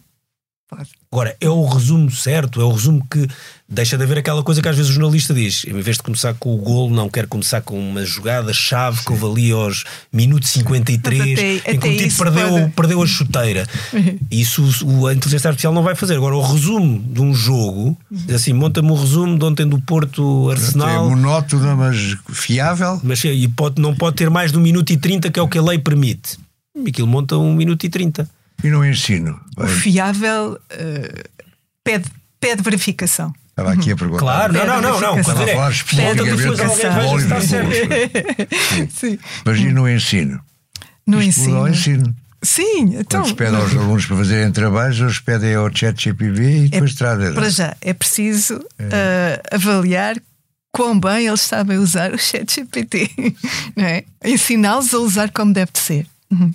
Pode. 0.69 0.89
Agora, 1.11 1.35
é 1.41 1.49
o 1.49 1.65
resumo 1.65 2.11
certo, 2.11 2.61
é 2.61 2.63
o 2.63 2.71
resumo 2.71 3.03
que 3.09 3.27
deixa 3.67 3.97
de 3.97 4.03
haver 4.03 4.19
aquela 4.19 4.43
coisa 4.43 4.61
que 4.61 4.67
às 4.69 4.75
vezes 4.75 4.91
o 4.91 4.93
jornalista 4.93 5.33
diz, 5.33 5.65
em 5.65 5.73
vez 5.81 5.97
de 5.97 6.03
começar 6.03 6.35
com 6.35 6.53
o 6.53 6.57
golo, 6.57 6.93
não 6.93 7.09
quer 7.09 7.25
começar 7.25 7.61
com 7.61 7.79
uma 7.79 8.05
jogada-chave 8.05 9.03
que 9.03 9.11
houve 9.11 9.25
ali 9.25 9.51
aos 9.51 9.83
minutos 10.13 10.49
53, 10.51 11.17
Mas 11.17 11.31
até- 11.61 11.71
em 11.73 11.79
que 11.79 11.87
o 11.87 11.91
tipo 11.91 12.07
isso 12.07 12.23
perdeu, 12.23 12.49
pode- 12.51 12.71
perdeu 12.73 13.01
a 13.01 13.07
chuteira. 13.07 13.67
Isso 14.29 14.63
o- 14.85 15.07
a 15.07 15.13
inteligência 15.13 15.47
artificial 15.47 15.73
não 15.73 15.81
vai 15.81 15.95
fazer. 15.95 16.15
Agora, 16.15 16.35
o 16.35 16.41
resumo 16.41 16.99
de 16.99 17.19
um 17.21 17.33
jogo, 17.33 17.97
diz 18.11 18.35
assim, 18.35 18.53
monta-me 18.53 18.91
o 18.91 18.95
resumo 18.95 19.39
de 19.39 19.45
ontem 19.45 19.67
do 19.67 19.79
Porto 19.81 20.49
É 20.51 20.53
Arsenal. 20.53 21.09
monótona, 21.09 21.75
mas 21.75 22.15
fiável. 22.31 22.99
Mas 23.03 23.23
e 23.23 23.47
pode, 23.47 23.81
não 23.81 23.95
pode 23.95 24.17
ter 24.17 24.29
mais 24.29 24.51
de 24.51 24.57
um 24.59 24.61
minuto 24.61 24.91
e 24.93 24.97
30, 24.97 25.31
que 25.31 25.39
é 25.39 25.41
o 25.43 25.47
que 25.47 25.57
a 25.57 25.61
lei 25.63 25.79
permite. 25.79 26.37
E 26.75 26.89
aquilo 26.89 27.07
monta 27.07 27.35
um 27.37 27.53
minuto 27.55 27.83
e 27.85 27.89
30. 27.89 28.29
E 28.63 28.69
no 28.69 28.85
ensino. 28.85 29.39
O 29.57 29.67
fiável 29.67 30.59
eh, 30.69 31.23
pede, 31.83 32.09
pede 32.39 32.61
verificação. 32.61 33.33
Estava 33.49 33.73
aqui 33.73 33.91
a 33.91 33.95
perguntar. 33.95 34.19
Claro, 34.19 34.53
não, 34.53 34.65
não, 34.65 34.81
não, 34.81 34.99
não. 35.17 35.23
Falar 35.23 35.67
é, 35.67 35.71
especificamente 35.71 36.37
depois 36.37 36.57
de 36.57 36.63
alguém 36.63 36.77
futebol 36.77 37.17
veja 37.17 37.37
e 37.37 37.41
se 37.41 37.55
está 37.55 37.61
de. 38.85 38.91
Sim. 38.91 39.19
Mas 39.45 39.59
e 39.59 39.73
no 39.73 39.89
ensino? 39.89 40.39
No 41.05 41.21
Isto 41.21 41.41
ensino. 41.41 41.67
ensino. 41.67 42.15
Sim, 42.41 42.95
então. 42.99 43.21
Quando 43.21 43.27
se 43.27 43.33
pede 43.33 43.55
aos 43.55 43.71
alunos 43.75 44.05
para 44.05 44.15
fazerem 44.15 44.51
trabalhos, 44.51 44.99
eles 44.99 45.19
pedem 45.19 45.55
ao 45.55 45.69
chat 45.75 46.01
GPB 46.01 46.65
e 46.65 46.69
depois 46.69 46.95
trazem. 46.95 47.33
Para 47.33 47.49
já, 47.49 47.75
é 47.81 47.93
preciso 47.93 48.63
eh, 48.79 49.41
avaliar 49.51 50.15
quão 50.71 50.97
bem 50.97 51.27
eles 51.27 51.41
sabem 51.41 51.77
usar 51.77 52.13
o 52.13 52.17
chat 52.17 52.53
GPT. 52.53 53.11
Não 53.75 53.83
é? 53.83 54.05
Ensiná-los 54.23 54.93
a 54.93 54.99
usar 54.99 55.31
como 55.31 55.51
deve 55.51 55.71
de 55.73 55.79
ser. 55.79 56.07
Uhum. 56.31 56.53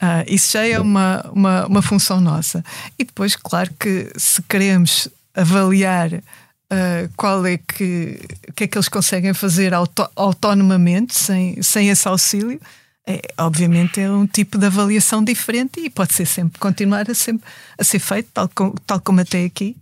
Ah, 0.00 0.24
isso 0.26 0.52
já 0.52 0.66
é 0.66 0.78
uma, 0.80 1.24
uma, 1.32 1.66
uma 1.66 1.82
função 1.82 2.20
nossa. 2.20 2.64
E 2.98 3.04
depois, 3.04 3.36
claro 3.36 3.72
que 3.78 4.10
se 4.16 4.42
queremos 4.42 5.08
avaliar 5.34 6.10
ah, 6.70 7.08
qual 7.16 7.46
é 7.46 7.58
que, 7.58 8.20
o 8.48 8.52
que 8.52 8.64
é 8.64 8.66
que 8.66 8.76
eles 8.76 8.88
conseguem 8.88 9.32
fazer 9.34 9.72
auto, 9.72 10.08
autonomamente, 10.16 11.14
sem, 11.14 11.62
sem 11.62 11.88
esse 11.88 12.08
auxílio, 12.08 12.60
é, 13.06 13.20
obviamente 13.38 14.00
é 14.00 14.10
um 14.10 14.26
tipo 14.26 14.56
de 14.56 14.66
avaliação 14.66 15.22
diferente 15.22 15.78
e 15.78 15.90
pode 15.90 16.14
ser 16.14 16.26
sempre, 16.26 16.58
continuar 16.58 17.08
a, 17.10 17.14
sempre, 17.14 17.46
a 17.78 17.84
ser 17.84 17.98
feito, 17.98 18.30
tal, 18.32 18.48
com, 18.48 18.70
tal 18.86 19.00
como 19.00 19.20
até 19.20 19.44
aqui. 19.44 19.76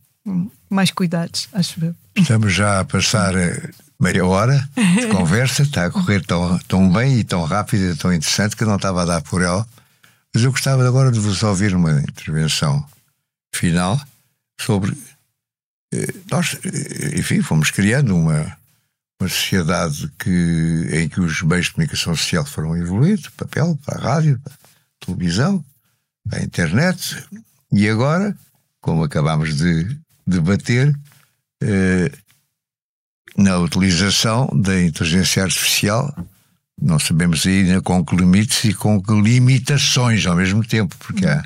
Mais 0.68 0.90
cuidados, 0.90 1.48
acho 1.53 1.85
eu. 1.85 1.94
Estamos 2.16 2.53
já 2.53 2.81
a 2.81 2.85
passar 2.85 3.35
eh, 3.35 3.70
meia 4.01 4.25
hora 4.25 4.68
de 4.98 5.07
conversa, 5.12 5.62
está 5.62 5.87
a 5.87 5.90
correr 5.90 6.25
tão, 6.25 6.59
tão 6.61 6.90
bem 6.90 7.18
e 7.18 7.25
tão 7.25 7.44
rápido 7.44 7.92
e 7.92 7.96
tão 7.96 8.12
interessante 8.12 8.57
que 8.57 8.64
não 8.64 8.77
estava 8.77 9.03
a 9.03 9.05
dar 9.05 9.22
por 9.22 9.42
ela. 9.42 9.66
Mas 10.35 10.45
eu 10.45 10.51
gostava 10.51 10.87
agora 10.87 11.12
de 11.12 11.21
vos 11.21 11.42
ouvir 11.42 11.75
uma 11.75 12.01
intervenção 12.01 12.87
final 13.55 14.01
sobre. 14.61 14.97
eh, 15.92 16.14
Nós, 16.31 16.59
eh, 16.64 17.18
enfim, 17.18 17.42
fomos 17.42 17.71
criando 17.71 18.16
uma, 18.16 18.57
uma 19.21 19.29
sociedade 19.29 20.11
que, 20.18 20.88
em 20.90 21.09
que 21.09 21.21
os 21.21 21.42
meios 21.42 21.66
de 21.66 21.73
comunicação 21.73 22.16
social 22.16 22.47
foram 22.47 22.77
evoluindo 22.77 23.31
papel, 23.33 23.79
para 23.85 23.99
a 23.99 24.03
rádio, 24.14 24.40
para 24.40 24.55
a 24.55 25.05
televisão, 25.05 25.64
para 26.29 26.38
a 26.38 26.42
internet. 26.42 27.22
E 27.70 27.89
agora, 27.89 28.37
como 28.80 29.05
acabámos 29.05 29.55
de 29.57 29.99
debater, 30.26 30.95
eh, 31.62 32.11
na 33.37 33.59
utilização 33.59 34.47
da 34.55 34.80
inteligência 34.80 35.43
artificial, 35.43 36.14
não 36.83 36.99
sabemos 36.99 37.47
ainda 37.47 37.80
com 37.80 38.05
que 38.05 38.16
limites 38.16 38.64
e 38.64 38.74
com 38.74 39.01
que 39.01 39.12
limitações 39.12 40.26
ao 40.26 40.35
mesmo 40.35 40.66
tempo, 40.66 40.97
porque 40.99 41.24
há, 41.24 41.43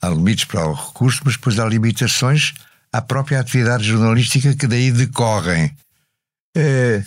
há 0.00 0.08
limites 0.08 0.44
para 0.44 0.66
o 0.66 0.72
recurso, 0.72 1.20
mas 1.24 1.34
depois 1.34 1.58
há 1.58 1.66
limitações 1.66 2.54
à 2.92 3.02
própria 3.02 3.40
atividade 3.40 3.84
jornalística 3.84 4.54
que 4.54 4.66
daí 4.66 4.90
decorrem. 4.92 5.72
É, 6.56 7.02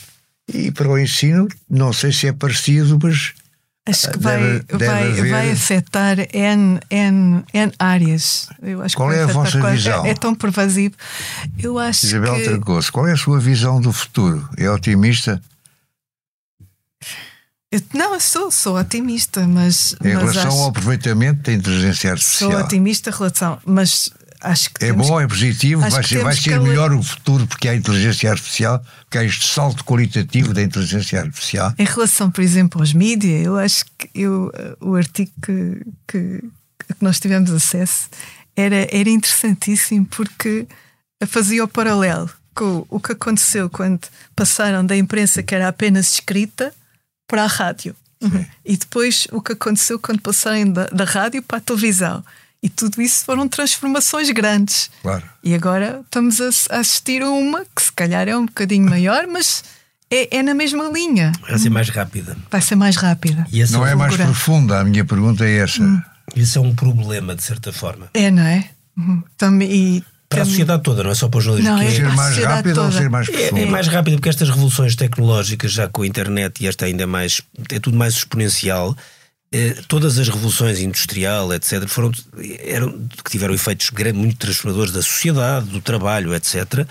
e 0.54 0.72
para 0.72 0.90
o 0.90 1.00
ensino, 1.00 1.48
não 1.70 1.94
sei 1.94 2.12
se 2.12 2.28
é 2.28 2.34
parecido, 2.34 3.00
mas. 3.02 3.34
Acho 3.88 4.12
que 4.12 4.20
vai, 4.20 4.38
deve, 4.38 4.60
deve 4.60 4.86
vai, 4.86 5.08
haver... 5.08 5.32
vai 5.32 5.52
afetar 5.52 6.18
N, 6.34 6.80
N, 6.92 7.44
N 7.52 7.72
áreas. 7.80 8.48
Eu 8.62 8.84
acho 8.84 8.96
qual 8.96 9.10
que 9.10 9.16
é 9.16 9.24
a 9.24 9.28
vossa 9.28 9.58
é, 9.58 9.72
visão? 9.72 10.06
É, 10.06 10.14
tão 10.14 10.36
pervasivo. 10.36 10.94
Eu 11.58 11.80
acho 11.80 12.06
Isabel 12.06 12.36
que... 12.36 12.44
Tragoso, 12.44 12.92
qual 12.92 13.08
é 13.08 13.14
a 13.14 13.18
sua 13.18 13.40
visão 13.40 13.82
do 13.82 13.92
futuro? 13.92 14.48
É 14.56 14.70
otimista? 14.70 15.42
Eu, 17.72 17.82
não, 17.94 18.14
eu 18.14 18.20
sou, 18.20 18.52
sou 18.52 18.78
otimista, 18.78 19.48
mas. 19.48 19.96
Em 20.04 20.14
mas 20.14 20.24
relação 20.24 20.48
acho, 20.50 20.58
ao 20.58 20.70
aproveitamento 20.70 21.44
da 21.44 21.54
inteligência 21.54 22.12
artificial. 22.12 22.52
Sou 22.52 22.60
otimista 22.60 23.10
em 23.10 23.14
relação, 23.14 23.60
mas 23.66 24.12
acho 24.42 24.70
que. 24.72 24.84
É 24.84 24.88
temos, 24.88 25.08
bom, 25.08 25.22
é 25.22 25.26
positivo, 25.26 25.82
vai 25.82 26.04
ser, 26.04 26.22
vai 26.22 26.36
ser 26.36 26.60
melhor 26.60 26.92
o 26.92 27.02
futuro 27.02 27.48
porque 27.48 27.70
há 27.70 27.76
inteligência 27.76 28.30
artificial, 28.30 28.84
porque 29.06 29.18
há 29.18 29.24
este 29.24 29.46
salto 29.46 29.86
qualitativo 29.86 30.54
da 30.54 30.62
inteligência 30.62 31.22
artificial. 31.22 31.74
Em 31.78 31.86
relação, 31.86 32.30
por 32.30 32.42
exemplo, 32.42 32.82
aos 32.82 32.92
mídias, 32.92 33.46
eu 33.46 33.58
acho 33.58 33.86
que 33.98 34.10
eu, 34.14 34.52
o 34.82 34.96
artigo 34.96 35.32
que, 35.42 35.82
que, 36.10 36.42
que 36.42 36.96
nós 37.00 37.22
tivemos 37.22 37.52
acesso 37.52 38.10
era, 38.54 38.86
era 38.92 39.10
interessantíssimo 39.10 40.06
porque 40.08 40.68
fazia 41.26 41.64
o 41.64 41.70
paralelo 41.70 42.30
com 42.54 42.86
o 42.90 43.00
que 43.00 43.14
aconteceu 43.14 43.70
quando 43.70 44.02
passaram 44.36 44.86
da 44.86 44.98
imprensa 44.98 45.42
que 45.42 45.56
era 45.56 45.70
apenas 45.70 46.16
escrita 46.16 46.74
para 47.32 47.46
a 47.46 47.48
rádio. 47.48 47.96
Uhum. 48.22 48.46
E 48.66 48.76
depois 48.76 49.26
o 49.32 49.42
que 49.42 49.54
aconteceu 49.54 49.98
quando 49.98 50.22
passaram 50.22 50.70
da, 50.70 50.88
da 50.88 51.06
rádio 51.06 51.42
para 51.42 51.60
a 51.60 51.62
televisão. 51.62 52.22
E 52.62 52.68
tudo 52.70 53.02
isso 53.02 53.24
foram 53.24 53.48
transformações 53.48 54.30
grandes. 54.30 54.92
Claro. 55.02 55.24
E 55.42 55.56
agora 55.56 56.02
estamos 56.04 56.42
a, 56.42 56.50
a 56.76 56.80
assistir 56.80 57.24
a 57.24 57.30
uma 57.30 57.66
que 57.74 57.82
se 57.82 57.92
calhar 57.94 58.28
é 58.28 58.38
um 58.38 58.46
bocadinho 58.46 58.88
maior, 58.88 59.26
mas 59.26 59.64
é, 60.12 60.38
é, 60.38 60.44
na 60.44 60.54
mesma 60.54 60.90
linha. 60.90 61.32
Vai 61.50 61.58
ser 61.58 61.70
mais 61.70 61.90
rápida. 61.90 62.38
Vai 62.52 62.62
ser 62.62 62.76
mais 62.76 62.98
rápida. 62.98 63.48
não 63.72 63.88
é, 63.88 63.94
é 63.94 63.96
mais 63.96 64.16
profunda, 64.18 64.82
a 64.82 64.84
minha 64.84 65.06
pergunta 65.06 65.46
é 65.46 65.60
essa. 65.60 65.82
Hum. 65.82 66.02
Isso 66.36 66.60
é 66.60 66.62
um 66.62 66.76
problema, 66.76 67.34
de 67.34 67.44
certa 67.44 67.72
forma. 67.72 68.10
É, 68.14 68.30
não 68.30 68.44
é? 68.44 68.70
Uhum. 68.96 69.24
Também, 69.38 69.72
e 69.72 70.04
para 70.32 70.44
a 70.44 70.46
sociedade 70.46 70.82
toda, 70.82 71.04
não 71.04 71.12
é 71.12 71.16
só 71.16 71.28
para 71.28 71.38
os 71.38 71.44
jornalistas. 71.44 71.78
Não, 71.78 71.82
é 71.82 71.92
ser 71.92 72.16
mais 72.16 72.38
rápido 72.38 72.76
toda. 72.76 72.88
ou 72.88 72.92
ser 72.92 73.10
mais 73.10 73.30
profundo? 73.30 73.58
É, 73.58 73.62
é, 73.62 73.66
mais 73.66 73.88
rápido 73.88 74.16
porque 74.16 74.30
estas 74.30 74.50
revoluções 74.50 74.96
tecnológicas, 74.96 75.72
já 75.72 75.88
com 75.88 76.02
a 76.02 76.08
internet 76.08 76.64
e 76.64 76.68
esta 76.68 76.86
ainda 76.86 77.06
mais. 77.06 77.42
é 77.70 77.80
tudo 77.80 77.98
mais 77.98 78.16
exponencial. 78.16 78.96
Eh, 79.54 79.76
todas 79.90 80.18
as 80.18 80.30
revoluções 80.30 80.80
industrial, 80.80 81.54
etc., 81.54 81.86
foram, 81.86 82.10
eram, 82.64 83.06
que 83.24 83.30
tiveram 83.30 83.54
efeitos 83.54 83.92
muito 84.16 84.38
transformadores 84.38 84.94
da 84.94 85.02
sociedade, 85.02 85.68
do 85.68 85.82
trabalho, 85.82 86.34
etc., 86.34 86.88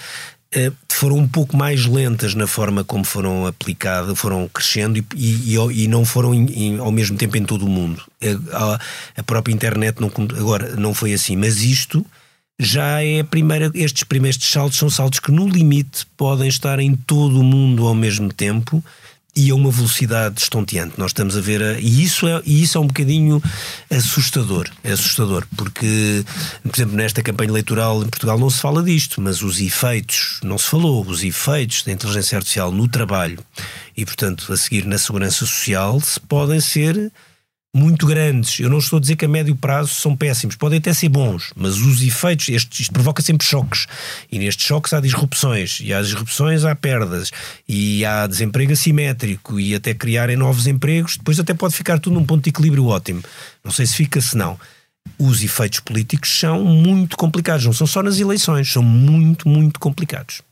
eh, 0.52 0.70
foram 0.90 1.16
um 1.16 1.28
pouco 1.28 1.56
mais 1.56 1.86
lentas 1.86 2.34
na 2.34 2.46
forma 2.46 2.84
como 2.84 3.04
foram 3.04 3.46
aplicadas, 3.46 4.18
foram 4.18 4.46
crescendo 4.48 4.98
e, 4.98 5.06
e, 5.16 5.84
e 5.84 5.88
não 5.88 6.04
foram 6.04 6.34
in, 6.34 6.46
in, 6.52 6.78
ao 6.78 6.90
mesmo 6.90 7.16
tempo 7.16 7.36
em 7.36 7.44
todo 7.44 7.64
o 7.64 7.68
mundo. 7.68 8.02
Eh, 8.20 8.36
a, 8.52 8.78
a 9.16 9.22
própria 9.22 9.54
internet 9.54 9.98
não, 10.00 10.12
agora 10.36 10.76
não 10.76 10.92
foi 10.92 11.14
assim, 11.14 11.36
mas 11.36 11.62
isto 11.62 12.04
já 12.62 13.02
é 13.02 13.20
a 13.20 13.24
primeira, 13.24 13.70
estes 13.74 14.04
primeiros 14.04 14.38
saltos 14.42 14.78
são 14.78 14.90
saltos 14.90 15.18
que 15.18 15.32
no 15.32 15.48
limite 15.48 16.06
podem 16.14 16.46
estar 16.46 16.78
em 16.78 16.94
todo 16.94 17.40
o 17.40 17.42
mundo 17.42 17.86
ao 17.86 17.94
mesmo 17.94 18.30
tempo 18.30 18.84
e 19.34 19.50
a 19.50 19.54
uma 19.54 19.70
velocidade 19.70 20.42
estonteante. 20.42 20.98
Nós 20.98 21.10
estamos 21.10 21.38
a 21.38 21.40
ver, 21.40 21.62
a, 21.62 21.80
e, 21.80 22.02
isso 22.02 22.28
é, 22.28 22.42
e 22.44 22.62
isso 22.62 22.76
é 22.76 22.80
um 22.80 22.86
bocadinho 22.86 23.42
assustador. 23.88 24.68
É 24.84 24.92
assustador, 24.92 25.46
porque, 25.56 26.22
por 26.62 26.76
exemplo, 26.76 26.96
nesta 26.96 27.22
campanha 27.22 27.50
eleitoral 27.50 28.02
em 28.02 28.08
Portugal 28.08 28.38
não 28.38 28.50
se 28.50 28.60
fala 28.60 28.82
disto, 28.82 29.22
mas 29.22 29.40
os 29.40 29.58
efeitos, 29.58 30.38
não 30.44 30.58
se 30.58 30.66
falou, 30.66 31.06
os 31.06 31.24
efeitos 31.24 31.82
da 31.82 31.92
inteligência 31.92 32.36
artificial 32.36 32.70
no 32.70 32.86
trabalho 32.88 33.38
e, 33.96 34.04
portanto, 34.04 34.52
a 34.52 34.56
seguir 34.56 34.84
na 34.84 34.98
segurança 34.98 35.46
social, 35.46 35.98
se 36.00 36.20
podem 36.20 36.60
ser 36.60 37.10
muito 37.74 38.06
grandes. 38.06 38.58
Eu 38.58 38.68
não 38.68 38.78
estou 38.78 38.96
a 38.96 39.00
dizer 39.00 39.16
que 39.16 39.24
a 39.24 39.28
médio 39.28 39.54
prazo 39.54 39.94
são 39.94 40.16
péssimos, 40.16 40.56
podem 40.56 40.78
até 40.78 40.92
ser 40.92 41.08
bons, 41.08 41.52
mas 41.54 41.78
os 41.78 42.02
efeitos, 42.02 42.48
isto, 42.48 42.80
isto 42.80 42.92
provoca 42.92 43.22
sempre 43.22 43.46
choques. 43.46 43.86
E 44.30 44.38
nestes 44.38 44.66
choques 44.66 44.92
há 44.92 45.00
disrupções, 45.00 45.78
e 45.80 45.92
há 45.92 46.02
disrupções 46.02 46.64
há 46.64 46.74
perdas, 46.74 47.30
e 47.68 48.04
há 48.04 48.26
desemprego 48.26 48.72
assimétrico, 48.72 49.60
e 49.60 49.74
até 49.74 49.94
criarem 49.94 50.36
novos 50.36 50.66
empregos, 50.66 51.16
depois 51.16 51.38
até 51.38 51.54
pode 51.54 51.74
ficar 51.74 51.98
tudo 51.98 52.14
num 52.14 52.24
ponto 52.24 52.42
de 52.42 52.50
equilíbrio 52.50 52.86
ótimo. 52.86 53.22
Não 53.64 53.70
sei 53.70 53.86
se 53.86 53.94
fica, 53.94 54.20
se 54.20 54.36
não. 54.36 54.58
Os 55.18 55.42
efeitos 55.42 55.80
políticos 55.80 56.38
são 56.38 56.64
muito 56.64 57.16
complicados, 57.16 57.64
não 57.64 57.72
são 57.72 57.86
só 57.86 58.02
nas 58.02 58.18
eleições, 58.18 58.70
são 58.70 58.82
muito, 58.82 59.48
muito 59.48 59.78
complicados. 59.78 60.42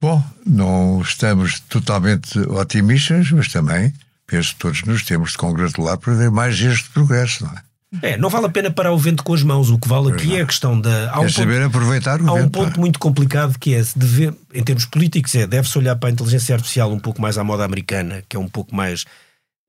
Bom, 0.00 0.24
não 0.46 1.02
estamos 1.02 1.58
totalmente 1.60 2.38
otimistas, 2.38 3.32
mas 3.32 3.48
também 3.48 3.92
penso 4.28 4.50
que 4.50 4.60
todos 4.60 4.84
nos 4.84 5.02
temos 5.02 5.32
de 5.32 5.38
congratular 5.38 5.98
por 5.98 6.12
haver 6.12 6.30
mais 6.30 6.60
este 6.60 6.88
progresso, 6.90 7.44
não 7.44 7.52
é? 7.52 7.62
É, 8.02 8.18
não 8.18 8.28
vale 8.28 8.44
a 8.44 8.50
pena 8.50 8.70
parar 8.70 8.92
o 8.92 8.98
vento 8.98 9.24
com 9.24 9.32
as 9.32 9.42
mãos. 9.42 9.70
O 9.70 9.78
que 9.78 9.88
vale 9.88 10.12
aqui 10.12 10.36
é 10.36 10.42
a 10.42 10.46
questão 10.46 10.78
da. 10.78 11.10
Há 11.10 11.20
um 11.20 11.24
é 11.24 11.28
saber 11.30 11.62
ponto, 11.62 11.76
aproveitar 11.76 12.20
o 12.20 12.30
Há 12.30 12.34
vento, 12.34 12.46
um 12.46 12.50
ponto 12.50 12.76
é? 12.76 12.80
muito 12.80 12.98
complicado 12.98 13.58
que 13.58 13.74
é, 13.74 13.82
deve, 13.96 14.30
em 14.52 14.62
termos 14.62 14.84
políticos, 14.84 15.34
é 15.34 15.46
deve-se 15.46 15.78
olhar 15.78 15.96
para 15.96 16.10
a 16.10 16.12
inteligência 16.12 16.54
artificial 16.54 16.92
um 16.92 16.98
pouco 16.98 17.20
mais 17.22 17.38
à 17.38 17.44
moda 17.44 17.64
americana, 17.64 18.22
que 18.28 18.36
é 18.36 18.38
um 18.38 18.48
pouco 18.48 18.76
mais 18.76 19.06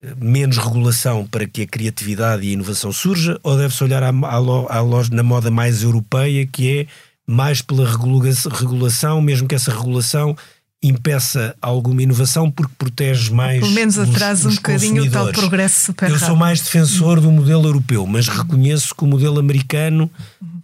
eh, 0.04 0.14
menos 0.18 0.58
regulação 0.58 1.26
para 1.26 1.48
que 1.48 1.62
a 1.62 1.68
criatividade 1.68 2.46
e 2.46 2.50
a 2.50 2.54
inovação 2.54 2.92
surja, 2.92 3.40
ou 3.42 3.56
deve-se 3.56 3.82
olhar 3.86 4.04
à, 4.04 4.10
à, 4.10 4.80
à, 4.80 4.84
na 5.12 5.24
moda 5.24 5.50
mais 5.50 5.82
europeia, 5.82 6.46
que 6.46 6.80
é 6.80 6.88
mais 7.26 7.62
pela 7.62 7.88
regulação, 7.90 9.22
mesmo 9.22 9.48
que 9.48 9.56
essa 9.56 9.72
regulação 9.72 10.36
impeça 10.82 11.56
alguma 11.62 12.02
inovação 12.02 12.50
porque 12.50 12.72
protege 12.78 13.32
mais. 13.34 13.60
Pelo 13.60 13.74
menos 13.74 14.00
atrasa 14.00 14.48
um 14.48 14.56
bocadinho 14.56 15.04
o 15.04 15.12
tal 15.12 15.32
progresso 15.32 15.88
super 15.88 16.08
Eu 16.08 16.14
rápido. 16.14 16.28
sou 16.28 16.36
mais 16.36 16.62
defensor 16.62 17.20
do 17.20 17.32
modelo 17.32 17.68
europeu, 17.68 18.06
mas 18.06 18.28
reconheço 18.28 18.96
que 18.96 19.04
o 19.04 19.08
modelo 19.08 19.40
americano 19.40 20.10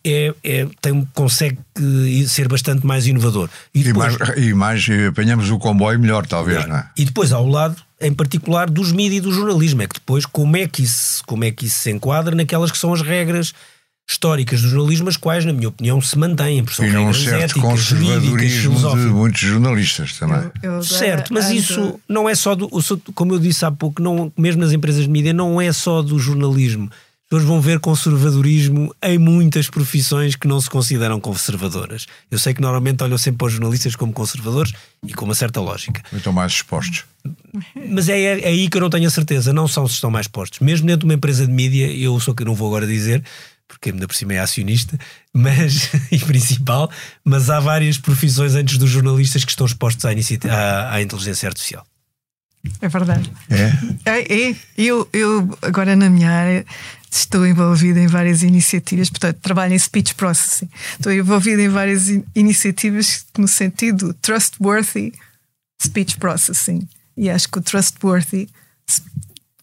é, 0.06 0.34
é, 0.44 0.68
tem, 0.80 1.06
consegue 1.14 1.58
ser 2.28 2.48
bastante 2.48 2.86
mais 2.86 3.08
inovador. 3.08 3.50
E, 3.74 3.84
depois, 3.84 4.16
e, 4.16 4.20
mais, 4.20 4.38
e 4.38 4.54
mais 4.54 4.88
apanhamos 5.10 5.50
o 5.50 5.58
comboio 5.58 6.00
melhor, 6.00 6.26
talvez, 6.26 6.64
é. 6.64 6.68
não 6.68 6.78
é? 6.78 6.90
E 6.96 7.04
depois, 7.04 7.34
ao 7.34 7.48
lado, 7.48 7.76
em 8.00 8.14
particular, 8.14 8.70
dos 8.70 8.92
mídias 8.92 9.18
e 9.18 9.22
do 9.22 9.34
jornalismo, 9.34 9.82
é 9.82 9.88
que 9.88 9.96
depois 9.96 10.26
como 10.26 10.56
é 10.56 10.68
que 10.68 10.84
isso, 10.84 11.24
como 11.26 11.44
é 11.44 11.52
que 11.52 11.66
isso 11.66 11.80
se 11.80 11.92
enquadra 11.92 12.36
naquelas 12.36 12.72
que 12.72 12.78
são 12.78 12.94
as 12.94 13.02
regras 13.02 13.54
históricas 14.08 14.62
do 14.62 14.70
jornalismo, 14.70 15.10
as 15.10 15.18
quais, 15.18 15.44
na 15.46 15.54
minha 15.54 15.70
opinião, 15.70 16.00
se 16.00 16.18
mantêm. 16.18 16.64
Porque 16.64 16.78
são 16.78 16.86
e 16.86 16.92
num 16.92 17.14
certo 17.14 17.44
éticas, 17.44 17.64
conservadorismo 17.64 18.96
de 18.96 19.06
muitos 19.08 19.42
jornalistas 19.42 20.18
também. 20.18 20.52
Eu, 20.62 20.74
eu 20.74 20.84
certo, 20.84 21.34
mas 21.34 21.46
ando... 21.46 21.56
isso 21.56 22.00
não 22.08 22.30
é 22.30 22.36
só 22.36 22.54
do. 22.54 22.70
Como 23.14 23.34
eu 23.34 23.40
disse 23.40 23.66
há 23.66 23.72
pouco, 23.72 24.02
não, 24.02 24.32
mesmo 24.38 24.62
nas 24.62 24.72
empresas 24.72 25.04
de 25.04 25.10
mídia, 25.10 25.34
não 25.34 25.60
é 25.60 25.72
só 25.74 26.02
do 26.02 26.20
jornalismo. 26.20 26.90
As 27.26 27.30
pessoas 27.30 27.44
vão 27.46 27.60
ver 27.60 27.80
conservadorismo 27.80 28.96
em 29.02 29.18
muitas 29.18 29.68
profissões 29.68 30.36
que 30.36 30.48
não 30.48 30.62
se 30.62 30.70
consideram 30.70 31.20
conservadoras. 31.20 32.06
Eu 32.30 32.38
sei 32.38 32.54
que 32.54 32.62
normalmente 32.62 33.04
olham 33.04 33.18
sempre 33.18 33.40
para 33.40 33.48
os 33.48 33.54
jornalistas 33.54 33.96
como 33.96 34.14
conservadores 34.14 34.74
e 35.04 35.12
com 35.12 35.26
uma 35.26 35.34
certa 35.34 35.60
lógica. 35.60 36.04
Estão 36.14 36.32
mais 36.32 36.52
expostos. 36.52 37.04
Mas 37.90 38.10
é, 38.10 38.22
é, 38.22 38.48
aí 38.48 38.70
que 38.70 38.78
eu 38.78 38.82
não 38.82 38.92
tenho 38.92 39.08
a 39.08 39.10
certeza. 39.10 39.52
Não 39.52 39.68
são 39.68 39.88
se 39.88 39.96
estão 39.96 40.12
mais 40.12 40.26
expostos. 40.26 40.60
Mesmo 40.60 40.86
dentro 40.86 41.00
de 41.00 41.06
uma 41.06 41.16
empresa 41.16 41.48
de 41.48 41.52
mídia, 41.52 41.92
eu 41.92 42.20
sou 42.20 42.36
que 42.36 42.46
não 42.46 42.54
vou 42.54 42.68
agora 42.68 42.86
dizer, 42.86 43.24
porque 43.76 43.90
ainda 43.90 44.08
por 44.08 44.16
cima 44.16 44.34
é 44.34 44.40
acionista, 44.40 44.98
mas 45.34 45.90
e 46.12 46.18
principal, 46.20 46.90
mas 47.24 47.50
há 47.50 47.60
várias 47.60 47.98
profissões 47.98 48.56
antes 48.56 48.78
dos 48.78 48.90
jornalistas 48.90 49.44
que 49.44 49.52
estão 49.52 49.66
expostos 49.66 50.06
à, 50.06 50.10
à, 50.10 50.94
à 50.94 51.02
inteligência 51.02 51.48
artificial. 51.48 51.86
É 52.82 52.88
verdade. 52.88 53.32
É? 53.50 54.10
é, 54.10 54.50
é. 54.50 54.56
Eu, 54.78 55.08
eu, 55.14 55.58
agora 55.62 55.96
na 55.96 56.10
minha 56.10 56.32
área, 56.32 56.66
estou 57.12 57.46
envolvida 57.46 58.00
em 58.00 58.08
várias 58.08 58.42
iniciativas, 58.42 59.10
portanto, 59.10 59.38
trabalho 59.42 59.74
em 59.74 59.80
speech 59.80 60.16
processing. 60.16 60.70
Estou 60.94 61.12
envolvida 61.12 61.62
em 61.62 61.70
várias 61.70 62.10
in 62.10 62.24
iniciativas 62.34 63.26
no 63.38 63.48
sentido 63.48 64.14
trustworthy 64.16 65.14
speech 65.84 66.18
processing. 66.18 66.88
E 67.16 67.30
acho 67.30 67.48
que 67.50 67.60
o 67.60 67.62
trustworthy, 67.62 68.50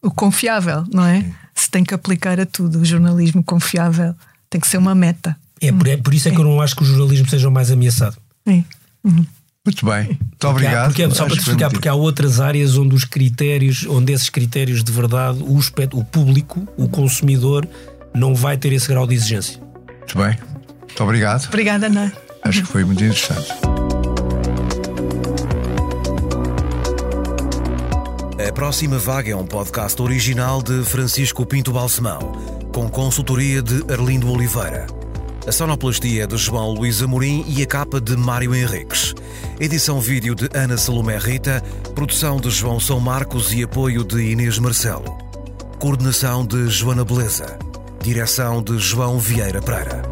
o 0.00 0.10
confiável, 0.10 0.84
não 0.92 1.04
é? 1.04 1.24
Tem 1.72 1.82
que 1.82 1.94
aplicar 1.94 2.38
a 2.38 2.46
tudo. 2.46 2.78
O 2.78 2.84
jornalismo 2.84 3.42
confiável 3.42 4.14
tem 4.48 4.60
que 4.60 4.68
ser 4.68 4.76
uma 4.76 4.94
meta. 4.94 5.36
É 5.60 5.72
por, 5.72 5.88
é 5.88 5.96
por 5.96 6.14
isso 6.14 6.28
é 6.28 6.30
que 6.30 6.38
eu 6.38 6.44
não 6.44 6.60
acho 6.60 6.76
que 6.76 6.82
o 6.82 6.86
jornalismo 6.86 7.28
seja 7.28 7.48
o 7.48 7.52
mais 7.52 7.70
ameaçado. 7.70 8.16
É. 8.46 8.62
Uhum. 9.02 9.24
Muito 9.64 9.86
bem, 9.86 10.06
muito 10.06 10.48
obrigado. 10.48 10.88
Porque, 10.88 11.04
há, 11.04 11.06
porque, 11.06 11.16
só 11.16 11.24
para 11.24 11.34
te 11.34 11.38
explicar, 11.38 11.70
porque 11.70 11.88
há 11.88 11.94
outras 11.94 12.40
áreas 12.40 12.76
onde 12.76 12.96
os 12.96 13.04
critérios, 13.04 13.86
onde 13.88 14.12
esses 14.12 14.28
critérios 14.28 14.82
de 14.82 14.90
verdade, 14.90 15.40
o, 15.40 15.58
o 15.98 16.04
público, 16.04 16.66
o 16.76 16.88
consumidor, 16.88 17.68
não 18.12 18.34
vai 18.34 18.56
ter 18.56 18.72
esse 18.72 18.88
grau 18.88 19.06
de 19.06 19.14
exigência. 19.14 19.60
Muito 20.00 20.18
bem, 20.18 20.36
muito 20.80 21.04
obrigado. 21.04 21.46
Obrigada, 21.46 21.86
Ana. 21.86 22.12
Acho 22.42 22.62
que 22.62 22.68
foi 22.68 22.84
muito 22.84 23.04
interessante. 23.04 23.71
A 28.48 28.52
Próxima 28.52 28.98
Vaga 28.98 29.30
é 29.30 29.36
um 29.36 29.46
podcast 29.46 30.02
original 30.02 30.60
de 30.62 30.84
Francisco 30.84 31.46
Pinto 31.46 31.72
Balsemão, 31.72 32.32
com 32.74 32.88
consultoria 32.88 33.62
de 33.62 33.84
Arlindo 33.92 34.28
Oliveira. 34.28 34.88
A 35.46 35.52
sonoplastia 35.52 36.24
é 36.24 36.26
de 36.26 36.36
João 36.36 36.72
Luís 36.72 37.00
Amorim 37.00 37.44
e 37.46 37.62
a 37.62 37.66
capa 37.66 38.00
de 38.00 38.16
Mário 38.16 38.52
Henriques. 38.52 39.14
Edição 39.60 40.00
vídeo 40.00 40.34
de 40.34 40.48
Ana 40.54 40.76
Salomé 40.76 41.18
Rita, 41.18 41.62
produção 41.94 42.40
de 42.40 42.50
João 42.50 42.80
São 42.80 42.98
Marcos 42.98 43.54
e 43.54 43.62
apoio 43.62 44.02
de 44.02 44.20
Inês 44.32 44.58
Marcelo. 44.58 45.16
Coordenação 45.78 46.44
de 46.44 46.68
Joana 46.68 47.04
Beleza. 47.04 47.58
Direção 48.02 48.60
de 48.60 48.76
João 48.76 49.20
Vieira 49.20 49.62
Pereira. 49.62 50.11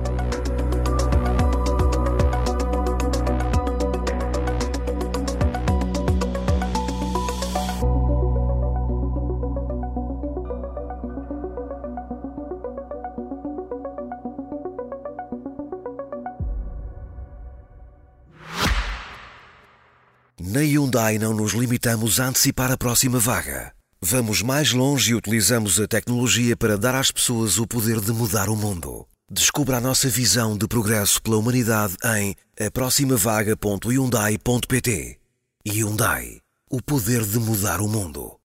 Hyundai 21.11 21.18
não 21.18 21.34
nos 21.34 21.52
limitamos 21.52 22.20
a 22.20 22.28
antecipar 22.28 22.70
a 22.70 22.76
próxima 22.76 23.18
vaga. 23.18 23.72
Vamos 24.00 24.42
mais 24.42 24.70
longe 24.72 25.11
e 25.11 25.14
utilizamos 25.14 25.80
a 25.80 25.88
tecnologia 25.88 26.56
para 26.56 26.78
dar 26.78 26.94
às 26.94 27.11
pessoas 27.11 27.58
o 27.58 27.66
poder 27.66 28.00
de 28.00 28.12
mudar 28.12 28.48
o 28.48 28.54
mundo. 28.54 29.04
Descubra 29.30 29.78
a 29.78 29.80
nossa 29.80 30.08
visão 30.08 30.56
de 30.56 30.68
progresso 30.68 31.20
pela 31.22 31.36
humanidade 31.36 31.96
em 32.16 32.34
aproximavaga.hyundai.pt. 32.64 35.18
Hyundai. 35.66 36.38
O 36.70 36.80
poder 36.82 37.24
de 37.24 37.38
mudar 37.38 37.80
o 37.80 37.88
mundo. 37.88 38.39